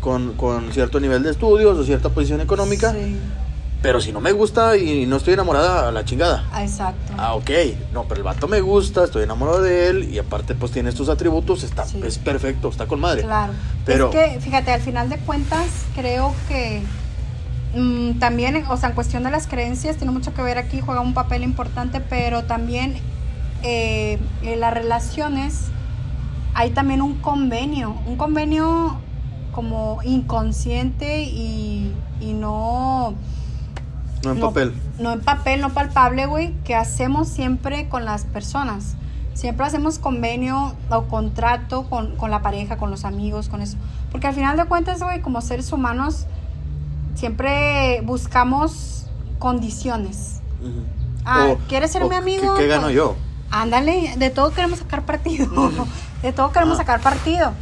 con, 0.00 0.34
con, 0.34 0.72
cierto 0.72 0.98
nivel 0.98 1.22
de 1.22 1.30
estudios 1.30 1.78
o 1.78 1.84
cierta 1.84 2.08
posición 2.08 2.40
económica, 2.40 2.90
sí. 2.92 3.16
Pero 3.82 4.00
si 4.00 4.12
no 4.12 4.20
me 4.20 4.32
gusta 4.32 4.76
y 4.76 5.06
no 5.06 5.16
estoy 5.16 5.34
enamorada, 5.34 5.88
a 5.88 5.92
la 5.92 6.04
chingada. 6.04 6.44
Exacto. 6.60 7.14
Ah, 7.16 7.34
ok. 7.34 7.50
No, 7.94 8.04
pero 8.04 8.18
el 8.18 8.24
vato 8.24 8.46
me 8.46 8.60
gusta, 8.60 9.04
estoy 9.04 9.22
enamorado 9.24 9.62
de 9.62 9.88
él 9.88 10.12
y 10.12 10.18
aparte 10.18 10.54
pues 10.54 10.70
tiene 10.70 10.90
estos 10.90 11.08
atributos, 11.08 11.62
está, 11.62 11.86
es 12.04 12.18
perfecto, 12.18 12.68
está 12.68 12.86
con 12.86 13.00
madre. 13.00 13.22
Claro. 13.22 13.54
Pero... 13.86 14.10
Es 14.10 14.16
que, 14.16 14.40
fíjate, 14.40 14.72
al 14.72 14.82
final 14.82 15.08
de 15.08 15.16
cuentas 15.18 15.66
creo 15.94 16.34
que 16.48 16.82
mm, 17.74 18.18
también, 18.18 18.62
o 18.68 18.76
sea, 18.76 18.90
en 18.90 18.94
cuestión 18.94 19.22
de 19.22 19.30
las 19.30 19.46
creencias, 19.46 19.96
tiene 19.96 20.12
mucho 20.12 20.34
que 20.34 20.42
ver 20.42 20.58
aquí, 20.58 20.80
juega 20.80 21.00
un 21.00 21.14
papel 21.14 21.42
importante, 21.42 22.00
pero 22.00 22.44
también 22.44 22.98
eh, 23.62 24.18
en 24.42 24.60
las 24.60 24.74
relaciones 24.74 25.68
hay 26.52 26.70
también 26.70 27.00
un 27.00 27.14
convenio, 27.14 27.96
un 28.06 28.16
convenio 28.16 28.98
como 29.52 30.00
inconsciente 30.04 31.22
y, 31.22 31.94
y 32.20 32.34
no 32.34 33.14
no 34.22 34.32
en 34.32 34.40
papel. 34.40 34.74
No 34.98 35.12
en 35.12 35.20
papel, 35.20 35.60
no 35.60 35.70
palpable, 35.70 36.26
güey, 36.26 36.52
que 36.64 36.74
hacemos 36.74 37.28
siempre 37.28 37.88
con 37.88 38.04
las 38.04 38.24
personas. 38.24 38.94
Siempre 39.32 39.64
hacemos 39.64 39.98
convenio 39.98 40.74
o 40.90 41.04
contrato 41.04 41.88
con, 41.88 42.16
la 42.30 42.42
pareja, 42.42 42.76
con 42.76 42.90
los 42.90 43.04
amigos, 43.04 43.48
con 43.48 43.62
eso. 43.62 43.78
Porque 44.12 44.26
al 44.26 44.34
final 44.34 44.56
de 44.56 44.66
cuentas, 44.66 45.02
güey, 45.02 45.22
como 45.22 45.40
seres 45.40 45.72
humanos, 45.72 46.26
siempre 47.14 48.02
buscamos 48.02 49.06
condiciones. 49.38 50.42
Ah, 51.24 51.54
¿quieres 51.68 51.90
ser 51.90 52.04
mi 52.04 52.16
amigo? 52.16 52.54
¿Qué, 52.56 52.66
gano 52.66 52.90
yo? 52.90 53.16
Ándale, 53.50 54.14
de 54.18 54.28
todo 54.28 54.50
queremos 54.52 54.80
sacar 54.80 55.06
partido. 55.06 55.48
de 56.22 56.32
todo 56.32 56.52
queremos 56.52 56.74
ah. 56.74 56.82
sacar 56.82 57.00
partido. 57.00 57.52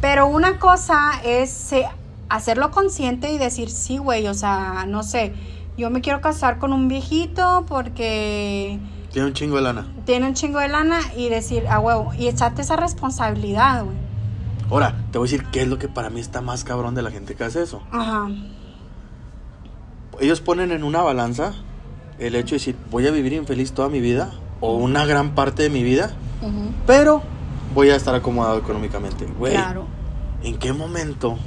Pero 0.00 0.26
una 0.26 0.58
cosa 0.58 1.12
es 1.22 1.72
eh, 1.72 1.86
hacerlo 2.28 2.72
consciente 2.72 3.30
y 3.30 3.38
decir, 3.38 3.70
sí, 3.70 3.98
güey, 3.98 4.26
o 4.26 4.34
sea, 4.34 4.86
no 4.88 5.04
sé 5.04 5.32
yo 5.80 5.90
me 5.90 6.02
quiero 6.02 6.20
casar 6.20 6.58
con 6.58 6.72
un 6.72 6.88
viejito 6.88 7.64
porque... 7.66 8.78
Tiene 9.10 9.28
un 9.28 9.34
chingo 9.34 9.56
de 9.56 9.62
lana. 9.62 9.86
Tiene 10.04 10.26
un 10.26 10.34
chingo 10.34 10.60
de 10.60 10.68
lana 10.68 11.00
y 11.16 11.30
decir, 11.30 11.66
a 11.66 11.80
huevo, 11.80 12.12
y 12.16 12.28
echarte 12.28 12.62
esa 12.62 12.76
responsabilidad, 12.76 13.84
güey. 13.84 13.96
Ahora, 14.70 14.94
te 15.10 15.18
voy 15.18 15.26
a 15.26 15.30
decir 15.30 15.46
qué 15.50 15.62
es 15.62 15.68
lo 15.68 15.78
que 15.78 15.88
para 15.88 16.10
mí 16.10 16.20
está 16.20 16.42
más 16.42 16.62
cabrón 16.62 16.94
de 16.94 17.02
la 17.02 17.10
gente 17.10 17.34
que 17.34 17.42
hace 17.42 17.62
eso. 17.62 17.82
Ajá. 17.90 18.28
Ellos 20.20 20.40
ponen 20.42 20.70
en 20.70 20.84
una 20.84 21.00
balanza 21.00 21.54
el 22.18 22.36
hecho 22.36 22.50
de 22.50 22.58
decir, 22.58 22.76
voy 22.90 23.06
a 23.06 23.10
vivir 23.10 23.32
infeliz 23.32 23.72
toda 23.72 23.88
mi 23.88 24.00
vida 24.00 24.30
o 24.60 24.76
una 24.76 25.06
gran 25.06 25.34
parte 25.34 25.62
de 25.62 25.70
mi 25.70 25.82
vida, 25.82 26.12
pero 26.86 27.22
voy 27.74 27.88
a 27.88 27.96
estar 27.96 28.14
acomodado 28.14 28.58
económicamente. 28.58 29.24
Güey, 29.24 29.54
claro. 29.54 29.86
¿en 30.42 30.58
qué 30.58 30.74
momento 30.74 31.38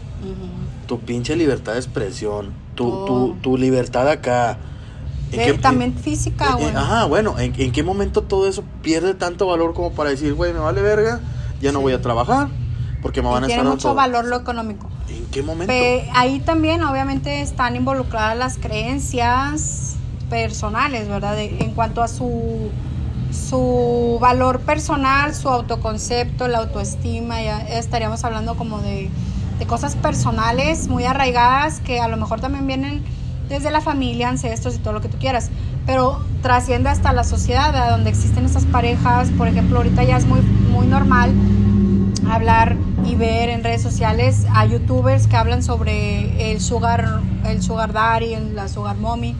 tu 0.88 1.00
pinche 1.00 1.36
libertad 1.36 1.74
de 1.74 1.80
expresión, 1.80 2.54
tu, 2.76 3.06
tu, 3.06 3.36
tu 3.42 3.58
libertad 3.58 4.08
acá. 4.08 4.58
también 5.62 5.96
física, 5.96 6.56
güey. 6.56 6.76
ajá, 6.76 7.06
bueno, 7.06 7.38
¿en, 7.40 7.72
qué 7.72 7.84
momento 7.84 8.24
todo 8.24 8.48
eso 8.48 8.64
pierde 8.82 9.14
tanto 9.14 9.48
valor 9.48 9.74
como 9.74 9.92
para 9.92 10.10
decir, 10.10 10.34
güey, 10.34 10.54
me 10.54 10.60
vale 10.60 10.82
verga, 10.82 11.20
ya 11.62 11.72
no 11.72 11.82
voy 11.82 11.94
a 11.94 12.02
trabajar, 12.02 12.50
porque 13.02 13.22
me 13.22 13.30
van 13.30 13.44
a 13.44 13.48
estar... 13.48 13.62
Tiene 13.62 13.70
mucho 13.70 13.94
valor 13.94 14.26
lo 14.26 14.38
económico. 14.38 14.90
¿En 15.10 15.26
qué 15.28 15.44
momento? 15.44 15.74
ahí 16.14 16.40
también, 16.40 16.84
obviamente, 16.84 17.42
están 17.42 17.76
involucradas 17.76 18.38
las 18.38 18.58
creencias 18.58 19.96
personales, 20.30 21.08
¿verdad? 21.08 21.40
en 21.40 21.72
cuanto 21.72 22.02
a 22.02 22.08
su 22.08 22.72
su 23.34 24.20
valor 24.22 24.60
personal, 24.62 25.34
su 25.34 25.50
autoconcepto, 25.50 26.48
la 26.48 26.60
autoestima, 26.60 27.42
ya 27.42 27.60
estaríamos 27.62 28.24
hablando 28.24 28.56
como 28.56 28.80
de, 28.80 29.10
de 29.64 29.68
cosas 29.68 29.96
personales 29.96 30.90
muy 30.90 31.06
arraigadas 31.06 31.80
que 31.80 32.02
a 32.02 32.10
lo 32.10 32.18
mejor 32.18 32.42
también 32.42 32.68
vienen 32.68 33.02
desde 33.48 33.72
la 33.72 33.80
familia, 33.80 34.28
ancestros 34.28 34.76
y 34.76 34.80
todo 34.80 34.92
lo 34.92 35.00
que 35.00 35.08
tú 35.08 35.18
quieras, 35.18 35.52
pero 35.86 36.20
trasciende 36.42 36.90
hasta 36.90 37.14
la 37.14 37.24
sociedad, 37.24 37.90
donde 37.92 38.10
existen 38.10 38.44
estas 38.44 38.66
parejas, 38.66 39.30
por 39.38 39.48
ejemplo, 39.48 39.78
ahorita 39.78 40.04
ya 40.04 40.18
es 40.18 40.26
muy, 40.26 40.42
muy 40.42 40.86
normal 40.86 41.32
hablar 42.30 42.76
y 43.06 43.16
ver 43.16 43.48
en 43.50 43.64
redes 43.64 43.82
sociales 43.82 44.46
a 44.54 44.66
youtubers 44.66 45.28
que 45.28 45.38
hablan 45.38 45.64
sobre 45.64 46.52
el 46.52 46.60
sugar, 46.60 47.22
el 47.46 47.62
sugar 47.62 47.94
daddy, 47.94 48.36
la 48.54 48.68
sugar 48.68 48.98
mommy, 48.98 49.34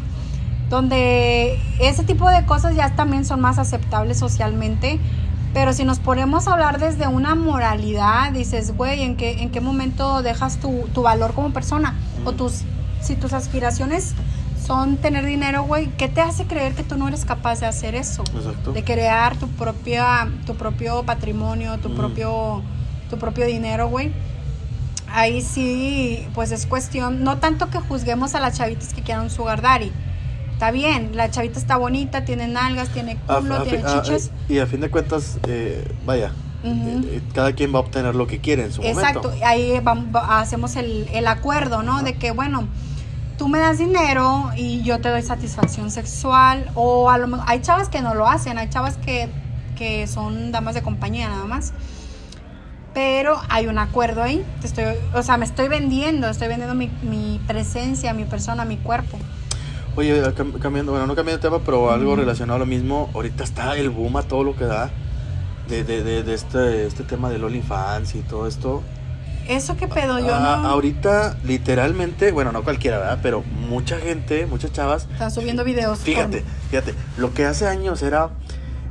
donde 0.70 1.60
ese 1.82 2.06
tipo 2.06 2.30
de 2.30 2.46
cosas 2.46 2.78
ya 2.78 2.96
también 2.96 3.26
son 3.26 3.42
más 3.42 3.60
aceptables 3.60 4.20
socialmente, 4.20 5.02
pero 5.54 5.74
si 5.74 5.86
nos 5.86 6.00
ponemos 6.00 6.48
a 6.48 6.54
hablar 6.54 6.80
desde 6.80 7.08
una 7.08 7.36
moralidad, 7.36 8.32
dices, 8.32 8.76
güey, 8.76 9.04
¿en 9.04 9.16
qué, 9.16 9.44
¿en 9.44 9.52
qué 9.52 9.62
momento 9.62 10.22
dejas 10.24 10.58
tu, 10.58 10.90
tu 10.94 11.04
valor 11.04 11.34
como 11.34 11.52
persona? 11.52 11.96
O 12.26 12.32
tus, 12.32 12.62
si 13.02 13.16
tus 13.16 13.34
aspiraciones 13.34 14.16
son 14.66 14.98
tener 14.98 15.26
dinero, 15.26 15.64
güey, 15.64 15.88
¿qué 15.98 16.08
te 16.08 16.22
hace 16.22 16.46
creer 16.46 16.74
que 16.74 16.84
tú 16.84 16.98
no 16.98 17.08
eres 17.08 17.26
capaz 17.26 17.60
de 17.60 17.68
hacer 17.68 17.96
eso? 17.96 18.24
Exacto. 18.36 18.72
De 18.72 18.84
crear 18.84 19.36
tu 19.36 19.48
propia 19.50 20.28
tu 20.46 20.56
propio 20.56 21.04
patrimonio, 21.04 21.78
tu 21.80 21.94
propio 21.94 22.64
tu 23.10 23.18
propio 23.18 23.46
dinero, 23.46 23.90
güey. 23.90 24.12
Ahí 25.12 25.42
sí, 25.42 26.26
pues 26.34 26.52
es 26.52 26.66
cuestión, 26.66 27.24
no 27.24 27.38
tanto 27.38 27.70
que 27.70 27.80
juzguemos 27.80 28.34
a 28.34 28.40
las 28.40 28.58
chavitas 28.58 28.94
que 28.94 29.04
quieran 29.04 29.26
un 29.26 29.30
sugar 29.30 29.62
daddy. 29.62 29.92
Está 30.64 30.72
bien, 30.72 31.10
la 31.14 31.30
chavita 31.30 31.60
está 31.60 31.76
bonita, 31.76 32.24
tiene 32.24 32.48
nalgas, 32.48 32.88
tiene 32.88 33.18
culo, 33.18 33.64
tiene 33.64 33.84
chiches. 33.84 34.32
y 34.48 34.60
a 34.60 34.66
fin 34.66 34.80
de 34.80 34.90
cuentas, 34.90 35.38
eh, 35.46 35.94
vaya, 36.06 36.32
eh, 36.64 37.02
eh, 37.06 37.22
cada 37.34 37.52
quien 37.52 37.74
va 37.74 37.80
a 37.80 37.82
obtener 37.82 38.16
lo 38.16 38.28
que 38.28 38.40
quiere 38.40 38.64
en 38.64 38.72
su 38.72 38.82
momento. 38.82 39.02
Exacto, 39.02 39.34
ahí 39.44 39.82
hacemos 40.14 40.78
el, 40.78 41.10
el 41.12 41.28
acuerdo, 41.28 41.84
¿no? 41.84 42.02
De 42.02 42.14
que, 42.14 42.32
bueno, 42.32 42.70
tú 43.38 43.50
me 43.50 43.60
das 43.60 43.78
dinero 43.78 44.52
y 44.56 44.82
yo 44.84 45.02
te 45.02 45.10
doy 45.10 45.22
satisfacción 45.22 45.92
sexual. 45.92 46.72
O 46.76 47.10
a 47.10 47.18
lo 47.18 47.44
hay 47.46 47.60
chavas 47.60 47.90
que 47.90 48.00
no 48.00 48.14
lo 48.14 48.26
hacen, 48.26 48.58
hay 48.58 48.70
chavas 48.70 48.96
que, 48.96 49.28
que 49.76 50.08
son 50.08 50.54
damas 50.54 50.76
de 50.76 50.82
compañía 50.82 51.28
nada 51.28 51.44
más. 51.44 51.74
Pero 52.94 53.36
hay 53.50 53.68
un 53.68 53.80
acuerdo 53.80 54.24
ahí. 54.24 54.46
estoy, 54.64 54.86
o 55.14 55.24
sea, 55.24 55.36
me 55.36 55.44
estoy 55.44 55.68
vendiendo, 55.68 56.30
estoy 56.30 56.48
vendiendo 56.48 56.74
mi, 56.74 56.90
mi 57.02 57.42
presencia, 57.48 58.14
mi 58.14 58.24
persona, 58.24 58.64
mi 58.64 58.78
cuerpo. 58.78 59.20
Oye, 59.96 60.22
cambiando, 60.60 60.92
bueno, 60.92 61.08
no 61.08 61.16
cambiando 61.16 61.42
de 61.42 61.50
tema, 61.50 61.64
pero 61.64 61.92
algo 61.92 62.16
relacionado 62.16 62.58
a 62.58 62.60
lo 62.60 62.66
mismo. 62.66 63.10
Ahorita 63.14 63.44
está 63.44 63.78
el 63.78 63.90
boom 63.90 64.18
a 64.18 64.24
todo 64.24 64.44
lo 64.44 64.56
que 64.56 64.66
da 64.66 64.92
de, 65.70 65.84
de, 65.84 66.04
de, 66.04 66.24
de 66.24 66.34
este, 66.34 66.88
este 66.88 67.04
tema 67.04 67.30
del 67.30 67.44
OnlyFans 67.44 68.16
y 68.16 68.20
todo 68.22 68.48
esto. 68.48 68.84
¿Eso 69.48 69.76
qué 69.76 69.88
pedo? 69.88 70.20
Yo 70.20 70.34
ah, 70.34 70.62
no... 70.62 70.70
Ahorita, 70.70 71.38
literalmente, 71.44 72.32
bueno, 72.32 72.52
no 72.52 72.64
cualquiera, 72.64 72.98
¿verdad? 72.98 73.20
Pero 73.22 73.44
mucha 73.44 74.00
gente, 74.00 74.46
muchas 74.46 74.72
chavas... 74.72 75.08
Están 75.12 75.32
subiendo 75.32 75.64
videos. 75.64 76.00
Fíjate, 76.00 76.44
fíjate. 76.70 76.96
Lo 77.18 77.34
que 77.34 77.46
hace 77.46 77.68
años 77.68 78.02
era 78.02 78.30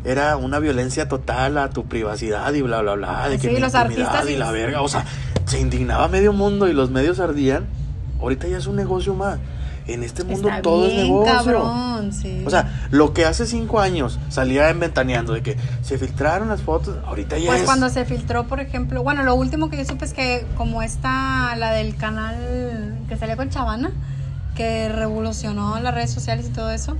era 0.05 0.37
una 0.37 0.59
violencia 0.59 1.09
total 1.09 1.59
a 1.59 1.71
tu 1.71 1.87
privacidad 1.87 2.53
y 2.55 2.63
bla, 2.63 2.83
bla, 2.83 2.95
bla. 2.95 3.29
De 3.29 3.39
que 3.39 3.59
los 3.59 3.75
artistas 3.75 4.29
y 4.29 4.37
la 4.37 4.51
verga. 4.51 4.83
O 4.83 4.89
sea, 4.89 5.05
se 5.47 5.61
indignaba 5.61 6.09
medio 6.09 6.33
mundo 6.33 6.69
y 6.69 6.73
los 6.73 6.91
medios 6.91 7.21
ardían. 7.21 7.67
Ahorita 8.21 8.49
ya 8.49 8.59
es 8.59 8.67
un 8.67 8.77
negocio 8.77 9.15
más. 9.15 9.39
En 9.87 10.03
este 10.05 10.23
mundo 10.23 10.49
todo 10.63 10.87
es 10.87 10.95
negocio. 10.95 11.35
Cabrón, 11.35 12.13
sí. 12.13 12.43
O 12.47 12.51
sea, 12.51 12.87
lo 12.91 13.13
que 13.13 13.25
hace 13.25 13.47
cinco 13.47 13.81
años 13.81 14.19
salía 14.29 14.71
inventaneando 14.71 15.33
de 15.33 15.43
que 15.43 15.57
se 15.83 15.99
filtraron 15.99 16.49
las 16.49 16.63
fotos, 16.63 16.97
ahorita 17.05 17.39
ya 17.39 17.51
pues 17.51 17.63
cuando 17.65 17.89
se 17.89 18.05
filtró, 18.05 18.47
por 18.47 18.61
ejemplo, 18.61 19.03
bueno, 19.03 19.25
lo 19.25 19.35
último 19.35 19.71
que 19.71 19.77
yo 19.77 19.85
supe 19.85 20.05
es 20.05 20.13
que 20.13 20.47
como 20.57 20.83
esta, 20.83 21.57
la 21.57 21.73
del 21.73 21.97
canal 21.97 22.97
que 23.09 23.17
salía 23.17 23.37
con 23.37 23.51
Chavana, 23.51 23.91
que 24.55 24.89
revolucionó 24.89 25.81
las 25.81 25.95
redes 25.95 26.13
sociales 26.13 26.47
y 26.47 26.51
todo 26.51 26.71
eso, 26.71 26.97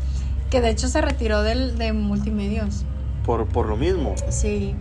que 0.51 0.61
de 0.61 0.71
hecho 0.71 0.89
se 0.89 1.01
retiró 1.01 1.43
del, 1.43 1.79
de 1.79 1.93
multimedios. 1.93 2.85
Por, 3.25 3.47
por 3.47 3.67
lo 3.67 3.77
mismo. 3.77 4.17
Sí, 4.29 4.75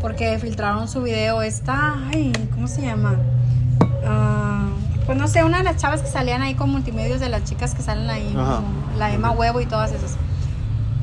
porque 0.00 0.38
filtraron 0.38 0.86
su 0.86 1.02
video 1.02 1.42
esta, 1.42 1.96
ay, 2.12 2.32
¿cómo 2.54 2.68
se 2.68 2.82
llama? 2.82 3.16
Ah 4.04 4.67
pues 5.08 5.16
no 5.16 5.26
sé, 5.26 5.42
una 5.42 5.56
de 5.56 5.64
las 5.64 5.78
chavas 5.78 6.02
que 6.02 6.06
salían 6.06 6.42
ahí 6.42 6.52
con 6.52 6.68
multimedios 6.68 7.18
de 7.18 7.30
las 7.30 7.42
chicas 7.44 7.74
que 7.74 7.80
salen 7.80 8.10
ahí, 8.10 8.36
la 8.98 9.10
Emma 9.10 9.30
Huevo 9.30 9.58
y 9.62 9.64
todas 9.64 9.90
esas. 9.90 10.18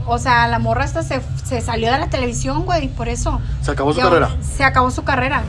O 0.06 0.20
sea, 0.20 0.48
la 0.48 0.60
morra 0.60 0.86
esta 0.86 1.02
se, 1.02 1.22
salió 1.60 1.92
de 1.92 1.98
la 1.98 2.08
televisión, 2.08 2.66
güey, 2.66 2.88
por 2.88 3.10
eso. 3.10 3.42
Se 3.64 3.72
acabó 3.72 3.94
su 3.94 4.02
carrera. 4.02 4.30
Se 4.44 4.64
acabó 4.64 4.92
su 4.92 5.04
carrera. 5.04 5.42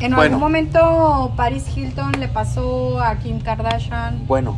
En 0.00 0.14
algún 0.14 0.40
momento 0.40 1.34
Paris 1.36 1.66
Hilton 1.76 2.12
le 2.12 2.28
pasó 2.28 3.02
a 3.02 3.16
Kim 3.16 3.38
Kardashian. 3.38 4.26
Bueno. 4.26 4.56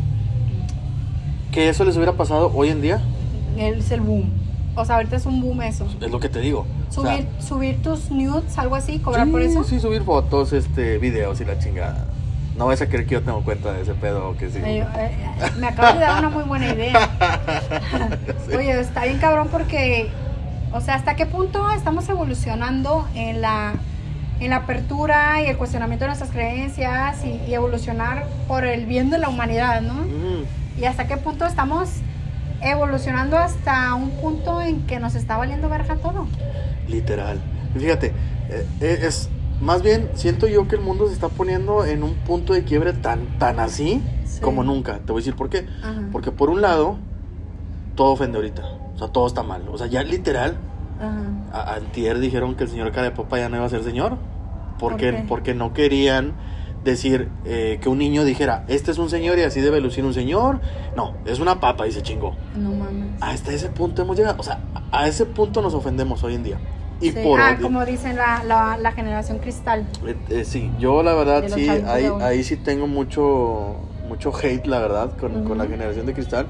¿Que 1.51 1.69
eso 1.69 1.85
les 1.85 1.97
hubiera 1.97 2.13
pasado 2.13 2.53
hoy 2.55 2.69
en 2.69 2.81
día? 2.81 3.01
Es 3.57 3.91
el 3.91 4.03
boom. 4.03 4.31
O 4.77 4.85
sea, 4.85 4.95
ahorita 4.95 5.17
es 5.17 5.27
un 5.27 5.41
boom 5.41 5.63
eso. 5.63 5.85
Es 6.01 6.13
lo 6.13 6.21
que 6.21 6.29
te 6.29 6.39
digo. 6.39 6.65
Subir, 6.91 7.27
subir 7.41 7.83
tus 7.83 8.09
nudes, 8.13 8.57
algo 8.57 8.77
así, 8.77 9.01
cobrar 9.01 9.29
por 9.29 9.43
eso. 9.43 9.65
Sí, 9.65 9.81
subir 9.81 10.05
fotos, 10.05 10.53
este, 10.53 10.99
videos 10.99 11.41
y 11.41 11.45
la 11.45 11.59
chingada. 11.59 12.07
No 12.63 12.69
vais 12.69 12.81
a 12.81 12.87
creer 12.87 13.07
que 13.07 13.15
yo 13.15 13.23
tengo 13.23 13.43
cuenta 13.43 13.73
de 13.73 13.83
ese 13.83 13.93
pedo 13.95 14.37
que 14.39 14.49
sí. 14.49 14.61
Me 15.59 15.67
acabas 15.67 15.95
de 15.95 16.01
dar 16.01 16.21
una 16.21 16.29
muy 16.29 16.45
buena 16.45 16.73
idea. 16.73 17.11
Oye, 18.57 18.79
está 18.79 19.03
bien 19.03 19.19
cabrón 19.19 19.49
porque, 19.51 20.09
o 20.73 20.81
sea, 20.81 20.95
¿hasta 20.95 21.17
qué 21.17 21.27
punto 21.27 21.73
estamos 21.73 22.09
evolucionando 22.09 23.09
en 23.17 23.41
la, 23.41 23.73
en 24.39 24.51
la 24.51 24.59
apertura 24.59 25.43
y 25.43 25.47
el 25.47 25.57
cuestionamiento 25.57 26.05
de 26.05 26.11
nuestras 26.11 26.31
creencias 26.31 27.25
y, 27.25 27.53
evolucionar 27.53 28.29
por 28.47 28.65
el 28.65 28.87
bien 28.87 29.11
de 29.11 29.19
la 29.19 29.29
humanidad, 29.29 29.83
¿no? 29.83 29.97
Y 30.79 30.85
hasta 30.85 31.09
qué 31.09 31.17
punto 31.17 31.45
estamos 31.47 31.89
evolucionando 32.61 33.39
hasta 33.39 33.93
un 33.95 34.11
punto 34.21 34.61
en 34.61 34.87
que 34.87 35.01
nos 35.01 35.17
está 35.17 35.37
valiendo 35.37 35.69
verja 35.69 35.97
todo. 35.97 36.29
Literal. 36.87 37.41
Fíjate, 37.77 38.13
eh, 38.51 38.67
eh, 38.81 38.99
es 39.03 39.31
más 39.63 39.83
bien, 39.83 40.11
siento 40.15 40.49
yo 40.49 40.67
que 40.67 40.75
el 40.75 40.83
mundo 40.83 41.07
se 41.07 41.15
está 41.15 41.29
poniendo 41.29 41.85
en 41.85 42.03
un 42.03 42.15
punto 42.15 42.53
de 42.53 42.65
quiebre 42.65 42.93
tan, 42.93 43.39
tan 43.39 43.61
así 43.61 44.03
como 44.41 44.65
nunca. 44.65 44.99
Te 44.99 45.13
voy 45.13 45.21
a 45.21 45.23
decir 45.23 45.37
por 45.37 45.51
qué. 45.51 45.67
Porque 46.11 46.33
por 46.33 46.51
un 46.51 46.61
lado, 46.61 46.97
todo 47.95 48.11
ofende 48.11 48.39
ahorita. 48.39 48.63
O 48.95 48.99
sea, 48.99 49.09
todo 49.09 49.25
está 49.29 49.45
mal. 49.45 49.63
O 49.71 49.79
sea, 49.79 49.87
ya 49.87 50.03
literal, 50.03 50.57
a, 51.53 51.75
antier 51.75 52.19
dijeron 52.19 52.57
que 52.57 52.65
el 52.65 52.71
señor 52.71 52.91
Carepopa 52.91 53.39
ya 53.39 53.49
no 53.49 53.57
iba 53.57 53.65
a 53.65 53.69
ser 53.69 53.85
señor. 53.85 54.19
Porque, 54.81 55.25
porque 55.29 55.55
no 55.55 55.73
querían 55.73 56.33
decir 56.83 57.29
eh, 57.45 57.79
que 57.81 57.89
un 57.89 57.99
niño 57.99 58.25
dijera, 58.25 58.65
este 58.67 58.91
es 58.91 58.99
un 58.99 59.11
señor 59.11 59.39
y 59.39 59.43
así 59.43 59.61
debe 59.61 59.81
lucir 59.81 60.05
un 60.05 60.13
señor. 60.13 60.61
No, 60.97 61.15
es 61.25 61.39
una 61.39 61.61
papa 61.61 61.87
y 61.87 61.93
se 61.93 62.03
chingó. 62.03 62.35
No 62.57 62.73
mames. 62.73 63.11
Hasta 63.21 63.53
ese 63.53 63.69
punto 63.69 64.03
hemos 64.03 64.17
llegado. 64.17 64.41
O 64.41 64.43
sea, 64.43 64.59
a 64.91 65.07
ese 65.07 65.25
punto 65.25 65.63
nos 65.63 65.73
ofendemos 65.75 66.25
hoy 66.25 66.35
en 66.35 66.43
día 66.43 66.59
ah, 67.39 67.57
como 67.61 67.85
dicen 67.85 68.17
la, 68.17 68.77
la, 68.79 68.93
generación 68.93 69.39
cristal. 69.39 69.87
Eh, 70.07 70.17
eh, 70.29 70.45
sí, 70.45 70.71
yo 70.79 71.03
la 71.03 71.15
verdad 71.15 71.45
sí, 71.49 71.69
ahí, 71.69 72.09
ahí 72.21 72.45
sí 72.45 72.57
tengo 72.57 72.87
mucho, 72.87 73.77
mucho 74.09 74.33
hate, 74.37 74.67
la 74.67 74.79
verdad, 74.79 75.17
con, 75.19 75.45
con, 75.45 75.59
la 75.59 75.67
generación 75.67 76.07
de 76.07 76.15
cristal. 76.15 76.47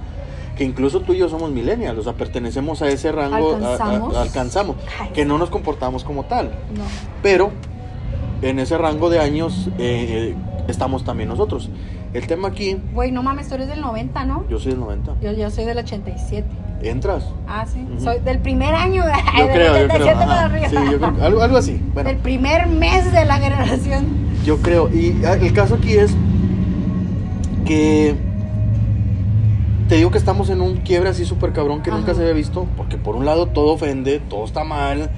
Que 0.56 0.64
incluso 0.64 1.00
tú 1.00 1.14
y 1.14 1.18
yo 1.18 1.28
somos 1.28 1.50
millennials, 1.50 1.98
o 1.98 2.02
sea, 2.02 2.12
pertenecemos 2.12 2.82
a 2.82 2.88
ese 2.88 3.10
rango, 3.10 3.54
alcanzamos, 3.54 4.16
alcanzamos 4.16 4.76
que 5.14 5.24
no 5.24 5.38
nos 5.38 5.48
comportamos 5.48 6.04
como 6.04 6.24
tal. 6.24 6.46
No. 6.76 6.84
Pero 7.22 7.50
en 8.42 8.58
ese 8.58 8.76
rango 8.76 9.08
de 9.08 9.18
años 9.18 9.70
eh, 9.78 10.34
estamos 10.68 11.04
también 11.04 11.28
nosotros. 11.28 11.70
El 12.12 12.26
tema 12.26 12.48
aquí. 12.48 12.76
Güey, 12.92 13.10
no 13.10 13.22
mames, 13.22 13.48
tú 13.48 13.54
eres 13.54 13.68
del 13.68 13.80
90, 13.80 14.24
¿no? 14.26 14.44
Yo 14.48 14.58
soy 14.58 14.72
del 14.72 14.80
90. 14.80 15.16
Yo, 15.22 15.32
yo 15.32 15.50
soy 15.50 15.64
del 15.64 15.78
87. 15.78 16.46
¿Entras? 16.82 17.24
Ah, 17.46 17.64
sí. 17.66 17.86
Soy 17.98 18.18
del 18.20 18.38
primer 18.38 18.74
año. 18.74 19.04
De, 19.04 19.12
yo 19.38 19.48
creo, 19.52 19.78
yo 19.78 19.88
creo. 19.88 20.68
Sí, 20.68 20.76
yo 20.90 20.98
creo. 20.98 21.24
Algo, 21.24 21.42
algo 21.42 21.56
así. 21.56 21.80
Bueno. 21.94 22.09
Del 22.09 22.18
primer 22.18 22.66
mes 22.66 23.12
de 23.12 23.24
la 23.24 23.36
generación. 23.36 24.06
Yo 24.44 24.59
creo. 24.59 24.88
Y 24.92 25.24
ah, 25.24 25.34
el 25.34 25.52
caso 25.52 25.76
aquí 25.76 25.94
es 25.94 26.12
que 27.64 28.16
te 29.88 29.96
digo 29.96 30.10
que 30.10 30.18
estamos 30.18 30.50
en 30.50 30.60
un 30.60 30.78
quiebre 30.78 31.10
así 31.10 31.24
súper 31.24 31.52
cabrón 31.52 31.82
que 31.82 31.90
nunca 31.90 32.14
se 32.14 32.22
había 32.22 32.32
visto. 32.32 32.66
Porque 32.76 32.96
por 32.96 33.14
un 33.14 33.24
lado 33.24 33.46
todo 33.46 33.72
ofende, 33.72 34.20
todo 34.20 34.44
está 34.44 34.64
mal. 34.64 35.10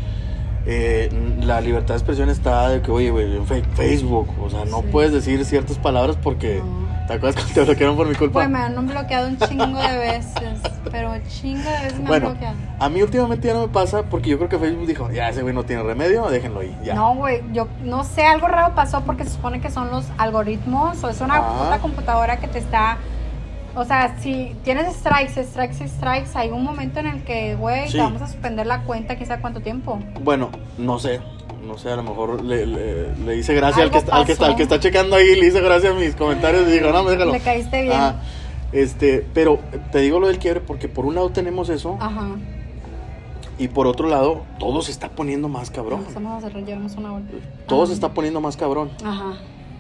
Eh, 0.66 1.10
la 1.42 1.60
libertad 1.60 1.94
de 1.94 1.98
expresión 1.98 2.30
está 2.30 2.68
de 2.70 2.80
que, 2.80 2.90
oye, 2.90 3.10
güey, 3.10 3.36
en 3.36 3.46
Facebook, 3.46 4.28
o 4.42 4.48
sea, 4.48 4.64
no 4.64 4.80
puedes 4.82 5.12
decir 5.12 5.44
ciertas 5.44 5.78
palabras 5.78 6.16
porque 6.22 6.62
¿Te 7.06 7.12
acuerdas 7.12 7.34
cuando 7.34 7.52
te 7.54 7.64
bloquearon 7.64 7.96
por 7.96 8.08
mi 8.08 8.14
culpa? 8.14 8.32
Pues 8.40 8.48
me 8.48 8.58
han 8.58 8.86
bloqueado 8.86 9.28
un 9.28 9.36
chingo 9.36 9.78
de 9.78 9.98
veces. 9.98 10.60
Pero 10.90 11.12
chingo 11.28 11.62
de 11.62 11.84
veces 11.84 12.00
me 12.00 12.14
han 12.14 12.22
bloqueado. 12.22 12.56
A 12.78 12.88
mí 12.88 13.02
últimamente 13.02 13.46
ya 13.48 13.54
no 13.54 13.60
me 13.62 13.68
pasa 13.68 14.04
porque 14.04 14.30
yo 14.30 14.38
creo 14.38 14.48
que 14.48 14.58
Facebook 14.58 14.86
dijo, 14.86 15.10
ya 15.10 15.28
ese 15.28 15.42
güey 15.42 15.54
no 15.54 15.64
tiene 15.64 15.82
remedio, 15.82 16.26
déjenlo 16.30 16.60
ahí. 16.60 16.74
Ya. 16.82 16.94
No, 16.94 17.14
güey, 17.14 17.42
yo 17.52 17.68
no 17.82 18.04
sé, 18.04 18.24
algo 18.24 18.48
raro 18.48 18.74
pasó 18.74 19.02
porque 19.02 19.24
se 19.24 19.30
supone 19.30 19.60
que 19.60 19.70
son 19.70 19.90
los 19.90 20.06
algoritmos 20.16 21.04
o 21.04 21.08
es 21.10 21.20
una 21.20 21.42
puta 21.46 21.78
computadora 21.80 22.38
que 22.38 22.48
te 22.48 22.58
está 22.58 22.96
O 23.76 23.84
sea, 23.84 24.16
si 24.20 24.56
tienes 24.62 24.94
strikes, 24.94 25.42
strikes, 25.44 25.88
strikes, 25.88 26.30
hay 26.34 26.50
un 26.50 26.62
momento 26.62 27.00
en 27.00 27.06
el 27.06 27.24
que, 27.24 27.56
güey, 27.56 27.90
te 27.90 27.98
vamos 27.98 28.22
a 28.22 28.28
suspender 28.28 28.66
la 28.66 28.82
cuenta, 28.84 29.16
quién 29.16 29.26
sabe 29.26 29.40
cuánto 29.40 29.60
tiempo. 29.60 29.98
Bueno, 30.22 30.50
no 30.78 30.98
sé. 30.98 31.20
No 31.66 31.78
sé, 31.78 31.90
a 31.90 31.96
lo 31.96 32.02
mejor 32.02 32.42
le, 32.44 32.66
le, 32.66 33.36
hice 33.36 33.54
gracia 33.54 33.82
al 33.82 33.90
que, 33.90 33.98
está, 33.98 34.16
al 34.16 34.26
que, 34.26 34.32
está, 34.32 34.46
al, 34.46 34.56
que 34.56 34.62
está, 34.62 34.80
checando 34.80 35.16
ahí, 35.16 35.34
le 35.36 35.46
hice 35.46 35.60
gracia 35.60 35.90
a 35.90 35.94
mis 35.94 36.14
comentarios 36.14 36.68
y 36.68 36.72
dijo, 36.72 36.90
no, 36.90 37.04
déjalo. 37.04 37.32
Le 37.32 37.40
caíste 37.40 37.82
bien. 37.82 38.14
este, 38.72 39.26
pero 39.32 39.58
te 39.90 39.98
digo 40.00 40.20
lo 40.20 40.28
del 40.28 40.38
quiebre 40.38 40.60
porque 40.60 40.88
por 40.88 41.06
un 41.06 41.14
lado 41.14 41.30
tenemos 41.30 41.68
eso. 41.68 41.96
Ajá. 42.00 42.36
Y 43.58 43.68
por 43.68 43.86
otro 43.86 44.08
lado, 44.08 44.42
todo 44.58 44.82
se 44.82 44.90
está 44.90 45.10
poniendo 45.10 45.48
más 45.48 45.70
cabrón. 45.70 46.04
Vamos 46.14 46.44
a 46.44 46.48
una 46.48 47.22
Todo 47.66 47.86
se 47.86 47.92
está 47.92 48.12
poniendo 48.12 48.40
más 48.40 48.56
cabrón. 48.56 48.90
Ajá. 49.04 49.38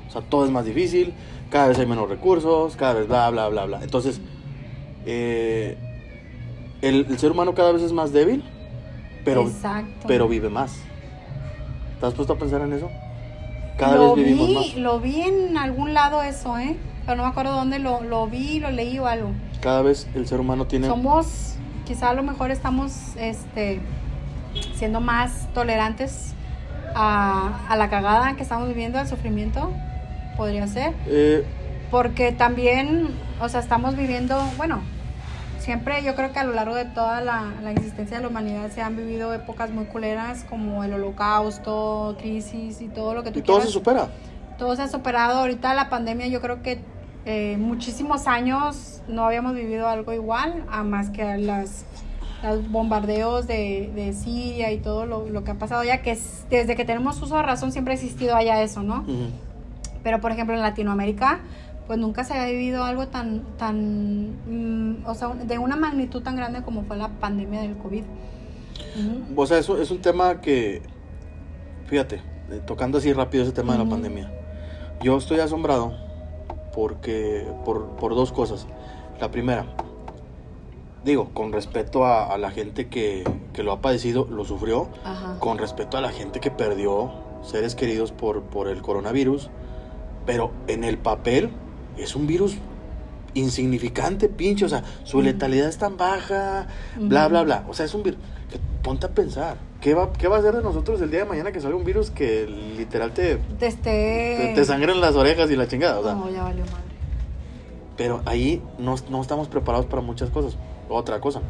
O 0.08 0.12
sea, 0.12 0.22
todo 0.22 0.44
es 0.44 0.50
más 0.50 0.64
difícil 0.64 1.12
cada 1.54 1.68
vez 1.68 1.78
hay 1.78 1.86
menos 1.86 2.08
recursos, 2.08 2.74
cada 2.74 2.94
vez 2.94 3.06
bla, 3.06 3.30
bla, 3.30 3.48
bla, 3.48 3.64
bla. 3.66 3.80
Entonces, 3.80 4.20
eh, 5.06 5.78
el, 6.82 7.16
ser 7.16 7.30
humano 7.30 7.54
cada 7.54 7.70
vez 7.70 7.80
es 7.82 7.92
más 7.92 8.12
débil, 8.12 8.42
pero, 9.24 9.48
pero 10.04 10.26
vive 10.26 10.48
más. 10.48 10.76
¿Estás 12.04 12.16
puesto 12.16 12.34
a 12.34 12.38
pensar 12.38 12.60
en 12.60 12.74
eso? 12.74 12.90
Cada 13.78 13.96
vez 13.98 14.14
vivimos 14.14 14.50
más. 14.50 14.74
Lo 14.74 15.00
vi 15.00 15.22
en 15.22 15.56
algún 15.56 15.94
lado 15.94 16.20
eso, 16.22 16.58
¿eh? 16.58 16.76
Pero 17.06 17.16
no 17.16 17.22
me 17.22 17.30
acuerdo 17.30 17.52
dónde 17.52 17.78
lo, 17.78 18.02
lo 18.02 18.26
vi, 18.26 18.60
lo 18.60 18.70
leí 18.70 18.98
o 18.98 19.06
algo. 19.06 19.30
Cada 19.62 19.80
vez 19.80 20.06
el 20.14 20.26
ser 20.28 20.38
humano 20.38 20.66
tiene... 20.66 20.86
Somos, 20.86 21.54
quizá 21.86 22.10
a 22.10 22.12
lo 22.12 22.22
mejor 22.22 22.50
estamos 22.50 23.16
este, 23.16 23.80
siendo 24.74 25.00
más 25.00 25.48
tolerantes 25.54 26.34
a, 26.94 27.64
a 27.70 27.76
la 27.78 27.88
cagada 27.88 28.36
que 28.36 28.42
estamos 28.42 28.68
viviendo, 28.68 28.98
al 28.98 29.08
sufrimiento 29.08 29.72
podría 30.36 30.66
ser. 30.66 30.92
Eh, 31.06 31.42
porque 31.90 32.32
también, 32.32 33.14
o 33.40 33.48
sea, 33.48 33.60
estamos 33.60 33.96
viviendo, 33.96 34.38
bueno, 34.58 34.82
siempre 35.64 36.04
yo 36.04 36.14
creo 36.14 36.32
que 36.32 36.38
a 36.38 36.44
lo 36.44 36.52
largo 36.52 36.74
de 36.74 36.84
toda 36.84 37.20
la, 37.20 37.52
existencia 37.70 38.18
de 38.18 38.22
la 38.22 38.28
humanidad 38.28 38.70
se 38.70 38.82
han 38.82 38.96
vivido 38.96 39.32
épocas 39.32 39.70
muy 39.70 39.86
culeras 39.86 40.44
como 40.44 40.84
el 40.84 40.92
holocausto, 40.92 42.16
crisis 42.18 42.80
y 42.80 42.88
todo 42.88 43.14
lo 43.14 43.22
que 43.22 43.30
tú 43.30 43.38
y 43.38 43.42
todo 43.42 43.60
se 43.62 43.68
supera. 43.68 44.08
Todo 44.58 44.76
se 44.76 44.82
ha 44.82 44.88
superado. 44.88 45.40
Ahorita 45.40 45.74
la 45.74 45.88
pandemia 45.88 46.26
yo 46.28 46.40
creo 46.40 46.62
que 46.62 46.80
eh, 47.24 47.56
muchísimos 47.58 48.26
años 48.26 49.02
no 49.08 49.24
habíamos 49.24 49.54
vivido 49.54 49.88
algo 49.88 50.12
igual, 50.12 50.64
a 50.70 50.84
más 50.84 51.10
que 51.10 51.38
las 51.38 51.86
los 52.42 52.70
bombardeos 52.70 53.46
de, 53.46 53.90
de 53.94 54.12
Siria 54.12 54.70
y 54.70 54.78
todo 54.78 55.06
lo, 55.06 55.44
que 55.44 55.52
ha 55.52 55.54
pasado 55.54 55.82
ya, 55.82 56.02
que 56.02 56.18
desde 56.50 56.76
que 56.76 56.84
tenemos 56.84 57.20
uso 57.22 57.36
de 57.36 57.42
razón 57.42 57.72
siempre 57.72 57.92
ha 57.92 57.96
existido 57.96 58.36
allá 58.36 58.60
eso, 58.60 58.82
¿no? 58.82 59.02
Pero, 60.02 60.20
por 60.20 60.30
ejemplo, 60.30 60.54
en 60.54 60.60
Latinoamérica, 60.60 61.40
pues 61.86 61.98
nunca 61.98 62.24
se 62.24 62.34
ha 62.34 62.46
vivido 62.46 62.84
algo 62.84 63.08
tan, 63.08 63.42
tan, 63.58 64.36
mm, 64.46 65.06
o 65.06 65.14
sea, 65.14 65.28
de 65.28 65.58
una 65.58 65.76
magnitud 65.76 66.22
tan 66.22 66.36
grande 66.36 66.62
como 66.62 66.84
fue 66.84 66.96
la 66.96 67.08
pandemia 67.08 67.60
del 67.60 67.76
COVID. 67.76 68.04
O 69.36 69.46
sea, 69.46 69.58
eso 69.58 69.80
es 69.80 69.90
un 69.90 70.00
tema 70.00 70.40
que, 70.40 70.82
fíjate, 71.86 72.16
eh, 72.50 72.60
tocando 72.66 72.98
así 72.98 73.12
rápido 73.12 73.44
ese 73.44 73.52
tema 73.52 73.74
de 73.76 73.84
la 73.84 73.90
pandemia, 73.90 74.32
yo 75.02 75.16
estoy 75.16 75.40
asombrado 75.40 75.94
porque, 76.74 77.46
por, 77.64 77.96
por, 77.96 78.14
dos 78.14 78.32
cosas. 78.32 78.66
La 79.20 79.30
primera, 79.30 79.66
digo, 81.04 81.30
con 81.34 81.52
respeto 81.52 82.06
a, 82.06 82.36
la 82.38 82.50
gente 82.50 82.88
que, 82.88 83.24
que, 83.52 83.62
lo 83.62 83.72
ha 83.72 83.80
padecido, 83.80 84.26
lo 84.28 84.44
sufrió, 84.44 84.88
con 85.38 85.58
respeto 85.58 85.98
a 85.98 86.00
la 86.00 86.10
gente 86.10 86.40
que 86.40 86.50
perdió 86.50 87.12
seres 87.42 87.74
queridos 87.74 88.10
por, 88.10 88.42
por 88.42 88.68
el 88.68 88.82
coronavirus, 88.82 89.50
pero 90.26 90.50
en 90.66 90.82
el 90.82 90.98
papel 90.98 91.50
es 91.98 92.16
un 92.16 92.26
virus 92.26 92.56
insignificante, 93.34 94.28
pinche. 94.28 94.64
O 94.64 94.68
sea, 94.68 94.82
su 95.04 95.20
letalidad 95.22 95.68
es 95.68 95.78
tan 95.78 95.96
baja, 95.96 96.66
bla, 96.96 97.28
bla, 97.28 97.42
bla. 97.42 97.64
O 97.68 97.74
sea, 97.74 97.86
es 97.86 97.94
un 97.94 98.02
virus. 98.02 98.18
Que, 98.50 98.58
ponte 98.82 99.06
a 99.06 99.10
pensar. 99.10 99.56
¿Qué 99.80 99.94
va, 99.94 100.12
¿Qué 100.12 100.28
va 100.28 100.36
a 100.36 100.38
hacer 100.38 100.54
de 100.54 100.62
nosotros 100.62 101.00
el 101.02 101.10
día 101.10 101.20
de 101.20 101.26
mañana 101.26 101.52
que 101.52 101.60
salga 101.60 101.76
un 101.76 101.84
virus 101.84 102.10
que 102.10 102.46
literal 102.46 103.12
te. 103.12 103.36
Te, 103.58 103.66
esté... 103.66 104.52
te, 104.54 104.64
sangren 104.64 105.00
las 105.00 105.14
orejas 105.16 105.50
y 105.50 105.56
la 105.56 105.68
chingada? 105.68 105.98
O 105.98 106.04
sea, 106.04 106.14
no, 106.14 106.30
ya 106.30 106.42
valió 106.42 106.64
madre. 106.66 106.84
Pero 107.96 108.22
ahí 108.24 108.62
no, 108.78 108.94
no 109.10 109.20
estamos 109.20 109.48
preparados 109.48 109.86
para 109.86 110.02
muchas 110.02 110.30
cosas. 110.30 110.56
Otra 110.88 111.20
cosa. 111.20 111.42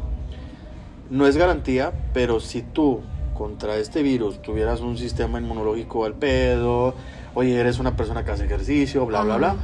No 1.09 1.27
es 1.27 1.37
garantía, 1.37 1.93
pero 2.13 2.39
si 2.39 2.61
tú 2.61 3.01
contra 3.35 3.77
este 3.77 4.01
virus 4.01 4.41
tuvieras 4.41 4.81
un 4.81 4.97
sistema 4.97 5.39
inmunológico 5.39 6.05
al 6.05 6.13
pedo, 6.13 6.95
oye, 7.35 7.59
eres 7.59 7.79
una 7.79 7.95
persona 7.95 8.23
que 8.23 8.31
hace 8.31 8.45
ejercicio, 8.45 9.05
bla, 9.05 9.21
bla, 9.21 9.37
bla, 9.37 9.55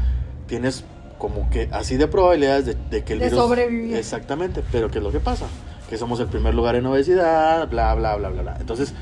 tienes 0.52 0.84
como 1.18 1.50
que 1.50 1.70
así 1.72 1.96
de 1.96 2.10
probabilidades 2.10 2.66
de, 2.66 3.04
que 3.06 3.14
el 3.14 3.20
de 3.20 3.26
virus... 3.28 3.40
sobrevivir. 3.40 3.96
Exactamente, 3.96 4.62
pero 4.70 4.92
¿qué 4.92 4.98
es 4.98 5.04
lo 5.04 5.14
que 5.14 5.22
pasa? 5.22 5.46
Que 5.90 5.98
somos 5.98 6.20
el 6.20 6.28
primer 6.28 6.54
lugar 6.54 6.76
en 6.76 6.86
obesidad, 6.86 7.70
bla, 7.70 7.96
bla, 7.96 8.18
bla, 8.18 8.28
bla, 8.28 8.42
bla. 8.42 8.58
Entonces, 8.60 8.94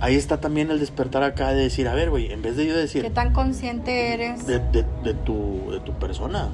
ahí 0.00 0.14
está 0.16 0.40
también 0.40 0.70
el 0.70 0.80
despertar 0.80 1.22
acá 1.22 1.50
de 1.50 1.64
decir, 1.64 1.86
a 1.86 1.92
ver, 1.92 2.08
güey, 2.08 2.32
en 2.32 2.40
vez 2.40 2.56
de 2.56 2.66
yo 2.66 2.74
decir... 2.74 3.02
¿Qué 3.02 3.10
tan 3.10 3.34
consciente 3.34 4.14
eres? 4.14 4.46
De, 4.46 4.58
de, 4.58 5.12
tu, 5.12 5.70
de 5.70 5.80
tu 5.80 5.92
persona. 5.98 6.48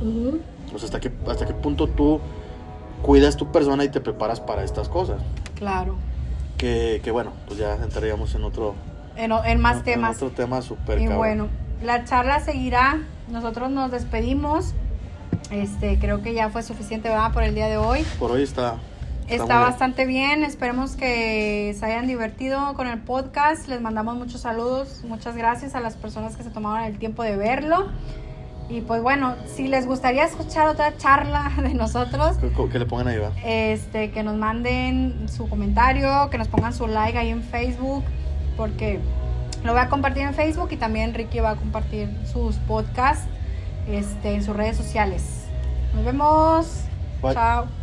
O 0.75 0.79
sea, 0.79 0.87
hasta 0.87 0.99
qué, 0.99 1.13
hasta 1.29 1.47
qué 1.47 1.55
punto 1.55 1.87
tú 1.87 2.21
cuidas 3.03 3.37
tu 3.37 3.53
persona 3.53 3.85
y 3.85 3.91
te 3.91 4.01
preparas 4.01 4.41
para 4.41 4.65
estas 4.65 4.89
cosas. 4.89 5.23
Claro. 5.55 5.95
Que, 6.59 7.01
que 7.05 7.13
bueno, 7.13 7.33
pues 7.47 7.61
ya 7.61 7.77
entraríamos 7.77 8.35
en 8.35 8.43
otro 8.43 8.75
en, 9.17 9.61
más 9.61 9.85
temas. 9.85 10.17
otro 10.17 10.31
tema 10.31 10.63
súper 10.63 11.01
Y 11.01 11.07
bueno, 11.07 11.47
la 11.85 12.05
charla 12.05 12.41
seguirá. 12.41 12.99
Nosotros 13.29 13.71
nos 13.71 13.91
despedimos. 13.91 14.75
Este, 15.51 15.99
creo 15.99 16.23
que 16.23 16.35
ya 16.35 16.49
fue 16.51 16.63
suficiente, 16.63 17.09
¿verdad? 17.09 17.33
Por 17.33 17.43
el 17.43 17.55
día 17.55 17.67
de 17.67 17.77
hoy. 17.77 18.05
Por 18.19 18.31
hoy 18.31 18.43
está. 18.43 18.77
Está, 19.29 19.61
bastante 19.61 20.05
bien. 20.05 20.45
Esperemos 20.45 20.97
que 20.97 21.75
se 21.79 21.87
hayan 21.87 22.07
divertido 22.07 22.75
con 22.75 22.87
el 22.87 22.99
podcast. 23.01 23.69
Les 23.69 23.81
mandamos 23.81 24.17
muchos 24.17 24.41
saludos. 24.41 25.03
Muchas 25.05 25.37
gracias 25.37 25.75
a 25.75 25.81
las 25.81 25.97
personas 25.97 26.37
que 26.37 26.43
se 26.43 26.51
tomaron 26.51 26.85
el 26.85 26.99
tiempo 26.99 27.23
de 27.23 27.37
verlo. 27.37 27.89
Y 28.69 28.81
pues 28.81 29.03
bueno, 29.03 29.35
si 29.47 29.69
les 29.69 29.87
gustaría 29.87 30.25
escuchar 30.25 30.69
otra 30.69 30.97
charla 30.97 31.53
de 31.63 31.75
nosotros, 31.75 32.37
que 32.71 32.79
le 32.79 32.87
pongan 32.87 33.09
ahí, 33.09 33.19
va. 33.19 33.33
Este, 33.45 34.11
que 34.11 34.23
nos 34.23 34.37
manden 34.37 35.29
su 35.29 35.49
comentario, 35.49 36.29
que 36.31 36.39
nos 36.39 36.49
pongan 36.49 36.73
su 36.73 36.87
like 36.87 37.19
ahí 37.19 37.31
en 37.31 37.43
Facebook 37.43 38.05
porque 38.57 39.01
lo 39.65 39.73
voy 39.73 39.81
a 39.81 39.89
compartir 39.89 40.23
en 40.23 40.35
Facebook 40.35 40.69
y 40.73 40.77
también 40.77 41.15
Ricky 41.15 41.41
va 41.41 41.51
a 41.51 41.57
compartir 41.57 42.09
sus 42.31 42.57
podcasts 42.57 43.27
este, 43.89 44.35
en 44.35 44.43
sus 44.43 44.57
redes 44.57 44.77
sociales. 44.77 45.47
Nos 45.95 46.05
vemos. 46.05 46.85
Chao. 47.33 47.82